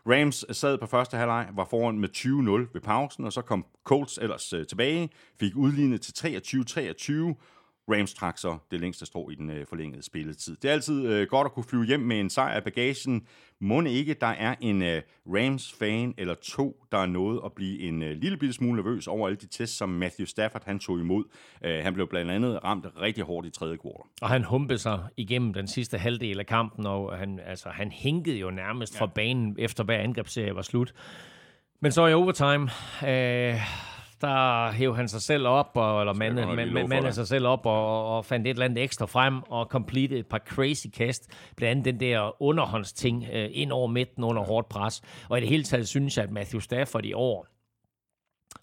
[0.08, 4.18] Rams sad på første halvleg, var foran med 20-0 ved pausen, og så kom Colts
[4.18, 5.10] ellers tilbage,
[5.40, 7.36] fik udlignet til 23-23.
[7.90, 10.58] Rams trak så det længste strå i den øh, forlængede spilletid.
[10.62, 13.28] Det er altid øh, godt at kunne flyve hjem med en sejr af bagagen.
[13.62, 18.04] Må ikke, der er en øh, Rams-fan eller to, der er nået at blive en
[18.04, 21.24] øh, lille bitte smule nervøs over alle de tests, som Matthew Stafford han tog imod.
[21.66, 24.02] Øh, han blev blandt andet ramt rigtig hårdt i tredje kvartal.
[24.22, 28.38] Og han humpede sig igennem den sidste halvdel af kampen, og han, altså, han hængede
[28.38, 29.02] jo nærmest ja.
[29.02, 30.94] fra banen, efter hver angrebsserie var slut.
[31.82, 32.70] Men så i overtime,
[33.08, 33.56] øh,
[34.22, 36.14] der hæv han sig selv op, og, eller
[36.66, 40.18] lige man, sig selv op, og, og fandt et eller andet ekstra frem, og complete
[40.18, 41.30] et par crazy kast.
[41.56, 45.02] Blandt andet den der underhåndsting øh, ind over midten under hårdt pres.
[45.30, 47.48] Og i det hele taget synes jeg, at Matthew Stafford i år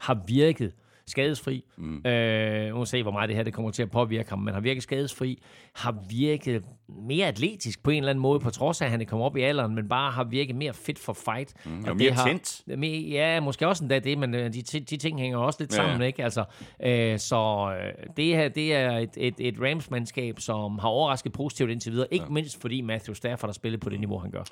[0.01, 0.73] har virket
[1.09, 1.65] skadesfri.
[1.77, 2.07] Mm.
[2.07, 4.61] Øh, nu se, hvor meget det her det kommer til at påvirke ham, men har
[4.61, 5.43] virket skadesfri,
[5.75, 9.05] har virket mere atletisk på en eller anden måde, på trods af, at han er
[9.05, 11.55] kommet op i alderen, men bare har virket mere fit for fight.
[11.65, 12.63] Mm, og mere tændt.
[12.79, 15.77] Mere, ja, måske også endda det, men øh, de, de ting hænger også lidt Ja.
[15.77, 16.25] sammen, ikke?
[16.25, 16.45] Altså,
[16.83, 21.71] øh, så øh, det her, det er et, et, et Rams-mandskab, som har overrasket positivt
[21.71, 22.33] indtil videre, ikke ja.
[22.33, 24.43] mindst fordi Matthew Stafford har spillet på det niveau, han gør.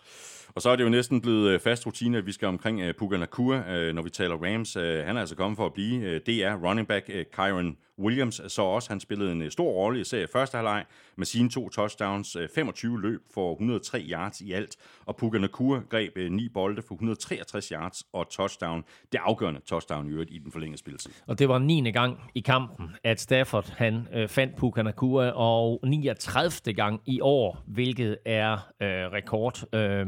[0.48, 2.94] Og så er det jo næsten blevet øh, fast rutine, at vi skal omkring øh,
[2.94, 4.74] Puka Nakua, øh, når vi taler Rams.
[4.74, 6.18] Han er altså kommet for at blive.
[6.18, 10.04] Det er running back Kyron Williams, så også han spillede en øh, stor rolle i
[10.04, 10.84] serie første halvleg
[11.16, 14.76] med sine to touchdowns, øh, 25 løb for 103 yards i alt,
[15.06, 18.84] og Puka Nakua greb øh, ni 9 bolde for 163 yards og touchdown.
[19.12, 21.12] Det afgørende touchdown i øvrigt i den forlængede spilletid.
[21.26, 21.90] Og det var 9.
[21.90, 26.74] gang i kampen, at Stafford han øh, fandt Puka Nakua, og 39.
[26.74, 30.06] gang i år, hvilket er øh, rekord øh,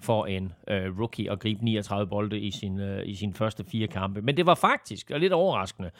[0.00, 3.86] for en øh, rookie at gribe 39 bolde i sin, øh, i sin første fire
[3.86, 4.22] kampe.
[4.22, 5.90] Men det var faktisk, og lidt overraskende,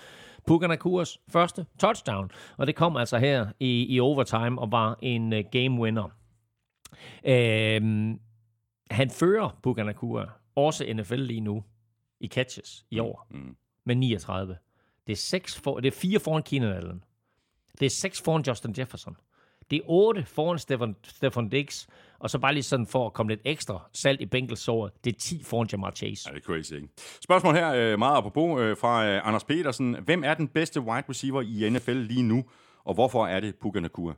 [0.46, 5.32] Puka Nakuas første touchdown, og det kom altså her i, i overtime og var en
[5.32, 6.08] øh, game winner.
[7.24, 8.14] Øh,
[8.90, 10.24] han fører Puka Nakua
[10.56, 11.64] også NFL lige nu
[12.20, 13.56] i catches i år Mm.
[13.84, 14.56] med 39.
[15.06, 17.04] Det er, seks for, det er fire foran Keenan Allen.
[17.80, 19.16] Det er seks foran Justin Jefferson.
[19.70, 21.88] Det er otte foran Stefan, Stefan Diggs.
[22.22, 24.92] Og så bare lige sådan for at komme lidt ekstra salt i bænkelsåret.
[25.04, 26.28] Det er 10 foran Jamar Chase.
[26.28, 26.88] Ja, det er crazy, ikke?
[27.24, 29.96] Spørgsmål her, øh, meget apropos, øh, fra øh, Anders Petersen.
[30.04, 32.44] Hvem er den bedste wide receiver i NFL lige nu,
[32.84, 34.12] og hvorfor er det Puka Nakua?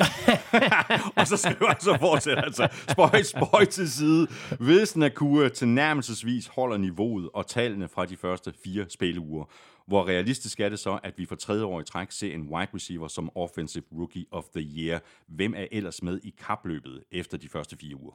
[1.16, 4.26] og så skriver han så fortsætter altså, spøj, spøj til side.
[4.60, 9.44] Hvis Nakua tilnærmelsesvis holder niveauet og tallene fra de første fire spilleuger,
[9.90, 12.68] hvor realistisk er det så, at vi for tredje år i træk ser en wide
[12.74, 15.00] receiver som Offensive Rookie of the Year?
[15.26, 18.12] Hvem er ellers med i kapløbet efter de første fire uger?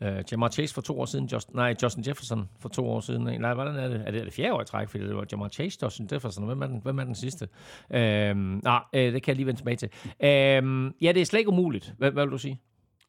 [0.00, 1.26] Uh, Jamar Chase for to år siden.
[1.26, 3.40] Just, nej, Justin Jefferson for to år siden.
[3.40, 4.02] Nej, hvordan er det?
[4.06, 4.88] Er det, er det fjerde år i træk?
[4.88, 6.46] Fordi det var Jamar Chase, Justin Jefferson.
[6.46, 7.48] Hvem er den, hvem er den sidste?
[7.90, 9.88] Uh, nej, uh, det kan jeg lige vende tilbage til.
[10.04, 11.94] Uh, ja, det er slet ikke umuligt.
[11.98, 12.60] Hvad, hvad vil du sige?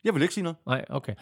[0.04, 0.58] Jeg vil ikke sige noget.
[0.66, 1.14] Nej, okay.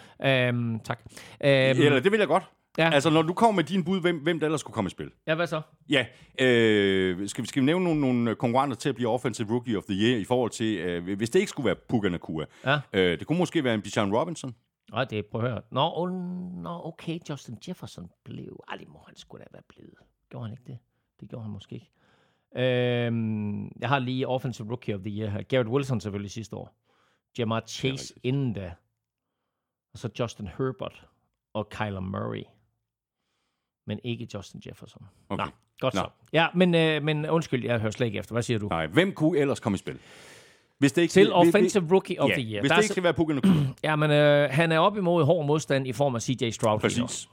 [0.49, 0.99] Um, tak.
[1.05, 2.43] Um, Eller det vil jeg godt.
[2.77, 2.89] Ja.
[2.93, 5.11] Altså, når du kommer med din bud, hvem, hvem der ellers skulle komme i spil?
[5.27, 5.61] ja, hvad så?
[5.89, 6.05] Ja,
[6.39, 9.83] øh, skal, vi, skal vi nævne nogle, nogle konkurrenter til at blive Offensive Rookie of
[9.83, 12.45] the Year i forhold til, øh, hvis det ikke skulle være Puka Nakua.
[12.65, 12.79] Ja.
[12.93, 14.55] Øh, det kunne måske være en Bijan Robinson.
[14.91, 15.61] Nej, det er, prøv at høre.
[15.71, 16.11] Nå, oh,
[16.63, 18.63] nå, okay, Justin Jefferson blev...
[18.69, 19.93] Ej, det må han sgu da være blevet.
[20.29, 20.77] Gjorde han ikke det?
[21.19, 21.91] Det gjorde han måske ikke.
[22.55, 25.41] Øhm, jeg har lige Offensive Rookie of the Year her.
[25.41, 26.75] Garrett Wilson selvfølgelig sidste år.
[27.37, 28.73] Jamar Chase inden da.
[29.93, 31.07] Og så Justin Herbert
[31.53, 32.43] og Kyler Murray.
[33.87, 35.01] Men ikke Justin Jefferson.
[35.29, 35.45] Okay.
[35.45, 35.99] Nå, godt Nå.
[35.99, 36.07] så.
[36.33, 38.33] Ja, men, øh, men undskyld, jeg hører slet ikke efter.
[38.33, 38.67] Hvad siger du?
[38.67, 39.97] Nej, hvem kunne ellers komme i spil?
[40.79, 42.61] Hvis det ikke Til hvis- Offensive Rookie of ja, the Year.
[42.61, 43.51] Hvis Der det ikke skal være Puka Nakua.
[43.83, 46.79] Jamen, øh, han er op imod hård modstand i form af CJ Stroud.
[46.79, 47.29] Præcis.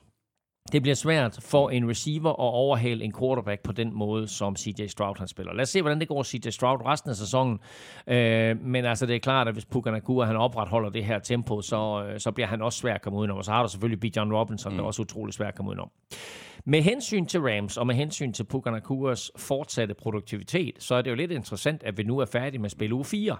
[0.72, 4.86] Det bliver svært for en receiver at overhale en quarterback på den måde, som CJ
[4.86, 5.52] Stroud han spiller.
[5.52, 7.59] Lad os se, hvordan det går CJ Stroud resten af sæsonen.
[8.06, 11.60] Øh, men altså, det er klart, at hvis Puka Nakua han opretholder det her tempo,
[11.62, 13.36] så, øh, så bliver han også svær at komme udenom.
[13.39, 14.76] Og så har du selvfølgelig Bijan Robinson, mm.
[14.76, 15.90] der er også utrolig svær at komme udenom.
[16.66, 21.11] Med hensyn til Rams og med hensyn til Puka Nakuas fortsatte produktivitet, så er det
[21.11, 23.36] jo lidt interessant, at vi nu er færdige med spil uge 4.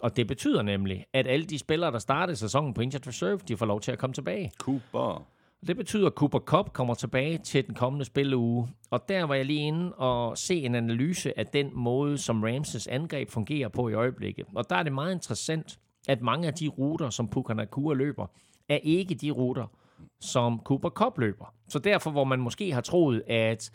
[0.00, 3.56] Og det betyder nemlig, at alle de spillere, der startede sæsonen på Injured Reserve, de
[3.56, 4.52] får lov til at komme tilbage.
[4.58, 5.26] Cooper.
[5.66, 8.68] Det betyder, at Cooper Cup kommer tilbage til den kommende spilleuge.
[8.90, 12.86] Og der var jeg lige inde og se en analyse af den måde, som Ramses
[12.86, 14.46] angreb fungerer på i øjeblikket.
[14.54, 15.78] Og der er det meget interessant,
[16.08, 18.26] at mange af de ruter, som Puka Nakua løber,
[18.68, 19.66] er ikke de ruter,
[20.20, 21.54] som Cooper Cup løber.
[21.68, 23.70] Så derfor, hvor man måske har troet, at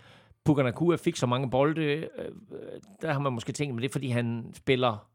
[0.45, 2.07] Pukanakua fik så mange bolde, øh,
[2.51, 5.10] øh, der har man måske tænkt, at det er, fordi han spiller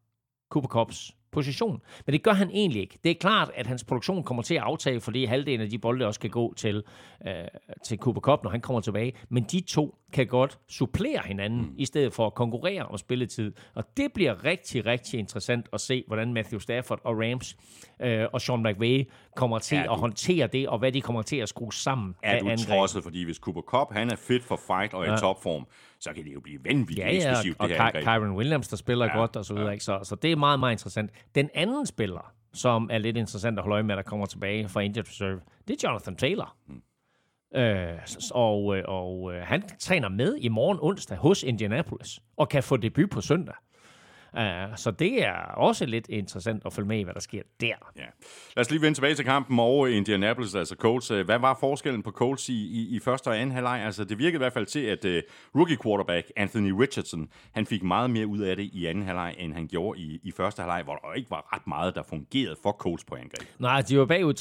[0.51, 1.83] Cooper Cups position.
[2.07, 2.99] Men det gør han egentlig ikke.
[3.05, 6.07] Det er klart, at hans produktion kommer til at aftage, fordi halvdelen af de bolde
[6.07, 6.83] også kan gå til,
[7.27, 7.33] øh,
[7.85, 9.13] til Cooper Cup, når han kommer tilbage.
[9.29, 11.75] Men de to kan godt supplere hinanden, mm.
[11.77, 13.53] i stedet for at konkurrere om spilletid.
[13.75, 17.57] Og det bliver rigtig, rigtig interessant at se, hvordan Matthew Stafford og Rams
[18.03, 21.23] øh, og Sean McVay kommer til Er at du- håndtere det, og hvad de kommer
[21.23, 23.03] til at skrue sammen Er du angreb.
[23.03, 25.17] fordi hvis Cooper Cup, han er fit for fight og i Ja.
[25.17, 25.67] topform,
[26.01, 28.05] så kan det jo blive vanvittigt Ja, ja, eksplosivt, og det her Ky-.
[28.05, 29.67] Kyron Williams, der spiller ja, godt og så videre.
[29.69, 29.73] ja.
[29.73, 29.85] Ikke?
[29.85, 31.11] Så, så det er meget, meget interessant.
[31.35, 34.81] Den anden spiller, som er lidt interessant at holde øje med, der kommer tilbage fra
[34.81, 36.57] Injured Reserve, det er Jonathan Taylor.
[36.67, 36.83] Hmm.
[37.57, 37.99] Øh,
[38.31, 42.77] og øh, og øh, han træner med i morgen onsdag hos Indianapolis, og kan få
[42.77, 43.55] debut på søndag.
[44.37, 47.93] Uh, så det er også lidt interessant at følge med i, hvad der sker der.
[47.97, 48.03] Ja.
[48.57, 51.11] Lad os lige vende tilbage til kampen over Indianapolis, altså Colts.
[51.11, 53.83] Øh, Hvad var forskellen på Colts i, i, i første og anden halvleg?
[53.85, 55.11] Altså, det virkede i hvert fald til, at uh,
[55.55, 59.53] rookie quarterback Anthony Richardson, han fik meget mere ud af det i anden halvleg, end
[59.53, 62.73] han gjorde i, i første halvleg, hvor der ikke var ret meget, der fungerede for
[62.73, 63.49] Colts på angreb.
[63.59, 64.35] Nej, de var bagud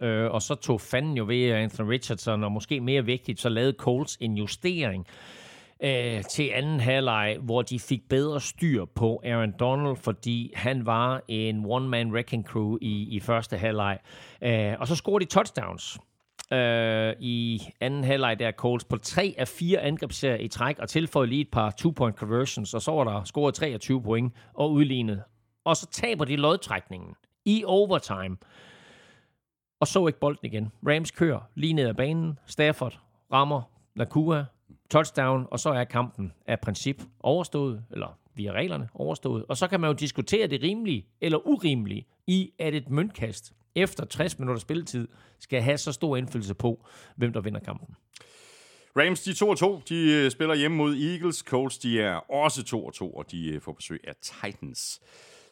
[0.00, 3.48] 23-0, øh, og så tog fanden jo ved Anthony Richardson, og måske mere vigtigt, så
[3.48, 5.06] lavede Colts en justering
[5.82, 11.22] øh, til anden halvleg, hvor de fik bedre styr på Aaron Donald, fordi han var
[11.28, 13.98] en one-man wrecking crew i, i første halvleg.
[14.42, 15.98] Øh, og så scorede de touchdowns
[16.52, 21.30] øh, i anden halvleg der Coles på tre af fire angrebsserier i træk, og tilføjede
[21.30, 25.22] lige et par two-point conversions, og så var der scoret 23 point og udlignet.
[25.64, 27.14] Og så taber de lodtrækningen
[27.44, 28.36] i overtime
[29.82, 30.72] og så ikke bolden igen.
[30.88, 32.38] Rams kører lige ned ad banen.
[32.46, 32.98] Stafford
[33.32, 33.62] rammer
[33.94, 34.44] Nakua,
[34.92, 39.44] touchdown, og så er kampen af princip overstået, eller via reglerne overstået.
[39.48, 44.04] Og så kan man jo diskutere det rimelige eller urimelige i, at et møntkast efter
[44.04, 45.08] 60 minutter spilletid
[45.38, 46.86] skal have så stor indflydelse på,
[47.16, 47.94] hvem der vinder kampen.
[48.96, 51.36] Rams, de 2-2, De øh, spiller hjemme mod Eagles.
[51.36, 52.60] Colts, de er også
[53.04, 55.00] 2-2, og de øh, får besøg af Titans.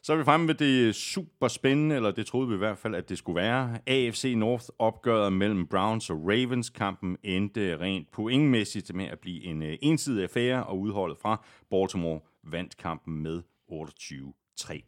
[0.02, 2.94] Så er vi fremme ved det super spændende, eller det troede vi i hvert fald,
[2.94, 3.78] at det skulle være.
[3.86, 6.70] AFC North opgøret mellem Browns og Ravens.
[6.70, 12.20] Kampen endte rent pointmæssigt med at blive en øh, ensidig affære, og udholdet fra Baltimore
[12.44, 14.80] vandt kampen med 28-3.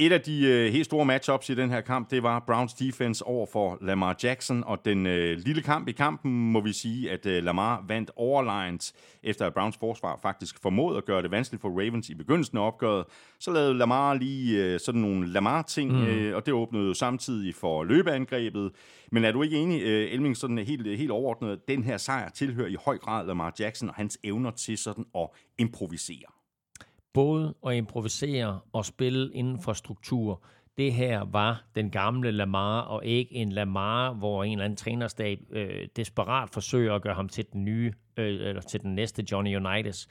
[0.00, 3.24] Et af de øh, helt store matchups i den her kamp, det var Browns defense
[3.24, 7.26] over for Lamar Jackson, og den øh, lille kamp i kampen må vi sige, at
[7.26, 8.92] øh, Lamar vandt overlegnet,
[9.22, 12.66] efter at Browns forsvar faktisk formåede at gøre det vanskeligt for Ravens i begyndelsen af
[12.66, 13.04] opgøret.
[13.38, 16.06] Så lavede Lamar lige øh, sådan nogle Lamar-ting, mm.
[16.06, 18.72] øh, og det åbnede jo samtidig for løbeangrebet.
[19.12, 22.28] Men er du ikke enig, øh, Elming, sådan helt, helt overordnet, at den her sejr
[22.28, 26.37] tilhører i høj grad Lamar Jackson og hans evner til sådan at improvisere?
[27.18, 30.42] Både at improvisere og spille inden for struktur.
[30.76, 35.38] Det her var den gamle Lamar, og ikke en Lamar, hvor en eller anden trænerstab
[35.50, 39.56] øh, desperat forsøger at gøre ham til den nye, øh, eller til den næste Johnny
[39.56, 40.08] Unitas.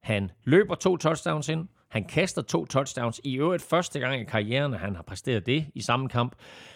[0.00, 4.72] Han løber to touchdowns ind, han kaster to touchdowns, i øvrigt første gang i karrieren,
[4.72, 6.34] han har præsteret det i samme kamp.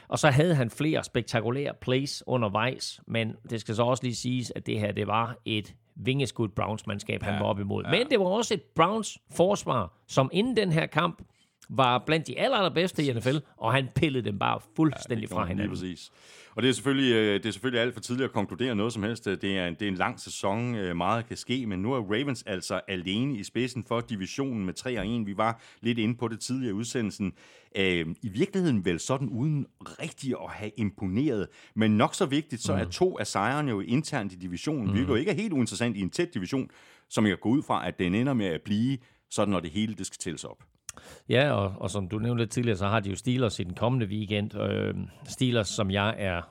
[0.09, 4.53] Og så havde han flere spektakulære plays undervejs, men det skal så også lige siges,
[4.57, 7.85] at det her, det var et vingeskud Browns-mandskab, han var op imod.
[7.91, 11.23] Men det var også et Browns-forsvar, som inden den her kamp
[11.69, 15.45] var blandt de aller, allerbedste i NFL, og han pillede dem bare fuldstændig ja, fra
[15.45, 15.77] Lige hinanden.
[15.77, 16.11] præcis.
[16.55, 19.03] Og det er, selvfølgelig, øh, det er selvfølgelig alt for tidligt at konkludere noget som
[19.03, 19.25] helst.
[19.25, 22.01] Det er, en, det er en lang sæson, øh, meget kan ske, men nu er
[22.01, 25.27] Ravens altså alene i spidsen for divisionen med 3 og 1.
[25.27, 27.33] Vi var lidt inde på det tidligere i udsendelsen.
[27.77, 32.73] Øh, I virkeligheden vel sådan uden rigtig at have imponeret, men nok så vigtigt, så
[32.73, 34.93] er to af sejrene jo internt i divisionen, mm.
[34.93, 36.71] hvilket jo ikke er helt uinteressant i en tæt division,
[37.09, 38.99] som jeg går ud fra, at den ender med at blive
[39.31, 40.70] sådan, når det hele det skal tælles op.
[41.29, 43.75] Ja, og, og som du nævnte lidt tidligere, så har de jo Steelers i den
[43.75, 44.61] kommende weekend.
[44.61, 44.95] Øh,
[45.25, 46.43] Steelers, som jeg er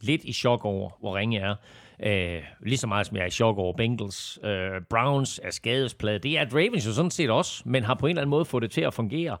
[0.00, 1.54] lidt i chok over, hvor ringe er.
[2.02, 4.38] Øh, lige så meget som jeg er i chok over Bengals.
[4.44, 6.22] Øh, Browns er skadespladet.
[6.22, 8.62] Det er Ravens jo sådan set også, men har på en eller anden måde fået
[8.62, 9.36] det til at fungere.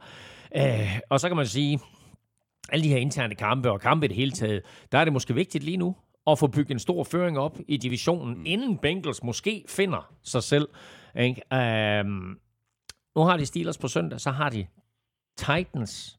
[0.56, 1.80] Øh, og så kan man sige,
[2.68, 5.34] alle de her interne kampe og kampe i det hele taget, der er det måske
[5.34, 5.96] vigtigt lige nu
[6.26, 8.42] at få bygget en stor føring op i divisionen, mm.
[8.46, 10.68] inden Bengals måske finder sig selv.
[11.18, 11.54] Ikke?
[11.54, 12.38] Øhm,
[13.16, 14.66] nu har de Steelers på søndag, så har de
[15.36, 16.18] Titans,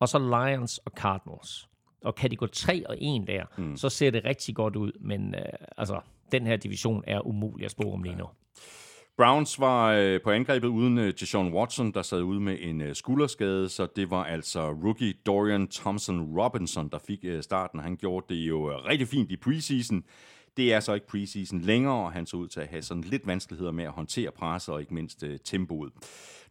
[0.00, 1.68] og så Lions og Cardinals.
[2.04, 3.76] Og kan de gå 3 og 1 der, mm.
[3.76, 4.92] så ser det rigtig godt ud.
[5.00, 5.42] Men øh,
[5.76, 6.00] altså,
[6.32, 8.26] den her division er umulig at spore om lige nu.
[9.16, 12.94] Browns var øh, på angrebet uden øh, Deshaun Watson, der sad ude med en øh,
[12.94, 17.80] skulderskade, så det var altså rookie Dorian Thompson-Robinson, der fik øh, starten.
[17.80, 20.04] Han gjorde det jo øh, rigtig fint i preseason.
[20.56, 23.26] Det er så ikke preseason længere, og han så ud til at have sådan lidt
[23.26, 25.92] vanskeligheder med at håndtere presset og ikke mindst øh, tempoet.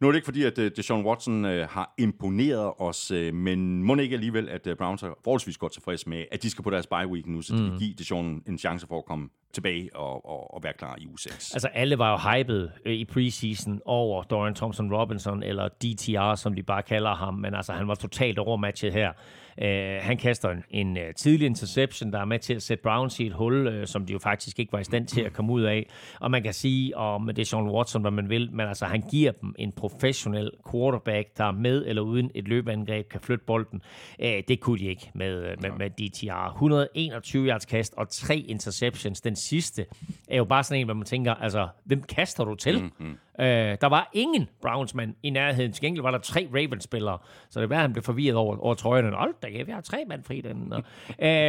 [0.00, 3.82] Nu er det ikke fordi, at øh, Deshaun Watson øh, har imponeret os, øh, men
[3.82, 6.70] må ikke alligevel, at øh, Browns er forholdsvis godt tilfreds med, at de skal på
[6.70, 7.68] deres bye week nu, så de mm.
[7.68, 11.06] kan give Deshaun en chance for at komme tilbage og, og, og være klar i
[11.06, 11.52] uge 6.
[11.52, 16.62] Altså alle var jo hyped øh, i preseason over Dorian Thompson-Robinson, eller DTR, som de
[16.62, 19.12] bare kalder ham, men altså han var totalt overmatchet her.
[19.58, 23.20] Uh, han kaster en, en øh, tidlig interception, der er med til at sætte Browns
[23.20, 25.52] i et hul, øh, som de jo faktisk ikke var i stand til at komme
[25.52, 25.90] ud af.
[26.20, 29.02] Og man kan sige om det er Sean Watson, hvad man vil, men altså han
[29.10, 33.82] giver dem en professionel quarterback, der med eller uden et løbeangreb kan flytte bolden.
[34.20, 36.50] Øh, det kunne de ikke med, øh, med, med DTR.
[36.52, 39.20] 121 yards kast og tre interceptions.
[39.20, 39.86] Den sidste
[40.28, 42.82] er jo bare sådan en, hvor man tænker, altså, hvem kaster du til?
[42.82, 43.18] Mm-hmm.
[43.38, 45.72] Uh, der var ingen Browns-mand i nærheden.
[45.72, 47.18] Til gengæld var der tre Ravens-spillere,
[47.50, 49.16] så det var, at han blev forvirret over, over trøjerne.
[49.16, 50.72] Hold da, vi har tre mand fri den.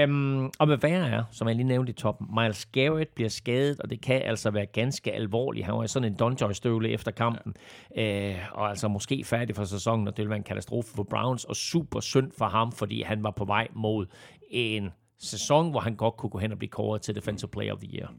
[0.09, 3.79] um, og med værre er, som jeg lige nævnte i toppen, Miles Garrett bliver skadet,
[3.79, 5.65] og det kan altså være ganske alvorligt.
[5.65, 7.53] Han var sådan en Donjoy-støvle efter kampen,
[7.95, 8.29] ja.
[8.29, 11.45] uh, og altså måske færdig for sæsonen, og det ville være en katastrofe for Browns,
[11.45, 14.05] og super synd for ham, fordi han var på vej mod
[14.49, 14.89] en
[15.19, 17.97] sæson, hvor han godt kunne gå hen og blive kåret til Defensive Player of the
[17.97, 18.13] Year.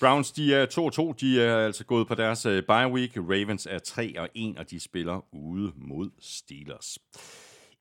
[0.00, 0.66] Browns, de er
[1.12, 1.14] 2-2.
[1.20, 3.16] De er altså gået på deres øh, bye week.
[3.16, 3.78] Ravens er
[4.56, 6.98] 3-1, og de spiller ude mod Steelers.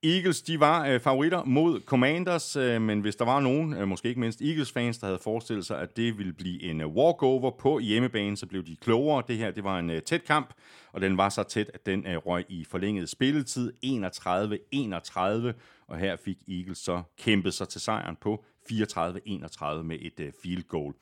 [0.03, 4.07] Eagles, de var øh, favoritter mod Commanders, øh, men hvis der var nogen, øh, måske
[4.07, 7.79] ikke mindst Eagles-fans, der havde forestillet sig, at det ville blive en øh, walkover på
[7.79, 9.23] hjemmebane, så blev de klogere.
[9.27, 10.53] Det her, det var en øh, tæt kamp,
[10.91, 15.53] og den var så tæt, at den øh, røg i forlænget spilletid 31-31,
[15.87, 20.63] og her fik Eagles så kæmpet sig til sejren på 34-31 med et øh, field
[20.63, 20.93] goal.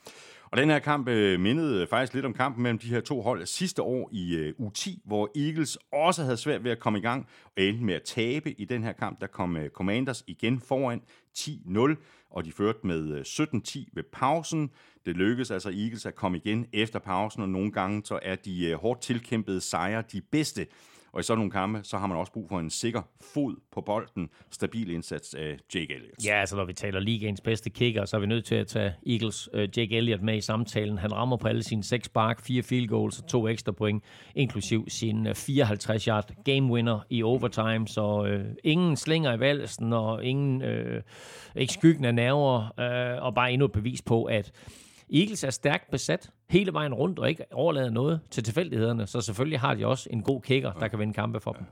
[0.51, 3.21] Og den her kamp øh, mindede øh, faktisk lidt om kampen mellem de her to
[3.21, 7.01] hold sidste år i øh, U10, hvor Eagles også havde svært ved at komme i
[7.01, 9.21] gang og endte med at tabe i den her kamp.
[9.21, 11.01] Der kom øh, Commanders igen foran
[11.37, 11.95] 10-0,
[12.29, 14.71] og de førte med øh, 17-10 ved pausen.
[15.05, 18.65] Det lykkedes altså Eagles at komme igen efter pausen, og nogle gange så er de
[18.65, 20.67] øh, hårdt tilkæmpede sejre de bedste.
[21.11, 23.01] Og i sådan nogle kampe, så har man også brug for en sikker
[23.33, 26.25] fod på bolden, stabil indsats af Jake Elliott.
[26.25, 28.93] Ja, altså når vi taler ligaens bedste kicker, så er vi nødt til at tage
[29.07, 30.97] Eagles øh, Jake Elliott med i samtalen.
[30.97, 34.03] Han rammer på alle sine seks spark, fire field goals og to ekstra point,
[34.35, 37.87] inklusiv sin øh, 54 yard game winner i overtime.
[37.87, 41.01] Så øh, ingen slinger i valsen og ingen øh,
[41.55, 44.51] ikke skyggen af nerver, øh, og bare endnu et bevis på, at
[45.13, 49.59] Eagles er stærkt besat hele vejen rundt og ikke overlader noget til tilfældighederne, så selvfølgelig
[49.59, 51.65] har de også en god kicker, der kan vinde kampe for dem.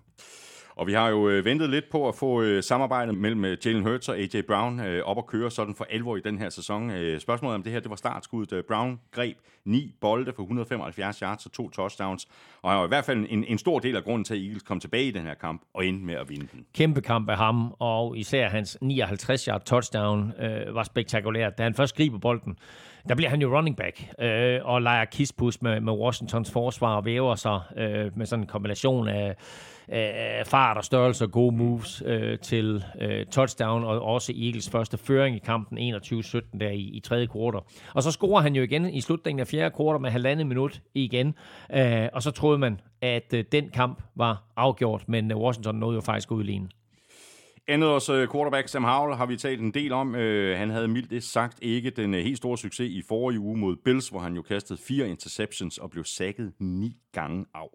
[0.77, 3.83] Og vi har jo øh, ventet lidt på at få øh, samarbejdet mellem øh, Jalen
[3.83, 6.91] Hurts og AJ Brown øh, op at køre sådan for alvor i den her sæson.
[6.91, 8.57] Øh, spørgsmålet om det her, det var startskuddet.
[8.57, 12.27] Øh, Brown greb ni bolde for 175 yards og to touchdowns.
[12.61, 14.63] Og han var i hvert fald en, en stor del af grunden til, at Eagles
[14.63, 16.65] kom tilbage i den her kamp og endte med at vinde den.
[16.73, 21.57] Kæmpe kamp af ham, og især hans 59 yard touchdown øh, var spektakulært.
[21.57, 22.57] Da han først griber bolden,
[23.09, 27.05] der bliver han jo running back øh, og leger kispus med, med Washingtons forsvar og
[27.05, 29.35] væver sig øh, med sådan en kombination af,
[29.91, 34.97] øh, fart og størrelse og gode moves øh, til øh, touchdown og også Eagles første
[34.97, 37.61] føring i kampen 21-17 der i, i tredje kvartal.
[37.93, 41.35] Og så scorer han jo igen i slutningen af fjerde kvartal med halvandet minut igen,
[41.73, 45.95] øh, og så troede man, at øh, den kamp var afgjort, men øh, Washington nåede
[45.95, 46.71] jo faktisk udlignet.
[47.69, 50.15] Andet også øh, quarterback Sam Howell har vi talt en del om.
[50.15, 53.75] Øh, han havde mildt sagt ikke den øh, helt store succes i forrige uge mod
[53.75, 57.69] Bills, hvor han jo kastede fire interceptions og blev sækket ni gange af.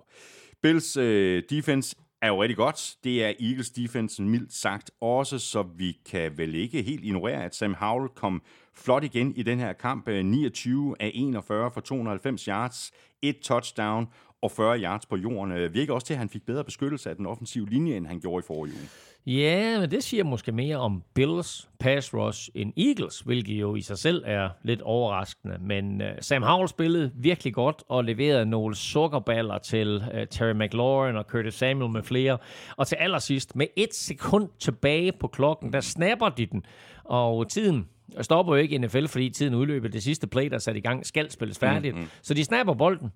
[0.63, 2.97] Bills øh, defense er jo rigtig godt.
[3.05, 7.55] Det er Eagles defense mildt sagt også, så vi kan vel ikke helt ignorere, at
[7.55, 8.43] Sam Howell kom
[8.75, 10.09] flot igen i den her kamp.
[10.09, 12.93] 29 af 41 for 290 yards,
[13.23, 14.07] et touchdown
[14.43, 15.75] og 40 yards på jorden.
[15.75, 18.43] Virker også til, at han fik bedre beskyttelse af den offensive linje, end han gjorde
[18.45, 18.89] i forrige uge.
[19.27, 23.81] Ja, men det siger måske mere om Bills pass rush end Eagles, hvilket jo i
[23.81, 25.59] sig selv er lidt overraskende.
[25.61, 31.17] Men uh, Sam Howell spillede virkelig godt og leverede nogle sukkerballer til uh, Terry McLaurin
[31.17, 32.39] og Curtis Samuel med flere.
[32.77, 36.67] Og til allersidst, med et sekund tilbage på klokken, der snapper de den.
[37.05, 37.89] Og tiden
[38.21, 39.89] stopper jo ikke i NFL, fordi tiden udløber.
[39.89, 41.95] Det sidste play, der er sat i gang, skal spilles færdigt.
[41.95, 42.11] Mm-hmm.
[42.23, 43.13] Så de snapper bolden,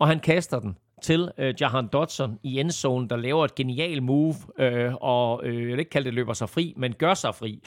[0.00, 4.34] og han kaster den til øh, Jahan Dodson i endzone, der laver et genialt move,
[4.58, 7.62] øh, og øh, jeg vil ikke kalde det løber sig fri, men gør sig fri.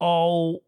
[0.00, 0.62] Og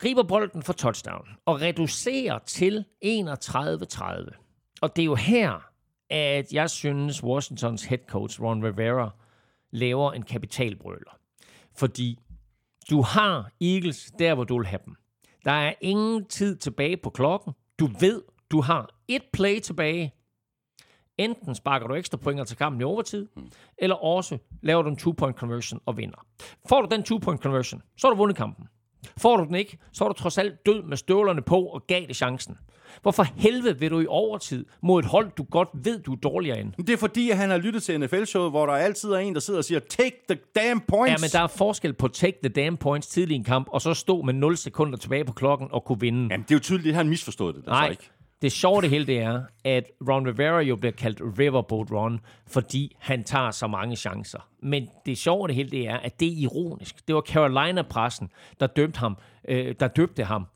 [0.00, 4.78] griber bolden for touchdown, og reducerer til 31-30.
[4.82, 5.68] Og det er jo her,
[6.10, 9.10] at jeg synes, Washingtons head coach, Ron Rivera,
[9.70, 11.18] laver en kapitalbrøler.
[11.76, 12.18] Fordi
[12.90, 14.94] du har Eagles der, hvor du vil have dem.
[15.44, 17.52] Der er ingen tid tilbage på klokken.
[17.78, 20.12] Du ved, du har et play tilbage,
[21.18, 23.50] Enten sparker du ekstra pointer til kampen i overtid, mm.
[23.78, 26.26] eller også laver du en two-point conversion og vinder.
[26.68, 28.68] Får du den two-point conversion, så har du vundet kampen.
[29.16, 32.06] Får du den ikke, så er du trods alt død med støvlerne på og gav
[32.06, 32.56] det chancen.
[33.02, 36.60] Hvorfor helvede vil du i overtid mod et hold, du godt ved, du er dårligere
[36.60, 36.72] end?
[36.72, 39.40] Det er fordi, at han har lyttet til NFL-showet, hvor der altid er en, der
[39.40, 41.22] sidder og siger, take the damn points.
[41.22, 43.82] Ja, men der er forskel på take the damn points tidlig i en kamp, og
[43.82, 46.28] så stå med 0 sekunder tilbage på klokken og kunne vinde.
[46.30, 47.64] Jamen, det er jo tydeligt, at han misforstået det.
[47.64, 48.10] Der, så Nej, ikke
[48.42, 52.96] det sjove det hele det er, at Ron Rivera jo bliver kaldt Riverboat Ron, fordi
[52.98, 54.48] han tager så mange chancer.
[54.60, 57.08] Men det sjove det hele det er, at det er ironisk.
[57.08, 59.16] Det var Carolina-pressen, der dømte ham,
[59.48, 60.46] øh, der døbte ham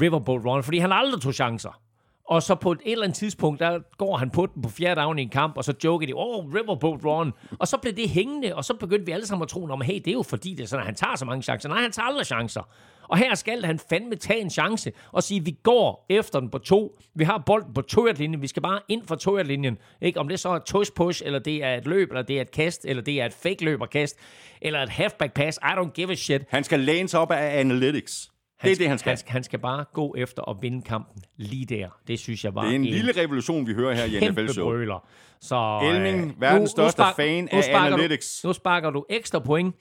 [0.00, 1.80] Riverboat Ron, fordi han aldrig tog chancer.
[2.28, 5.18] Og så på et eller andet tidspunkt, der går han på den på fjerde down
[5.18, 7.32] i en kamp, og så joker de, åh, oh, Riverboat Ron.
[7.58, 9.94] Og så blev det hængende, og så begyndte vi alle sammen at tro, om, hey,
[9.94, 11.68] det er jo fordi, det er sådan, at han tager så mange chancer.
[11.68, 12.68] Nej, han tager aldrig chancer.
[13.08, 16.58] Og her skal han fandme tage en chance og sige, vi går efter den på
[16.58, 16.98] to.
[17.14, 18.42] Vi har bolden på toiletlinjen.
[18.42, 19.78] Vi skal bare ind for toiletlinjen.
[20.00, 20.20] Ikke?
[20.20, 22.40] Om det så er et tush push, eller det er et løb, eller det er
[22.40, 24.16] et kast, eller det er et fake løb og kast,
[24.62, 25.58] eller et halfback pass.
[25.62, 26.42] I don't give a shit.
[26.48, 28.30] Han skal læne sig op af analytics.
[28.62, 29.10] Det er det, han skal.
[29.10, 31.88] Han, han skal bare gå efter at vinde kampen lige der.
[32.08, 34.56] Det synes jeg var Det er en lille revolution, vi hører her i NFL-showet.
[34.56, 35.08] brøler.
[35.40, 38.40] Så, Elming, øh, verdens største fan nu af sparker analytics.
[38.42, 39.74] Du, nu sparker du ekstra point,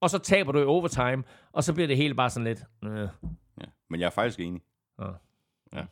[0.00, 1.22] og så taber du i overtime,
[1.54, 2.62] og så bliver det hele bare sådan lidt...
[2.84, 3.08] Øh.
[3.60, 4.62] Ja, men jeg er faktisk enig.
[5.00, 5.10] Ja.
[5.72, 5.84] Ja.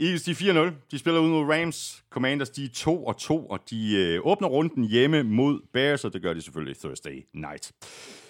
[0.00, 0.74] Eagles, de er 4-0.
[0.90, 2.04] De spiller ud mod Rams.
[2.10, 6.12] Commanders, de er 2 og 2, og de øh, åbner runden hjemme mod Bears, og
[6.12, 7.72] det gør de selvfølgelig Thursday night.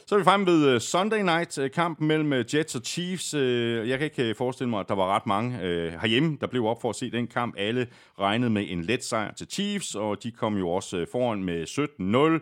[0.06, 3.34] Så er vi fremme ved øh, Sunday night, øh, kampen mellem øh, Jets og Chiefs.
[3.34, 5.58] Jeg kan ikke forestille mig, at der var ret mange
[6.00, 7.54] herhjemme, der blev op for at se den kamp.
[7.58, 7.86] Alle
[8.18, 11.62] regnede med en let sejr til Chiefs, og de kom jo også foran med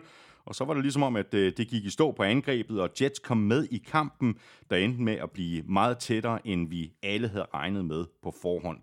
[0.01, 0.26] 17-0.
[0.47, 2.89] Og så var det ligesom om, at øh, det gik i stå på angrebet, og
[3.01, 4.35] Jets kom med i kampen,
[4.69, 8.77] der endte med at blive meget tættere, end vi alle havde regnet med på forhånd.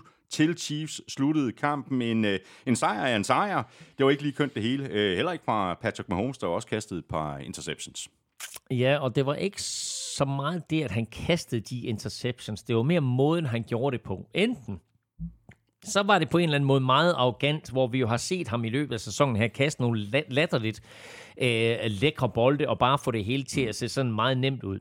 [0.00, 2.02] 23-20 til Chiefs sluttede kampen.
[2.02, 3.62] En, øh, en sejr er en sejr.
[3.98, 4.88] Det var ikke lige kønt det hele.
[4.88, 8.08] Øh, heller ikke fra Patrick Mahomes, der også kastede et par interceptions.
[8.70, 12.62] Ja, og det var ikke så meget det, at han kastede de interceptions.
[12.62, 14.30] Det var mere måden, han gjorde det på.
[14.34, 14.80] Enten
[15.84, 18.48] så var det på en eller anden måde meget arrogant, hvor vi jo har set
[18.48, 20.80] ham i løbet af sæsonen her kaste nogle latterligt
[21.42, 24.80] øh, lækre bolde, og bare få det hele til at se sådan meget nemt ud.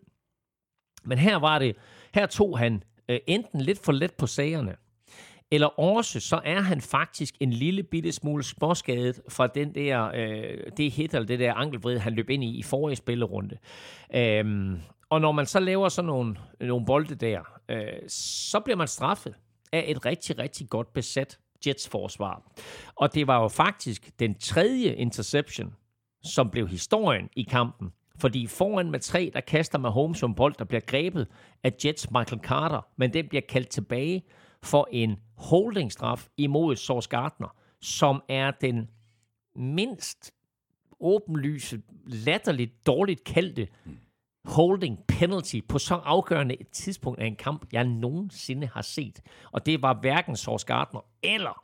[1.04, 1.76] Men her var det,
[2.14, 4.76] her tog han øh, enten lidt for let på sagerne,
[5.52, 10.58] eller også så er han faktisk en lille bitte smule småskadet fra den der, øh,
[10.78, 13.58] det hit eller det der ankelvrid, han løb ind i i forrige spillerunde.
[14.16, 18.88] Øhm, og når man så laver sådan nogle, nogle bolde der, øh, så bliver man
[18.88, 19.36] straffet
[19.74, 22.52] af et rigtig, rigtig godt besat Jets forsvar.
[22.95, 25.74] Og det var jo faktisk den tredje interception,
[26.24, 27.94] som blev historien i kampen.
[28.18, 31.28] Fordi foran med tre, der kaster Mahomes som bold, der bliver grebet
[31.64, 34.24] af Jets Michael Carter, men den bliver kaldt tilbage
[34.64, 38.90] for en holdingstraf imod Sors Gardner, som er den
[39.56, 40.34] mindst
[41.00, 43.98] åbenlyse, latterligt dårligt kaldte mm
[44.45, 49.20] holding penalty på så afgørende et tidspunkt af en kamp, jeg nogensinde har set.
[49.52, 51.64] Og det var hverken Sauce Gardner eller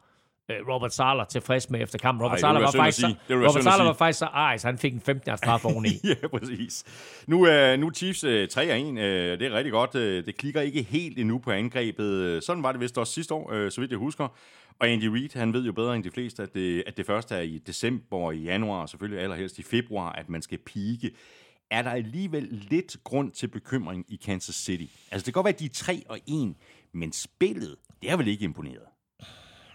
[0.51, 2.26] øh, Robert Sala tilfreds med efter kampen.
[2.26, 4.93] Robert Ej, Sala var, faktisk så, Robert Sala var faktisk så ej, så han fik
[4.93, 5.89] en 15 straf oveni.
[6.22, 6.84] ja, præcis.
[7.27, 8.60] Nu, øh, nu er Chiefs øh, 3-1.
[8.60, 9.95] Øh, det er rigtig godt.
[9.95, 12.43] Øh, det klikker ikke helt endnu på angrebet.
[12.43, 14.27] Sådan var det vist også sidste år, øh, så vidt jeg husker.
[14.80, 17.35] Og Andy Reid, han ved jo bedre end de fleste, at det, at det første
[17.35, 21.11] er i december og i januar, og selvfølgelig allerhelst i februar, at man skal pike.
[21.71, 24.93] Er der alligevel lidt grund til bekymring i Kansas City?
[25.11, 26.55] Altså, det kan godt være, at de er 3 og 1,
[26.93, 28.83] men spillet, det er vel ikke imponeret?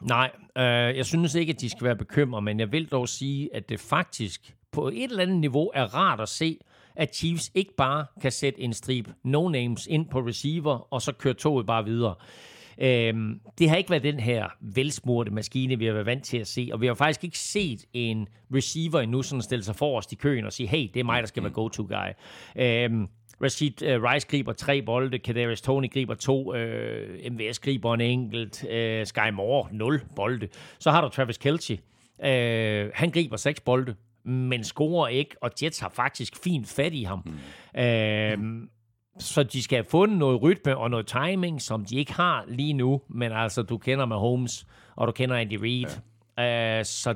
[0.01, 3.55] Nej, øh, jeg synes ikke, at de skal være bekymret, men jeg vil dog sige,
[3.55, 6.59] at det faktisk på et eller andet niveau er rart at se,
[6.97, 11.35] at Chiefs ikke bare kan sætte en strip no-names ind på receiver, og så køre
[11.35, 12.15] toget bare videre.
[12.79, 16.47] Øhm, det har ikke været den her velsmurte maskine, vi har været vant til at
[16.47, 20.15] se, og vi har faktisk ikke set en receiver endnu sådan stille sig forrest i
[20.15, 22.13] køen og sige, hey, det er mig, der skal være go-to-guy.
[22.57, 23.09] Øhm,
[23.43, 28.65] Rashid uh, Rice griber tre bolde, Kadarius Tony griber to, uh, MVS griber en enkelt,
[28.65, 30.49] uh, Sky Moore nul bolde.
[30.79, 31.79] Så har du Travis Kelce,
[32.19, 33.95] uh, han griber seks bolde,
[34.25, 37.23] men scorer ikke, og Jets har faktisk fint fat i ham.
[37.25, 38.63] Mm.
[38.63, 38.69] Uh,
[39.19, 42.73] så de skal have fundet noget rytme og noget timing, som de ikke har lige
[42.73, 44.67] nu, men altså, du kender med Holmes,
[44.97, 46.01] og du kender Andy Reid,
[46.39, 46.79] ja.
[46.79, 47.15] uh, så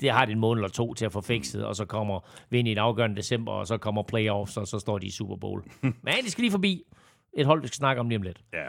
[0.00, 2.20] det har de en måned eller to til at få fikset, og så kommer
[2.50, 5.10] vi ind i en afgørende december, og så kommer playoffs, og så står de i
[5.10, 5.62] Super Bowl.
[5.82, 6.82] Men de skal lige forbi
[7.32, 8.40] et hold, vi skal snakke om lige om lidt.
[8.52, 8.66] Ja.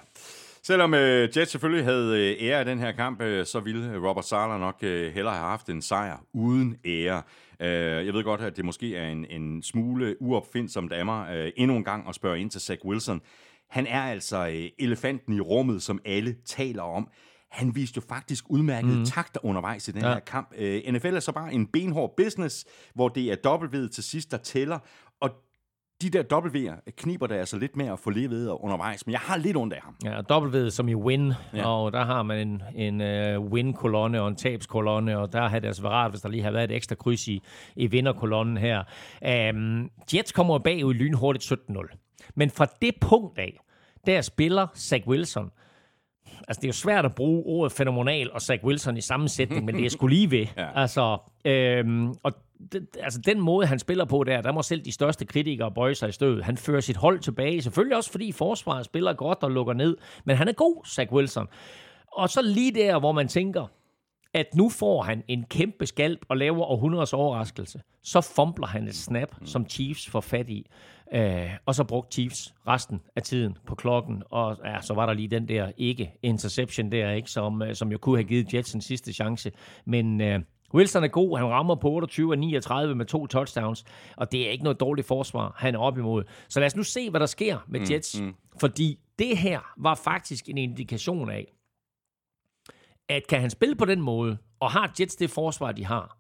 [0.64, 4.26] Selvom øh, Jets selvfølgelig havde øh, ære af den her kamp, øh, så ville Robert
[4.26, 7.22] Sala nok øh, hellere have haft en sejr uden ære.
[7.62, 11.52] Øh, jeg ved godt, at det måske er en, en smule uopfindsomt af mig øh,
[11.56, 13.22] endnu en gang at spørge ind til Zach Wilson.
[13.70, 17.10] Han er altså øh, elefanten i rummet, som alle taler om.
[17.52, 19.06] Han viste jo faktisk udmærkede mm.
[19.06, 20.08] takter undervejs i den ja.
[20.08, 20.54] her kamp.
[20.58, 22.66] Øh, NFL er så bare en benhård business,
[22.96, 24.80] hvor det er dobbeltvedet til sidst, der tæller.
[25.22, 25.30] Og
[26.02, 29.38] de der W'er kniber der altså lidt med at få levet undervejs, men jeg har
[29.38, 29.96] lidt ondt af ham.
[30.06, 31.68] Ja, og W som i win, Ja.
[31.68, 33.02] og der har man en, en
[33.38, 36.42] uh, win-kolonne og en tabskolonne, og der havde det altså været rart, hvis der lige
[36.42, 37.42] havde været et ekstra kryds i,
[37.76, 38.84] i vinderkolonnen her.
[39.54, 42.32] Um, Jets kommer bagud lynhurtigt 17-0.
[42.36, 43.60] Men fra det punkt af,
[44.06, 45.52] der spiller Zach Wilson,
[46.48, 49.76] altså det er jo svært at bruge ordet fænomenal og Zach Wilson i sammensætning, men
[49.76, 50.46] det er sgu lige ved.
[50.58, 50.64] Ja.
[50.64, 50.82] ja.
[50.82, 52.34] Altså, øhm, og
[52.72, 55.96] det, altså den måde, han spiller på der, der må selv de største kritikere bøje
[55.96, 56.44] sig i støvet.
[56.44, 60.36] Han fører sit hold tilbage, selvfølgelig også fordi forsvaret spiller godt og lukker ned, men
[60.36, 61.48] han er god, Zach Wilson.
[62.12, 63.68] Og så lige der, hvor man tænker,
[64.34, 68.96] at nu får han en kæmpe skalp og laver århundredes overraskelse, så fumbler han et
[68.96, 70.66] snap, som Chiefs får fat i.
[71.14, 75.14] Øh, og så brugte Chiefs resten af tiden på klokken, og ja, så var der
[75.14, 78.82] lige den der ikke-interception der, ikke, som, øh, som jo kunne have givet Jets en
[78.82, 79.52] sidste chance.
[79.86, 80.40] Men øh,
[80.74, 83.86] Wilson er god, han rammer på 28 og 39 med to touchdowns,
[84.18, 86.24] og det er ikke noget dårligt forsvar, han er op imod.
[86.50, 88.36] Så lad os nu se, hvad der sker med Jets, mm.
[88.60, 91.54] fordi det her var faktisk en indikation af,
[93.10, 96.18] at kan han spille på den måde, og har Jets det forsvar, de har,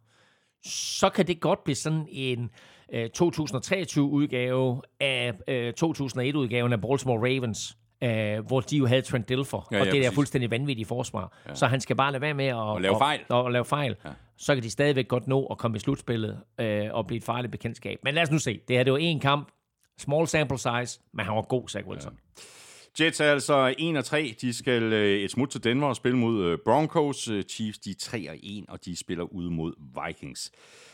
[0.66, 2.50] så kan det godt blive sådan en
[2.94, 9.76] 2023-udgave af øh, 2001-udgaven af Baltimore Ravens, øh, hvor de jo havde Trent Dilfer, Ja,
[9.78, 10.16] ja, og det der præcis.
[10.16, 11.38] fuldstændig vanvittige forsvar.
[11.50, 11.56] Ja.
[11.56, 13.20] Så han skal bare lade være med at og, lave fejl.
[13.30, 13.96] Og, og lave fejl.
[14.06, 14.10] Ja.
[14.38, 17.52] Så kan de stadigvæk godt nå at komme i slutspillet øh, og blive et farligt
[17.52, 18.00] bekendtskab.
[18.04, 18.60] Men lad os nu se.
[18.68, 19.52] Det her det var en kamp,
[20.00, 22.14] small sample size, men han var god, Zach Wilson.
[22.38, 23.06] Ja.
[23.06, 24.36] Jets er altså 1 og 3.
[24.42, 27.28] De skal øh, et smut til Denver og spille mod øh, Broncos.
[27.28, 29.74] Øh, Chiefs de er 3 og 1, og de spiller ude mod
[30.08, 30.52] Vikings.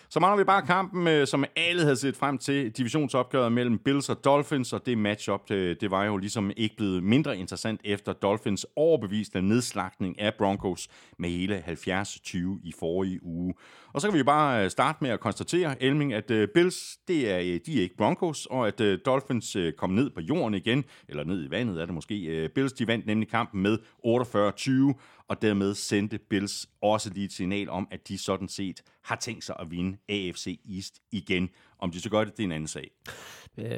[0.10, 4.10] Så mangler vi bare kampen, øh, som alle havde set frem til, divisionsopgøret mellem Bills
[4.10, 8.66] og Dolphins, og det matchup, det, var jo ligesom ikke blevet mindre interessant efter Dolphins
[8.76, 10.88] overbevisende nedslagning af Broncos
[11.20, 13.54] med hele 70-20 i forrige uge.
[13.94, 17.32] Og så kan vi bare øh, starte med at konstatere, Elming, at øh, Bills, det
[17.32, 21.48] er, de er ikke Broncos, og at Dolphins kom ned på jorden igen, eller ned
[21.48, 22.50] i vandet er det måske.
[22.56, 27.70] Bills, de vandt nemlig kampen med 48-20, og dermed sendte Bills også lige et signal
[27.70, 31.50] om, at de sådan set har tænkt sig at vinde AFC East igen.
[31.80, 32.92] Om de så gør det, det er en anden sag.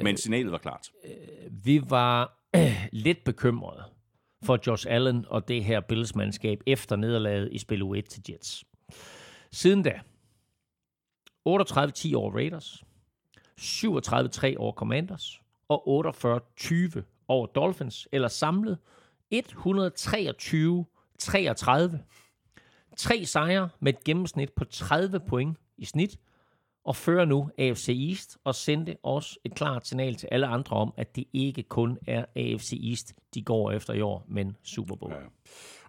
[0.02, 0.90] Men signalet var klart.
[1.50, 3.84] Vi var øh, lidt bekymrede
[4.44, 8.64] for Josh Allen og det her Bills-mandskab efter nederlaget i spil 1 til Jets.
[9.52, 10.00] Siden da,
[11.48, 12.84] 38-10 over Raiders,
[13.60, 16.06] 37-3 over Commanders og
[16.60, 18.78] 48-20 over Dolphins, eller samlet
[21.18, 22.00] 33.
[22.96, 26.18] Tre sejre med et gennemsnit på 30 point i snit,
[26.84, 30.92] og fører nu AFC East og sendte også et klart signal til alle andre om,
[30.96, 35.12] at det ikke kun er AFC East, de går efter i år, men Super Bowl.
[35.12, 35.18] Ja.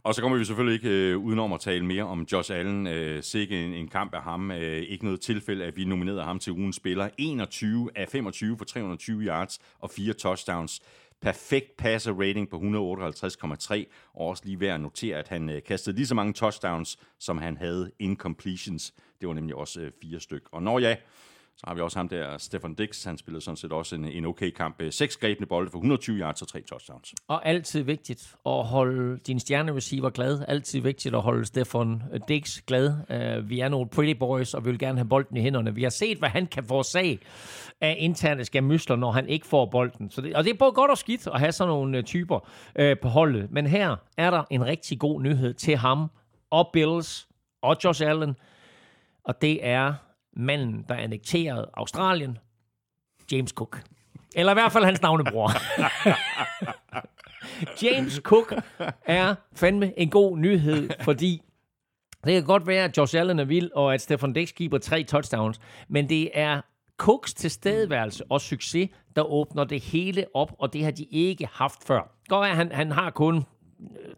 [0.03, 2.87] Og så kommer vi selvfølgelig ikke øh, udenom at tale mere om Josh Allen.
[2.87, 4.51] Øh, sikke en, en kamp af ham.
[4.51, 7.09] Øh, ikke noget tilfælde, at vi nominerede ham til ugens spiller.
[7.17, 10.81] 21 af 25 for 320 yards og fire touchdowns.
[11.21, 15.95] Perfekt passer rating på 158,3, og også lige værd at notere, at han øh, kastede
[15.95, 18.93] lige så mange touchdowns, som han havde incompletions.
[19.21, 20.43] Det var nemlig også øh, fire styk.
[20.51, 20.95] Og når ja,
[21.59, 23.03] så har vi også ham der, Stefan Dix.
[23.03, 24.81] Han spillede sådan set også en, en okay kamp.
[24.81, 27.13] Øh, seks grebne bolde for 120 yards og tre touchdowns.
[27.27, 30.45] Og altid vigtigt at holde din stjerne receiver glad.
[30.47, 32.87] Altid vigtigt at holde Stefan øh, Dix glad.
[32.89, 35.75] Uh, vi er nogle pretty boys, og vi vil gerne have bolden i hænderne.
[35.75, 37.19] Vi har set, hvad han kan forårsage
[37.81, 40.09] af interne skamysler, når han ikke får bolden.
[40.09, 42.39] Så det, og det er både godt og skidt at have sådan nogle typer
[42.79, 43.51] uh, på holdet.
[43.51, 46.11] Men her er der en rigtig god nyhed til ham
[46.49, 47.27] og Bills
[47.61, 48.35] og Josh Allen.
[49.23, 49.93] Og det er
[50.33, 52.37] manden, der annekterede Australien,
[53.31, 53.81] James Cook.
[54.35, 55.51] Eller i hvert fald hans navnebror.
[57.83, 58.53] James Cook
[59.05, 61.41] er fandme en god nyhed, fordi
[62.23, 65.03] det kan godt være, at Josh Allen er vild, og at Stefan Dix giver tre
[65.03, 66.61] touchdowns, men det er
[66.97, 71.87] Cooks tilstedeværelse og succes, der åbner det hele op, og det har de ikke haft
[71.87, 72.11] før.
[72.27, 73.43] Godt er, at han, han har kun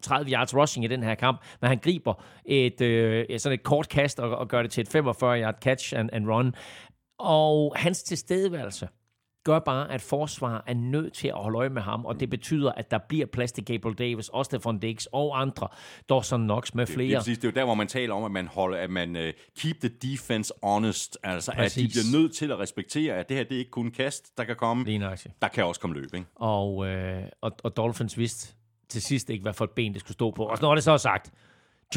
[0.02, 2.14] 30 yards rushing i den her kamp, men han griber
[2.44, 5.94] et, øh, sådan et kort kast og, og gør det til et 45 yard catch
[5.96, 6.54] and, and run.
[7.18, 8.88] Og hans tilstedeværelse
[9.44, 12.72] gør bare, at forsvar er nødt til at holde øje med ham, og det betyder,
[12.72, 15.68] at der bliver plads til Gabriel Davis, og Stefan Diggs og andre,
[16.08, 17.18] Dawson Knox med Det er, flere.
[17.18, 19.22] præcis, det er jo der, hvor man taler om, at man holder, at man uh,
[19.58, 21.18] keep the defense honest.
[21.22, 21.76] Altså, præcis.
[21.78, 24.38] at de bliver nødt til at respektere, at det her, det er ikke kun kast,
[24.38, 24.84] der kan komme.
[25.42, 26.26] Der kan også komme løb, ikke?
[26.34, 28.54] Og, øh, og, og Dolphins vidste
[28.88, 30.44] til sidst ikke, hvad for et ben det skulle stå på.
[30.44, 31.30] Og når det så er sagt,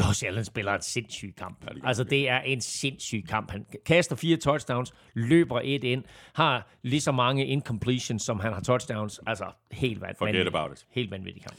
[0.00, 1.64] Josh Allen spiller en sindssyg kamp.
[1.68, 3.50] Ja, det altså, det er en sindssyg kamp.
[3.50, 8.60] Han kaster fire touchdowns, løber et ind, har lige så mange incompletions, som han har
[8.60, 9.20] touchdowns.
[9.26, 10.56] Altså, helt van- Forget vanvittigt.
[10.56, 10.86] about it.
[10.90, 11.56] Helt vanvittig kamp.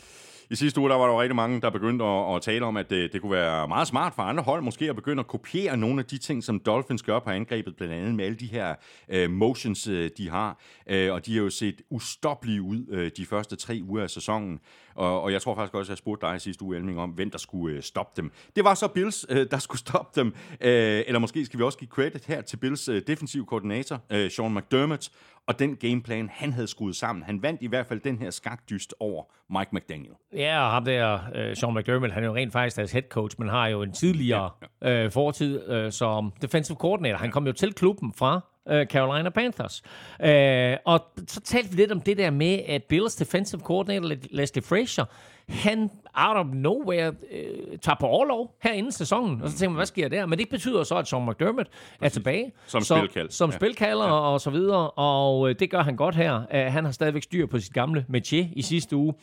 [0.49, 2.77] I sidste uge der var der jo rigtig mange, der begyndte at, at tale om,
[2.77, 5.77] at det, det kunne være meget smart for andre hold måske at begynde at kopiere
[5.77, 8.75] nogle af de ting, som Dolphins gør på angrebet, blandt andet med alle de her
[9.15, 10.59] uh, motions, uh, de har.
[10.93, 14.59] Uh, og de har jo set ustoppelige ud uh, de første tre uger af sæsonen.
[14.97, 17.31] Og, og jeg tror faktisk også, at jeg spurgte dig sidste uge, Elming, om, hvem
[17.31, 18.31] der skulle uh, stoppe dem.
[18.55, 20.27] Det var så Bills, uh, der skulle stoppe dem.
[20.27, 24.27] Uh, eller måske skal vi også give credit her til Bills uh, defensiv koordinator, uh,
[24.29, 25.09] Sean McDermott,
[25.47, 27.23] og den gameplan, han havde skruet sammen.
[27.23, 30.13] Han vandt i hvert fald den her skakdyst over Mike McDaniel.
[30.33, 33.35] Ja, og ham der, uh, Sean McDermott, han er jo rent faktisk deres head coach,
[33.39, 34.49] men har jo en tidligere
[34.81, 35.05] ja, ja.
[35.05, 37.17] Uh, fortid uh, som defensive coordinator.
[37.17, 38.41] Han kom jo til klubben fra
[38.71, 39.81] uh, Carolina Panthers.
[40.19, 44.63] Uh, og så talte vi lidt om det der med, at Bills defensive coordinator Leslie
[44.63, 45.05] Frazier,
[45.49, 49.41] han out of nowhere øh, tager på overlov her inden sæsonen.
[49.41, 50.25] Og så tænker man, hvad sker der?
[50.25, 51.67] Men det betyder så, at Sean McDermott
[52.01, 52.51] er tilbage.
[52.65, 53.29] Som spilkald.
[53.29, 53.55] Som Ja.
[53.55, 54.11] spilkalder ja.
[54.11, 54.89] og så videre.
[54.91, 56.35] Og øh, det gør han godt her.
[56.37, 59.13] Uh, han har stadigvæk styr på sit gamle métier i sidste uge.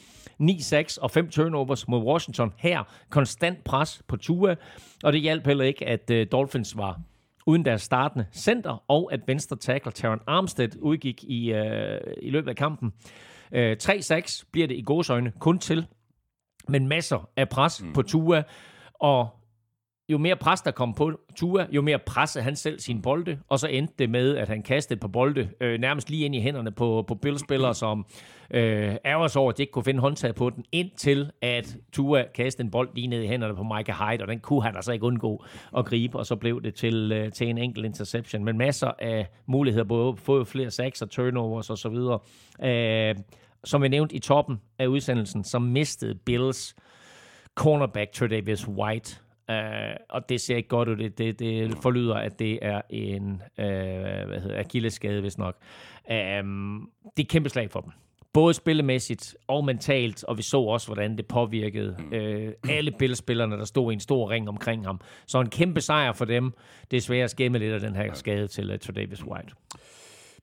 [0.42, 2.52] 9-6 og 5 turnovers mod Washington.
[2.56, 4.54] Her konstant pres på Tua.
[5.04, 7.00] Og det hjalp heller ikke, at uh, Dolphins var
[7.46, 12.48] uden deres startende center, og at venstre tackle Taron Armstead udgik i, øh, i løbet
[12.48, 12.92] af kampen.
[13.52, 15.86] Øh, 3-6 bliver det i gåsøjne kun til,
[16.68, 17.92] men masser af pres mm.
[17.92, 18.42] på Tua,
[18.94, 19.28] og
[20.08, 23.58] jo mere pres, der kom på Tua, jo mere pressede han selv sine bolde, og
[23.58, 26.70] så endte det med, at han kastede på bolde øh, nærmest lige ind i hænderne
[26.72, 28.06] på, på billspillere, som
[28.50, 32.24] øh, ærger sig over, at de ikke kunne finde håndtag på den, indtil at Tua
[32.34, 34.92] kastede en bold lige ned i hænderne på Micah Hyde, og den kunne han altså
[34.92, 35.44] ikke undgå
[35.76, 39.26] at gribe, og så blev det til, øh, til en enkelt interception, men masser af
[39.46, 42.18] muligheder, både få flere sacks og turnovers og så videre.
[42.62, 43.14] Øh,
[43.64, 46.76] som vi nævnte i toppen af udsendelsen, så mistede Bills
[47.54, 49.56] cornerback Tredavious White Uh,
[50.08, 50.96] og det ser ikke godt ud.
[50.96, 53.64] Det, det, det forlyder, at det er en uh,
[54.28, 55.56] hvad hedder, akilleskade, hvis nok.
[56.40, 57.90] Um, det er et kæmpe slag for dem.
[58.32, 63.64] Både spillemæssigt og mentalt, og vi så også, hvordan det påvirkede uh, alle Bills-spillerne, der
[63.64, 65.00] stod i en stor ring omkring ham.
[65.26, 66.52] Så en kæmpe sejr for dem.
[66.92, 69.52] At skæmme lidt af den her skade til uh, Tredavious White.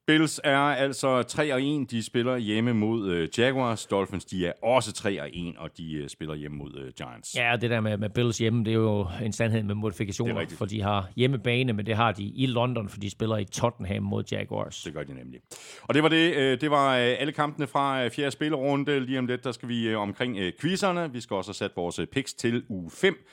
[0.06, 1.90] Bills er altså 3 og 1.
[1.90, 3.86] De spiller hjemme mod øh, Jaguars.
[3.86, 7.34] Dolphins, de er også 3 og 1, og de øh, spiller hjemme mod øh, Giants.
[7.36, 10.46] Ja, det der med, med Bills hjemme, det er jo en sandhed med modifikationer, er
[10.58, 14.02] for de har hjemmebane, men det har de i London, for de spiller i Tottenham
[14.02, 14.82] mod Jaguars.
[14.82, 15.40] Det gør de nemlig.
[15.82, 16.34] Og det var det.
[16.36, 19.00] øh, Det var øh, alle kampene fra øh, fjerde spillerunde.
[19.00, 21.12] Lige om lidt, der skal vi øh, omkring øh, quizzerne.
[21.12, 23.26] Vi skal også have sat vores øh, picks til uge 5.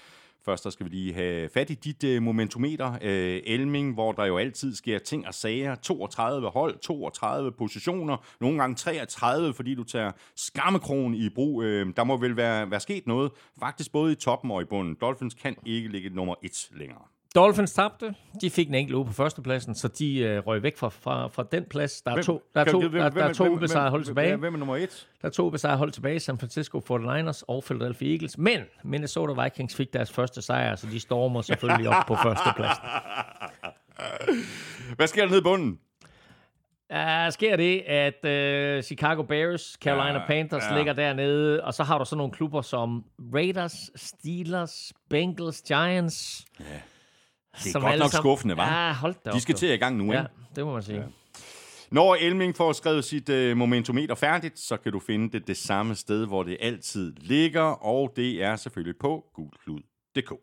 [0.46, 4.38] Først skal vi lige have fat i dit øh, momentometer, øh, Elming, hvor der jo
[4.38, 5.76] altid sker ting og sager.
[5.76, 11.64] 32 hold, 32 positioner, nogle gange 33, fordi du tager skammekronen i brug.
[11.64, 14.98] Øh, der må vel være, være sket noget, faktisk både i toppen og i bunden.
[15.02, 17.02] Dolphins kan ikke ligge nummer 1 længere.
[17.36, 18.16] Dolphins tabte.
[18.42, 21.44] De fik en enkelt uge på førstepladsen, så de øh, røg væk fra, fra, fra
[21.52, 22.02] den plads.
[22.02, 24.36] Der er to, der er to, hvem- der, der er to ubesejrede hold tilbage.
[24.36, 25.08] Hvem er nummer 1?
[25.22, 28.38] Der er to ubesejrede hold tilbage, San Francisco 49ers og Philadelphia Eagles.
[28.38, 32.84] Men Minnesota Vikings fik deres første sejr, så de stormer selvfølgelig op på førstepladsen.
[34.96, 35.80] Hvad sker der nede i bunden?
[36.94, 40.78] Uh, sker det, at uh, Chicago Bears, Carolina Ja, Panthers ja.
[40.78, 43.04] ligger dernede, og så har du sådan nogle klubber som
[43.34, 46.46] Raiders, Steelers, Bengals, Giants.
[47.64, 48.74] Det er godt nok skuffende, hva'?
[48.74, 49.36] Ja, hold da op.
[49.36, 50.32] De skal til i gang nu, Ja, ikke?
[50.56, 51.04] det må man sige.
[51.92, 55.96] Når Elming får skrevet sit øh, momentometer færdigt, så kan du finde det det samme
[55.96, 60.34] sted, hvor det altid ligger, og det er selvfølgelig på gulklud.dk.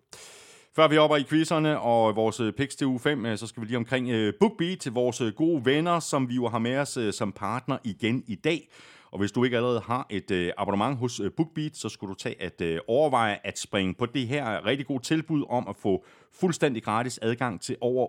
[0.77, 3.61] Før vi hopper i quizzerne og vores øh, picks til uge 5, øh, så skal
[3.61, 7.33] vi lige omkring øh, BookBeat, vores gode venner, som vi jo har med os som
[7.33, 8.69] partner igen i dag.
[9.17, 12.15] Og hvis du ikke allerede har et øh, abonnement hos øh, BookBeat, så skulle du
[12.15, 16.05] tage at øh, overveje at springe på det her rigtig gode tilbud om at få
[16.33, 18.07] fuldstændig gratis adgang til over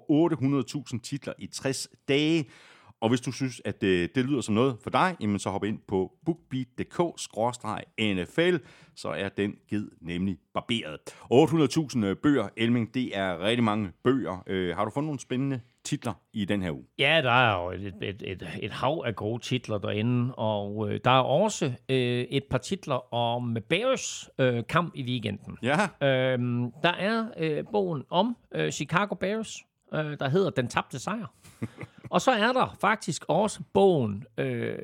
[0.93, 2.49] 800.000 titler i 60 dage.
[3.01, 5.63] Og hvis du synes, at det, det lyder som noget for dig, jamen så hop
[5.63, 8.57] ind på bookbeat.dk-nfl,
[8.95, 10.99] så er den ged nemlig barberet.
[11.33, 14.43] 800.000 øh, bøger, Elming, det er rigtig mange bøger.
[14.47, 16.85] Øh, har du fundet nogle spændende titler i den her uge?
[16.99, 20.99] Ja, der er jo et, et, et, et hav af gode titler derinde, og øh,
[21.03, 25.57] der er også øh, et par titler om Bears øh, kamp i weekenden.
[25.63, 29.57] Ja, Øhm, der er øh, bogen om øh, Chicago Bears,
[29.93, 31.33] øh, der hedder Den tabte sejr.
[32.13, 34.77] og så er der faktisk også bogen, øh,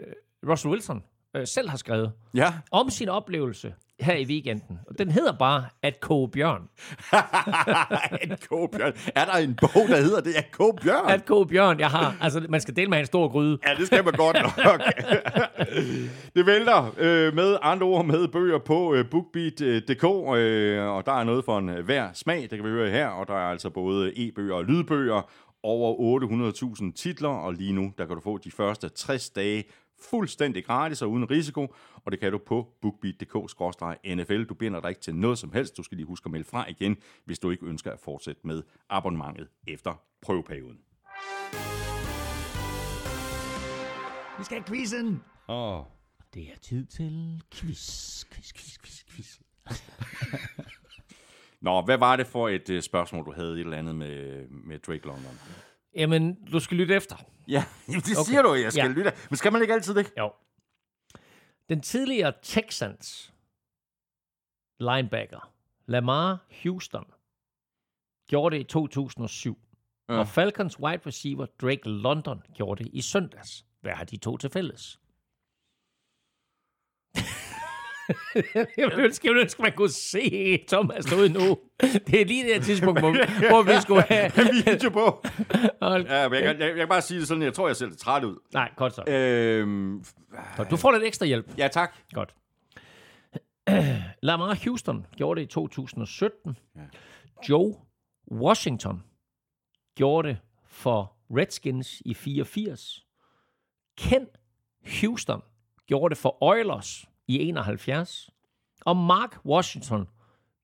[0.50, 1.04] Russell Wilson
[1.34, 2.54] øh, selv har skrevet, ja.
[2.72, 4.80] om sin oplevelse her i weekenden.
[4.88, 6.62] Og den hedder bare At koge bjørn.
[8.24, 8.94] en K-bjørn.
[9.16, 10.38] Er der en bog, der hedder det?
[10.38, 11.10] Er K-bjørn?
[11.10, 12.16] At koge bjørn, jeg har.
[12.22, 13.58] Altså, man skal dele med en stor gryde.
[13.68, 14.82] Ja, det skal man godt nok.
[16.36, 20.04] det vælter øh, med andre ord med bøger på øh, bookbeat.dk,
[20.38, 23.08] øh, og der er noget for en øh, hver smag, det kan vi høre her,
[23.08, 25.30] og der er altså både e-bøger og lydbøger,
[25.64, 26.20] over
[26.82, 29.64] 800.000 titler, og lige nu, der kan du få de første 60 dage
[30.10, 34.44] fuldstændig gratis og uden risiko, og det kan du på bookbeat.dk-nfl.
[34.46, 35.78] Du binder dig ikke til noget som helst.
[35.78, 38.64] Du skal lige huske at melde fra igen, hvis du ikke ønsker at fortsætte med
[38.90, 40.80] abonnementet efter prøveperioden.
[44.38, 45.24] Vi skal have quizzen.
[45.48, 45.86] Åh, oh.
[46.34, 49.40] Det er tid til quiz, quiz, quiz, quiz, quiz.
[51.62, 54.80] Nå, hvad var det for et uh, spørgsmål, du havde et eller andet med, med
[54.80, 55.40] Drake London?
[55.96, 57.16] Jamen, du skal lytte efter.
[57.48, 58.24] Ja, det okay.
[58.26, 58.92] siger du, jeg skal ja.
[58.92, 59.14] lytte.
[59.30, 60.14] Men skal man ikke altid det?
[60.18, 60.34] Jo.
[61.70, 63.34] Den tidligere Texans
[64.80, 65.54] linebacker,
[65.86, 67.06] Lamar Houston,
[68.28, 69.60] gjorde det i 2007.
[70.10, 70.18] Ja.
[70.20, 73.66] Og Falcons wide receiver Drake London gjorde det i søndags.
[73.82, 75.00] Hvad har de to til fælles?
[78.56, 81.58] jeg ville ønske, jeg ønske, man kunne se Thomas derude nu.
[81.82, 83.12] Det er lige det her tidspunkt, hvor,
[83.50, 84.32] hvor vi skulle have...
[84.66, 85.26] video på.
[85.82, 87.86] Ja, men jeg, kan, jeg, jeg kan bare sige det sådan, jeg tror, jeg ser
[87.86, 88.38] lidt træt ud.
[88.54, 89.04] Nej, godt så.
[89.08, 90.04] Øhm,
[90.58, 91.58] Godt, Du får lidt ekstra hjælp.
[91.58, 91.96] ja, tak.
[92.14, 92.36] Godt.
[94.24, 96.58] Lamar Houston gjorde det i 2017.
[96.76, 96.82] Ja.
[97.50, 97.76] Joe
[98.32, 99.04] Washington
[99.96, 103.06] gjorde det for Redskins i 84.
[103.98, 104.28] Ken
[105.02, 105.42] Houston
[105.88, 108.30] gjorde det for Oilers i 71.
[108.86, 110.08] Og Mark Washington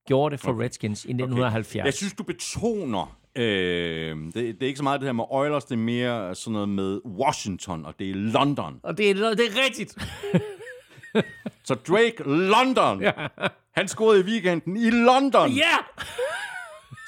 [0.07, 0.63] gjorde det for okay.
[0.63, 1.85] Redskins i 1970.
[1.85, 3.15] Jeg synes, du betoner...
[3.35, 6.53] Øh, det, det er ikke så meget det her med Oilers, det er mere sådan
[6.53, 8.79] noget med Washington, og det er London.
[8.83, 9.97] Og det er, det er rigtigt.
[11.67, 13.11] Så Drake London, ja.
[13.71, 15.51] han scorede i weekenden i London.
[15.51, 15.77] Ja!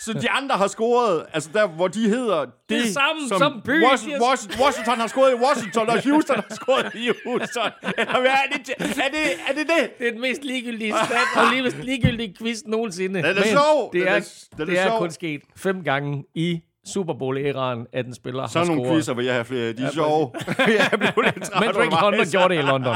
[0.02, 3.84] Så de andre har scoret, altså der, hvor de hedder det, Det samme som byen,
[3.92, 4.14] Was, yes.
[4.22, 7.72] Was, Washington har scoret i Washington, og Houston har scoret i Houston.
[7.98, 9.92] Eller hvad er det, er det, er det det?
[10.00, 13.24] Det er den mest ligegyldige stat, og lige mest ligegyldige quiz nogensinde.
[13.24, 13.94] Den er sjov.
[13.94, 17.88] Det Den er, er- den er det er kun sket fem gange i Super Bowl-æraen,
[17.94, 18.98] at en spiller Sådan har nogle scoret.
[18.98, 19.74] quizzer vil jeg have flere.
[19.74, 20.32] De er sjove.
[20.92, 22.96] jeg blev lidt træt Men Drake London gjorde det i London.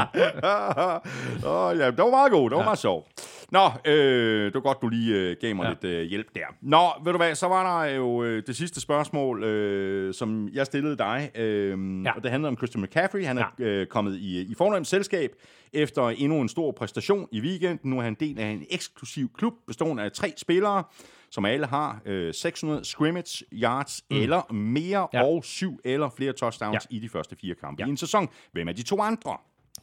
[1.46, 2.50] Åh, ja, det var meget god.
[2.50, 2.64] Det var ja.
[2.66, 3.08] meget sjov.
[3.50, 5.68] Nå, øh, det var godt, du lige øh, gav mig ja.
[5.68, 6.40] lidt øh, hjælp der.
[6.62, 10.66] Nå, ved du hvad, så var der jo øh, det sidste spørgsmål, øh, som jeg
[10.66, 11.30] stillede dig.
[11.34, 11.66] Øh,
[12.04, 12.10] Ja.
[12.10, 12.16] ja.
[12.16, 13.24] Og det handlede om Christian McCaffrey.
[13.24, 13.64] Han er Ja.
[13.64, 15.30] øh, kommet i, i fornemt selskab
[15.72, 17.90] efter endnu en stor præstation i weekenden.
[17.90, 20.82] Nu er han del af en eksklusiv klub, bestående af tre spillere,
[21.30, 24.16] som alle har øh, 600 scrimmage yards mm.
[24.16, 25.24] eller mere, Ja.
[25.24, 26.96] og syv eller flere touchdowns Ja.
[26.96, 27.86] i de første fire kampe Ja.
[27.86, 28.28] i en sæson.
[28.52, 29.36] Hvem er de to andre?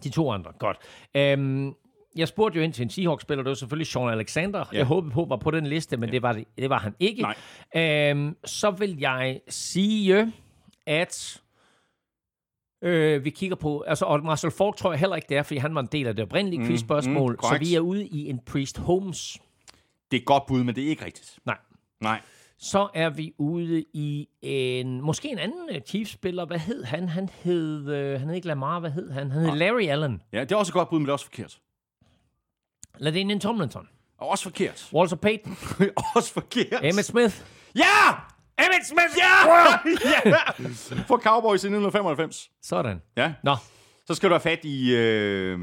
[0.03, 0.77] De to andre, godt.
[1.15, 1.73] Øhm,
[2.15, 4.59] jeg spurgte jo ind til en Seahawks-spiller, det var selvfølgelig Sean Alexander.
[4.73, 4.77] Ja.
[4.77, 6.11] Jeg håbede på, var på den liste, men ja.
[6.13, 7.21] det, var det, det var han ikke.
[7.73, 8.11] Nej.
[8.11, 10.33] Øhm, så vil jeg sige,
[10.87, 11.41] at
[12.81, 15.57] øh, vi kigger på, altså, og Marcel Falk tror jeg heller ikke det er, fordi
[15.57, 17.61] han var en del af det oprindelige mm, quizspørgsmål, mm, så korrekt.
[17.69, 19.37] vi er ude i en Priest Holmes.
[20.13, 21.39] Det er et godt bud, men det er ikke rigtigt.
[21.45, 21.57] Nej.
[22.01, 22.21] Nej.
[22.59, 26.45] Så er vi ude i en, måske en anden uh, Chiefs-spiller.
[26.45, 27.09] Hvad hed han?
[27.09, 29.31] Han hed, øh, han hed ikke Lamar, hvad hed han?
[29.31, 30.21] Han hed Larry Allen.
[30.33, 31.59] Ja, det er også et godt bud, men det er også forkert.
[32.97, 33.87] Ladinian Tomlinson.
[34.17, 34.89] Og også forkert.
[34.93, 35.57] Walter Payton.
[36.15, 36.83] også forkert.
[36.83, 37.41] Emmett Smith.
[37.75, 38.09] Ja!
[38.65, 39.17] Emmett Smith!
[39.17, 39.49] Ja!
[40.29, 40.41] ja!
[41.07, 42.51] For Cowboys i 1995.
[42.61, 43.01] Sådan.
[43.17, 43.33] Ja.
[43.43, 43.55] Nå,
[44.05, 44.95] Så skal du have fat i...
[44.95, 45.59] Øh...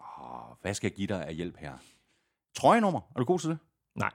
[0.00, 1.72] Åh, hvad skal jeg give dig af hjælp her?
[2.58, 3.00] Trøjenummer.
[3.14, 3.58] Er du god til det?
[3.94, 4.10] nej.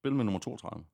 [0.00, 0.84] Spil med nummer 32.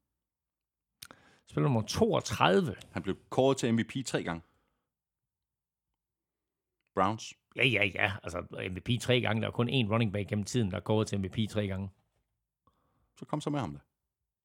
[1.46, 2.74] Spiller nummer 32.
[2.92, 4.42] Han blev kåret til MVP tre gange.
[6.94, 7.34] Browns.
[7.56, 8.12] Ja, ja, ja.
[8.22, 8.40] Altså,
[8.70, 9.42] MVP tre gange.
[9.42, 11.90] Der er kun én running back gennem tiden, der er gået til MVP tre gange.
[13.18, 13.78] Så kom så med ham da.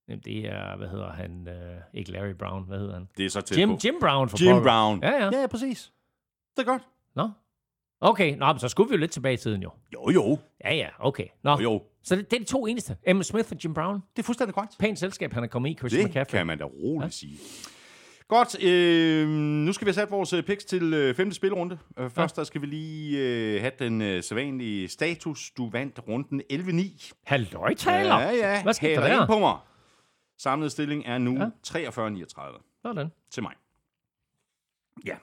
[0.07, 1.47] Jamen, det er, hvad hedder han?
[1.47, 3.09] Øh, ikke Larry Brown, hvad hedder han?
[3.17, 3.77] Det er så tæt Jim, på.
[3.83, 4.69] Jim Brown for Jim pokker.
[4.69, 5.03] Brown.
[5.03, 5.41] Ja, ja.
[5.41, 5.93] Ja, præcis.
[6.57, 6.87] Det er godt.
[7.13, 7.29] Nå.
[8.01, 9.71] Okay, Nå, men så skulle vi jo lidt tilbage i tiden jo.
[9.93, 10.39] Jo, jo.
[10.65, 11.25] Ja, ja, okay.
[11.43, 11.83] Nå, Jo, jo.
[12.03, 12.97] så det, det er de to eneste.
[13.07, 13.95] Emma Smith og Jim Brown.
[14.15, 14.75] Det er fuldstændig korrekt.
[14.79, 16.37] Pænt selskab, han er kommet i, Christian Det McCaffrey.
[16.37, 17.09] kan man da roligt ja.
[17.09, 17.37] sige.
[18.27, 21.77] Godt, øh, nu skal vi have sat vores øh, picks til øh, femte spilrunde.
[21.99, 25.51] Øh, først der skal vi lige øh, have den øh, sædvanlige status.
[25.57, 27.11] Du vandt runden 11-9.
[27.25, 28.19] Halløj, taler.
[28.19, 28.63] Ja, ja.
[28.63, 29.25] Hvad skete der der?
[29.27, 29.57] på mig.
[30.37, 31.33] Samlet stilling er nu
[31.73, 31.79] Ja.
[31.79, 31.89] ja.
[31.89, 33.09] 43-39 Sådan.
[33.31, 33.53] til mig.
[35.05, 35.15] Ja.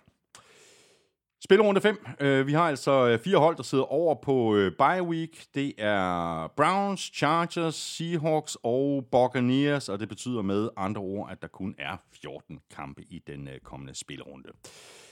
[1.46, 2.06] Spillerunde 5.
[2.24, 5.44] Uh, vi har altså øh, fire hold, der sidder over på uh, bye week.
[5.54, 11.48] Det er Browns, Chargers, Seahawks og Buccaneers, og det betyder med andre ord, at der
[11.48, 14.48] kun er 14 kampe i den uh, kommende spillerunde.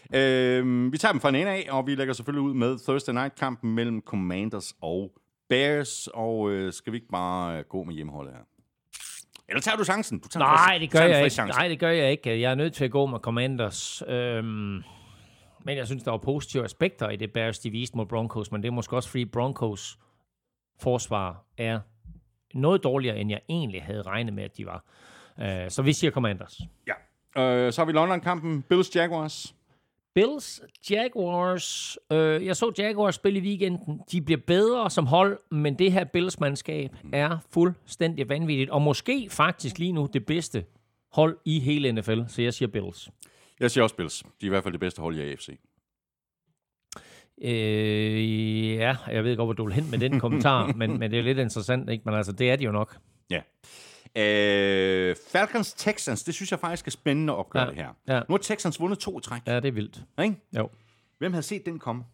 [0.08, 3.12] Uh, vi tager dem fra en ende af, og vi lægger selvfølgelig ud med Thursday
[3.12, 5.12] Night-kampen mellem Commanders og
[5.48, 8.40] Bears, og skal vi ikke bare gå med hjemmeholdet her?
[9.48, 10.18] Eller tager du chancen?
[10.18, 11.34] Du tager Nej, det gør jeg ikke.
[11.34, 11.58] chance.
[11.58, 12.40] Nej, det gør jeg ikke.
[12.40, 14.02] Jeg er nødt til at gå med Commanders.
[14.08, 14.82] Øhm,
[15.64, 18.62] men jeg synes, der var positive aspekter i det Bears, de viste mod Broncos, men
[18.62, 19.98] det er måske også, fordi Broncos
[20.80, 21.80] forsvar er
[22.54, 24.84] noget dårligere, end jeg egentlig havde regnet med, at de var.
[25.40, 26.60] Øh, så vi siger Commanders.
[26.86, 27.42] Ja.
[27.42, 28.62] Øh, så har vi London-kampen.
[28.62, 29.54] Bills Jaguars.
[30.14, 30.60] Bills,
[30.90, 31.98] Jaguars.
[32.12, 34.00] Øh, jeg så Jaguars spille i weekenden.
[34.12, 38.70] De bliver bedre som hold, men det her Bills-mandskab er fuldstændig vanvittigt.
[38.70, 40.64] Og måske faktisk lige nu det bedste
[41.12, 42.20] hold i hele NFL.
[42.28, 43.10] Så jeg siger Bills.
[43.60, 44.22] Jeg siger også Bills.
[44.22, 45.48] De er i hvert fald det bedste hold i AFC.
[47.42, 51.18] Øh, ja, jeg ved godt, hvor du vil hen med den kommentar, men, men det
[51.18, 52.02] er lidt interessant, ikke?
[52.04, 52.98] Men altså, det er de jo nok.
[53.30, 53.40] Ja.
[54.16, 57.92] Øh, Falcons Texans, det synes jeg faktisk er spændende at opgøre Ja, det her.
[58.08, 58.18] ja.
[58.28, 59.42] Nu har Texans vundet to træk.
[59.46, 60.02] Ja, det er vildt.
[60.22, 60.36] Ikke?
[60.56, 60.68] Jo.
[61.18, 62.04] Hvem havde set den komme?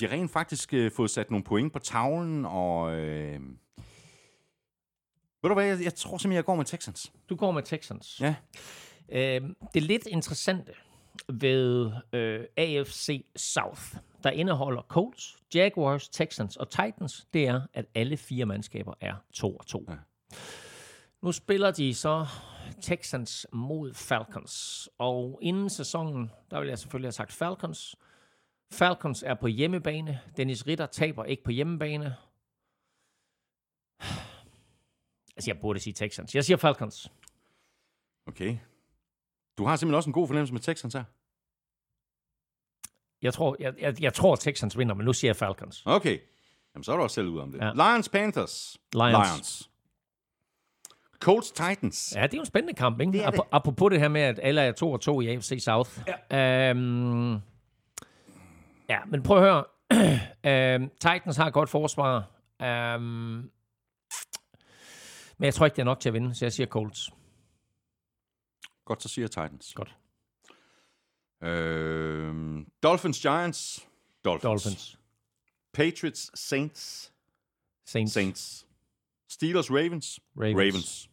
[0.00, 2.94] De har rent faktisk øh, fået sat nogle point på tavlen, og...
[2.94, 3.40] Øh...
[5.42, 7.12] Ved du hvad, jeg, jeg tror simpelthen, jeg går med Texans.
[7.28, 8.20] Du går med Texans.
[8.20, 8.34] Ja.
[9.12, 9.40] Øh,
[9.74, 10.72] det lidt interessante
[11.28, 13.82] ved øh, AFC South,
[14.22, 19.56] der indeholder Colts, Jaguars, Texans og Titans, det er, at alle fire mandskaber er 2
[19.56, 19.86] og 2.
[19.88, 19.94] Ja.
[21.22, 22.26] Nu spiller de så
[22.80, 27.96] Texans mod Falcons, og inden sæsonen, der vil jeg selvfølgelig have sagt Falcons.
[28.72, 30.20] Falcons er på hjemmebane.
[30.36, 32.16] Dennis Ritter taber ikke på hjemmebane.
[35.36, 36.34] Altså, jeg burde sige Texans.
[36.34, 37.12] Jeg siger Falcons.
[38.26, 38.58] Okay.
[39.58, 41.04] Du har simpelthen også en god fornemmelse med Texans her.
[43.22, 45.82] Jeg tror, jeg, jeg, jeg tror Texans vinder, men nu siger jeg Falcons.
[45.86, 46.18] Okay.
[46.74, 47.58] Jamen, så er du også selv ude om det.
[47.60, 47.72] Ja.
[47.72, 48.76] Lions Panthers.
[48.92, 49.12] Lions.
[49.12, 49.70] Lions.
[51.20, 52.12] Colts Titans.
[52.16, 53.12] Ja, det er jo en spændende kamp, ikke?
[53.12, 53.38] Det er det.
[53.40, 55.90] Ap- Apropos det her med, at alle er 2 og 2 i AFC South.
[56.30, 57.32] Ja, øhm,
[58.88, 59.64] ja men prøv at høre.
[60.74, 62.30] øhm, Titans har et godt forsvar.
[62.62, 63.50] Øhm,
[65.38, 67.10] men jeg tror ikke, det er nok til at vinde, så jeg siger Colts.
[68.84, 69.74] Godt, så siger jeg Titans.
[69.74, 69.96] Godt.
[71.42, 73.88] Øh, Dolphins Giants.
[74.24, 74.42] Dolphins.
[74.42, 74.98] Dolphins.
[75.72, 77.12] Patriots Saints.
[77.86, 78.12] Saints.
[78.12, 78.66] Saints.
[79.28, 80.20] Steelers Ravens.
[80.36, 80.56] Ravens.
[80.58, 81.10] Ravens.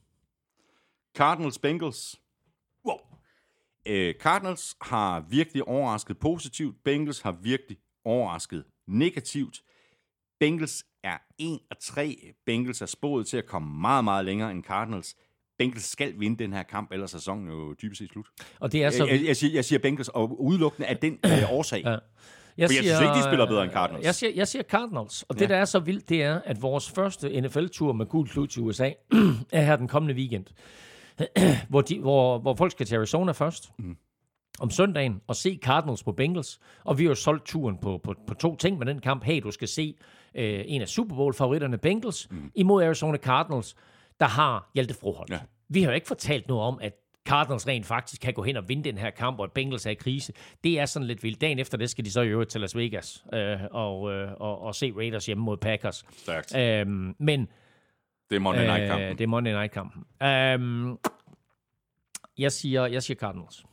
[1.15, 2.21] Cardinals Bengals.
[2.85, 2.97] Wow.
[3.85, 6.83] Øh, Cardinals har virkelig overrasket positivt.
[6.83, 9.63] Bengals har virkelig overrasket negativt.
[10.39, 12.33] Bengals er 1 af 3.
[12.45, 15.15] Bengals er spået til at komme meget, meget længere end Cardinals.
[15.59, 18.25] Bengals skal vinde den her kamp, ellers er sæsonen jo dybest set slut.
[18.59, 19.05] Og det er så...
[19.05, 21.81] Jeg, jeg, siger, jeg siger Bengals, og udelukkende af den øh, årsag.
[21.85, 21.89] Ja.
[21.89, 24.05] Jeg For jeg synes ikke, de spiller bedre end Cardinals.
[24.05, 25.23] Jeg siger, jeg siger Cardinals.
[25.23, 25.47] Og det, Ja.
[25.47, 28.91] der er så vildt, det er, at vores første NFL-tur med gul klud til USA
[29.51, 30.45] er her den kommende weekend.
[31.69, 33.69] hvor, de, hvor, hvor folk skal til Arizona først.
[33.79, 33.97] Mm.
[34.59, 36.59] Om søndagen og se Cardinals på Bengals.
[36.83, 39.23] Og vi har jo solgt turen på, på, på to ting med den kamp.
[39.23, 39.95] Hey, du skal se
[40.35, 42.51] øh, en af Super Bowl-favoritterne Bengals mm.
[42.55, 43.75] imod Arizona Cardinals,
[44.19, 45.29] der har Hjalte Froholt.
[45.29, 45.39] Ja.
[45.69, 46.93] Vi har jo ikke fortalt noget om, at
[47.25, 49.89] Cardinals rent faktisk kan gå hen og vinde den her kamp, og at Bengals er
[49.89, 50.33] i krise.
[50.63, 51.41] Det er sådan lidt vildt.
[51.41, 54.61] Dagen efter det skal de så i øvrigt til Las Vegas øh, og, øh, og,
[54.61, 56.05] og se Raiders hjemme mod Packers.
[56.17, 56.55] Stærkt.
[56.57, 57.47] Øhm, men
[58.29, 59.17] Det er Monday Night øh, kampen.
[59.17, 60.03] det er Monday Night-kampen.
[60.23, 60.97] Øhm,
[62.37, 63.65] jeg, siger, jeg siger Cardinals.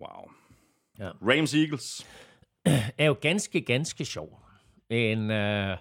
[0.00, 0.30] Wow.
[0.98, 1.10] Ja.
[1.22, 2.06] Rams Eagles.
[2.98, 4.40] er jo ganske, ganske sjov.
[4.90, 5.76] En øh,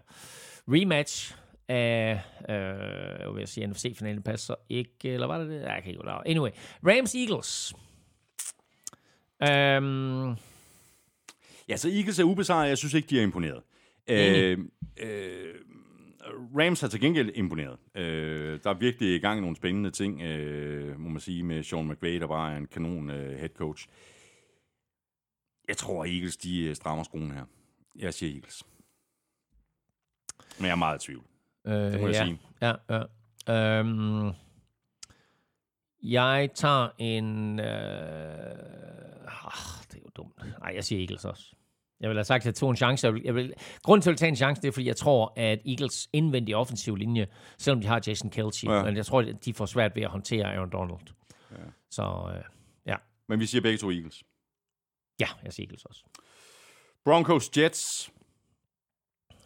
[0.67, 1.35] rematch
[1.71, 5.61] af, øh, jeg vil sige, NFC-finalen passer ikke, eller var det det?
[5.61, 6.49] Jeg kan ikke gå Anyway,
[6.83, 7.73] Rams Eagles.
[9.49, 10.37] Um,
[11.71, 12.69] Ja, så Eagles er ubesejret.
[12.69, 13.63] Jeg synes ikke, de er imponeret.
[14.09, 14.57] Øh,
[14.99, 15.55] øh,
[16.59, 17.77] Rams har til gengæld imponeret.
[17.95, 21.63] Øh, der er virkelig i gang i nogle spændende ting, øh, må man sige, med
[21.63, 23.87] Sean McVay, der bare er en kanon øh, head coach.
[25.67, 27.45] Jeg tror, Eagles de øh, strammer skruen her.
[27.95, 28.63] Jeg siger Eagles.
[30.57, 31.23] Men jeg er meget i tvivl.
[31.65, 32.39] Øh, Det må jeg ja, sige.
[32.61, 32.73] Ja,
[33.47, 33.79] ja.
[33.79, 34.33] Um,
[36.03, 37.59] jeg tager en...
[37.59, 37.65] Øh,
[39.27, 40.37] ah, det er jo dumt.
[40.59, 41.55] Nej, jeg siger Eagles også.
[41.99, 43.07] Jeg vil have sagt, at jeg tog en chance.
[43.07, 44.95] Jeg vil, jeg vil, grunden til, at jeg tage en chance, det er, fordi jeg
[44.95, 47.27] tror, at Eagles indvendige offensiv linje,
[47.57, 48.83] selvom de har Jason Kelce, ja.
[48.83, 51.07] men jeg tror, at de får svært ved at håndtere Aaron Donald.
[51.51, 51.57] Ja.
[51.89, 52.43] Så øh,
[52.85, 52.95] ja.
[53.27, 54.23] Men vi siger begge to Eagles.
[55.19, 56.03] ja, jeg siger Eagles også.
[57.05, 58.11] Broncos Jets.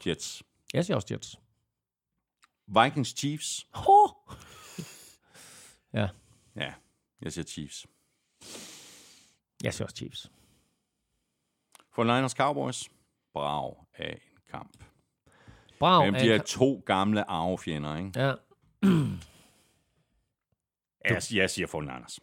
[0.08, 0.44] Jets.
[0.74, 1.40] Jeg siger også Jets.
[2.68, 3.68] Vikings Chiefs.
[3.88, 4.10] Oh!
[5.94, 6.10] ja,
[6.56, 6.74] Ja,
[7.22, 7.86] jeg siger Chiefs.
[9.64, 10.32] jeg siger også Chiefs.
[11.94, 12.90] For Niners Cowboys.
[13.34, 14.84] Brav af en kamp.
[15.80, 18.12] Brav, Jamen, de er to gamle arvefjender, ikke?
[18.16, 18.34] Ja,
[21.06, 22.18] Jeg, jeg siger 49ers.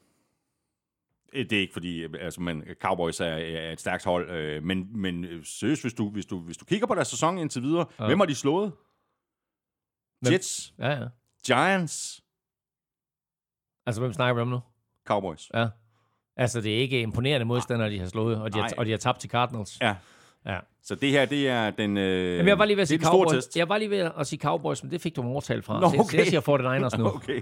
[1.32, 5.00] Øh, Det er ikke fordi, altså, men Cowboys er, er et stærkt hold, øh, men,
[5.00, 7.86] men øh, seriøst, hvis du, hvis, du, hvis du kigger på deres sæson indtil videre,
[7.98, 8.06] ja.
[8.06, 8.72] hvem har de slået?
[10.22, 10.32] Hvem?
[10.32, 11.06] Jets, ja, ja.
[11.46, 12.20] Giants,
[13.86, 14.60] Altså, hvem snakker vi om nu?
[15.06, 15.50] Cowboys.
[15.54, 15.66] Ja.
[16.36, 18.74] Altså, det er ikke imponerende modstandere, de har slået, og de har, Nej.
[18.78, 19.78] og de har tabt til Cardinals.
[19.80, 19.94] Ja,
[20.46, 20.58] Ja.
[20.82, 22.98] så det her, det er den, øh, Jamen, jeg var lige ved at det er
[22.98, 23.44] sige den store Cowboys.
[23.44, 23.56] test.
[23.56, 25.80] Jeg var lige ved at sige Cowboys, men det fik du overtalt fra.
[25.80, 26.18] Nå, Så jeg- Så okay.
[26.18, 27.06] jeg siger 49ers nu.
[27.16, 27.40] Okay.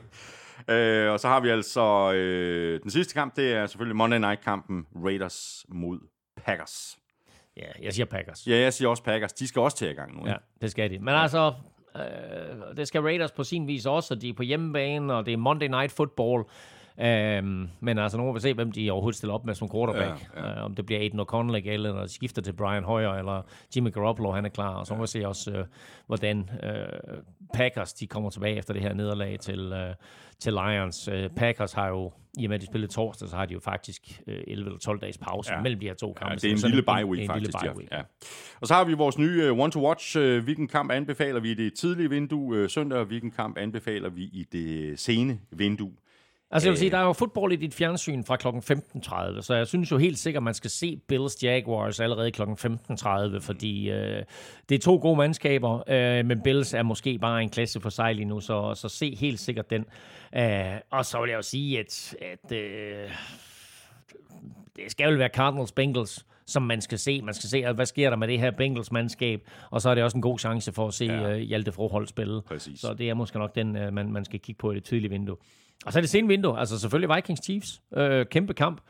[0.69, 4.87] Øh, og så har vi altså øh, den sidste kamp, det er selvfølgelig Monday Night-kampen
[5.05, 5.99] Raiders mod
[6.37, 6.99] Packers.
[7.57, 8.47] Ja, jeg siger Packers.
[8.47, 9.33] Ja, jeg siger også Packers.
[9.33, 10.29] De skal også til i gang nu.
[10.29, 10.99] Ja, det skal de.
[10.99, 11.53] Men altså,
[11.97, 15.33] øh, det skal Raiders på sin vis også, og de er på hjemmebane, og det
[15.33, 16.45] er Monday Night Football.
[16.99, 20.31] Um, men altså, nu må vi se, hvem de overhovedet stiller op med som quarterback.
[20.37, 20.59] Ja, ja.
[20.59, 23.43] Uh, om det bliver Aiden O'Connell eller de skifter til Brian Hoyer, eller
[23.77, 24.75] Jimmy Garoppolo, han er klar.
[24.75, 25.67] Og så må vi se også, uh,
[26.07, 27.19] hvordan uh,
[27.55, 29.95] Packers de kommer tilbage efter det her nederlag til, uh,
[30.39, 31.09] til Lions.
[31.09, 33.61] Uh, Packers har jo, i og med at de spillede torsdag, så har de jo
[33.61, 35.61] faktisk uh, 11 eller 12 dages pause Ja.
[35.61, 36.33] mellem de her to kampe.
[36.33, 37.53] Ja, Så det er en sådan lille bye week, en, en faktisk.
[37.63, 37.73] lille ja.
[37.73, 37.91] bye week.
[37.93, 38.01] Ja.
[38.61, 40.19] Og så har vi vores nye uh, one-to-watch.
[40.19, 44.09] Uh, hvilken kamp anbefaler vi i det tidlige vindue uh, søndag, og hvilken kamp anbefaler
[44.09, 45.93] vi i det sene vindue?
[46.53, 46.79] Altså jeg vil Øh.
[46.79, 48.47] sige, der er jo fodbold i dit fjernsyn fra kl.
[48.49, 52.43] 15.30, så jeg synes jo helt sikkert, man skal se Bills Jaguars allerede kl.
[52.43, 54.23] 15.30, fordi øh,
[54.69, 58.15] det er to gode mandskaber, øh, men Bills er måske bare en klasse for sig
[58.15, 59.85] lige nu, så, så se helt sikkert den.
[60.37, 63.11] Øh, og så vil jeg jo sige, at, at øh,
[64.77, 67.23] det skal vel være Cardinals Bengals, som man skal se.
[67.23, 69.41] Man skal se, hvad sker der med det her Bengals-mandskab,
[69.71, 71.29] og så er det også en god chance for at se Ja.
[71.29, 71.35] ja.
[71.35, 72.43] uh, Hjalte Froholt spille.
[72.43, 72.81] Præcis.
[72.81, 75.11] Så det er måske nok den, uh, man, man skal kigge på i det tidlige
[75.11, 75.37] vindue.
[75.87, 78.81] Og så er det sene vindue, altså selvfølgelig Vikings Chiefs, øh, kæmpe kamp.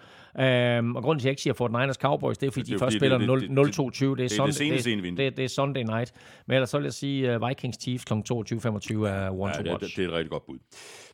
[0.41, 2.73] Øhm, og grunden til, at jeg ikke siger Fort Niners Cowboys, det er, fordi Det
[2.73, 4.05] er de først spiller det- 0 det- 0-22.
[4.05, 5.25] Det er, det Sunday, sene vindue.
[5.25, 6.13] det, det er Sunday night.
[6.47, 8.13] Men ellers så vil jeg sige, uh, Vikings Chiefs kl.
[8.13, 9.87] 22.25 er one Ja, to det, watch.
[9.87, 10.59] det, det er et rigtig godt bud.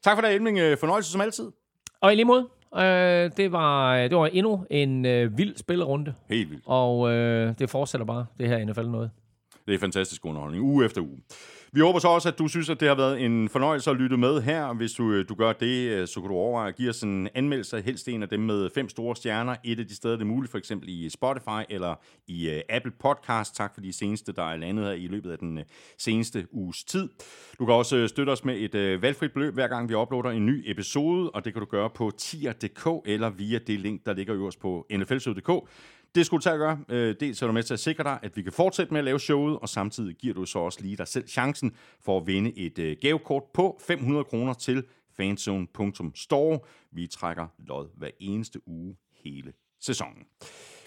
[0.03, 0.59] Tak for det, Elming.
[0.59, 1.51] Øh, Fornøjelse som altid.
[2.01, 2.45] Og i lige mod,
[2.77, 6.15] øh, det, var, det var endnu en øh, vild spillerunde.
[6.29, 6.63] Helt vildt.
[6.67, 9.11] Og øh, det fortsætter bare, det her NFL noget.
[9.67, 11.19] Det er fantastisk underholdning, uge efter uge.
[11.73, 14.17] Vi håber så også, at du synes, at det har været en fornøjelse at lytte
[14.17, 14.75] med her.
[14.75, 17.29] Hvis du, øh, du gør det, øh, så kan du overveje at give os en
[17.35, 19.57] anmeldelse, helst en af dem med fem store stjerner.
[19.65, 21.95] Et af de steder, det er muligt, for eksempel i Spotify eller
[22.27, 23.57] i øh, Apple Podcast.
[23.57, 25.61] Tak for de seneste, der er landet her i løbet af den
[25.99, 27.09] seneste uges tid.
[27.59, 30.63] Du kan også støtte os med et valgfrit beløb, hver gang vi uploader en ny
[30.67, 34.61] episode, og det kan du gøre på tier.dk eller via det link, der ligger øverst
[34.61, 35.69] på nflshow.dk.
[36.17, 36.79] Det skulle du tage at gøre.
[36.89, 39.05] Øh, dels er du med til at sikre dig, at vi kan fortsætte med at
[39.05, 41.73] lave showet, og samtidig giver du så også lige dig selv chancen
[42.05, 44.85] for at vinde et øh, gavekort på 500 kroner til
[45.17, 46.59] fanzone.store.
[46.93, 50.25] Vi trækker lod hver eneste uge hele sæsonen.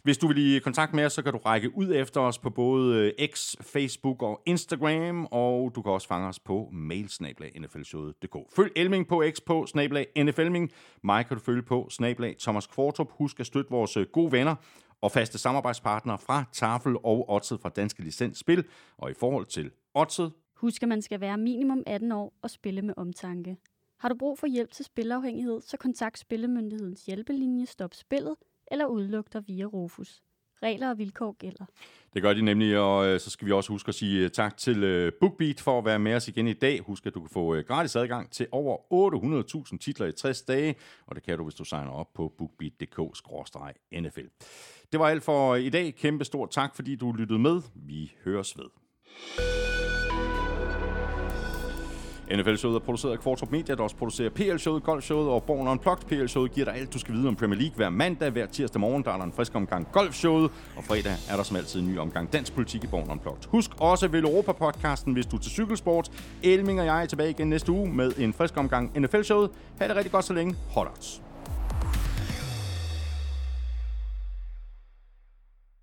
[0.04, 2.50] Hvis du vil i kontakt med os, så kan du række ud efter os på
[2.50, 8.36] både øh, X, Facebook og Instagram, og du kan også fange os på mailsnablag.nflshowet.dk.
[8.56, 10.72] Følg Elming på X på snablag NFLming.
[11.04, 13.12] Mig kan du følge på snablag Thomas Kvartrup.
[13.12, 14.56] Husk at støtte vores gode venner
[15.02, 18.66] og faste samarbejdspartnere fra Tafel og Odset fra Danske Licensspil.
[18.98, 22.82] Og i forhold til Odset, Husk, at man skal være minimum 18 år og spille
[22.82, 23.58] med omtanke.
[23.98, 28.36] Har du brug for hjælp til spilafhængighed, så kontakt Spillemyndighedens hjælpelinje Stop Spillet
[28.72, 30.22] eller udluk dig via Rufus.
[30.64, 31.66] Regler og vilkår gælder.
[32.14, 34.58] Det gør de nemlig, og øh, så skal vi også huske at sige øh, tak
[34.58, 36.80] til øh, BookBeat for at være med os igen i dag.
[36.80, 38.78] Husk, at du kan få gratis adgang til over
[39.72, 44.28] 800.000 titler i 60 dage, og det kan du, hvis du signer op på bookbeat.dk-nfl.
[44.92, 45.96] Det var alt for i dag.
[45.96, 47.62] Kæmpe stort tak, fordi du lyttede med.
[47.76, 48.66] Vi høres ved.
[52.38, 56.08] NFL-showet er produceret af Kvartrup Media, der også producerer PL-showet, Golf-showet og Born Unplugged.
[56.08, 58.30] PL-showet giver dig alt, du skal vide om Premier League hver mandag.
[58.30, 61.58] Hver tirsdag morgen, der er der en frisk omgang Golf-showet, og fredag er der som
[61.58, 63.44] altid en ny omgang dansk politik i Born Unplugged.
[63.48, 66.12] Husk også Vel Europa-podcasten, hvis du er til cykelsport.
[66.44, 69.50] Elming og jeg er tilbage igen næste uge med en frisk omgang NFL-showet.
[69.80, 70.56] Ha' det rigtig godt så længe.
[70.70, 71.29] Hold odds.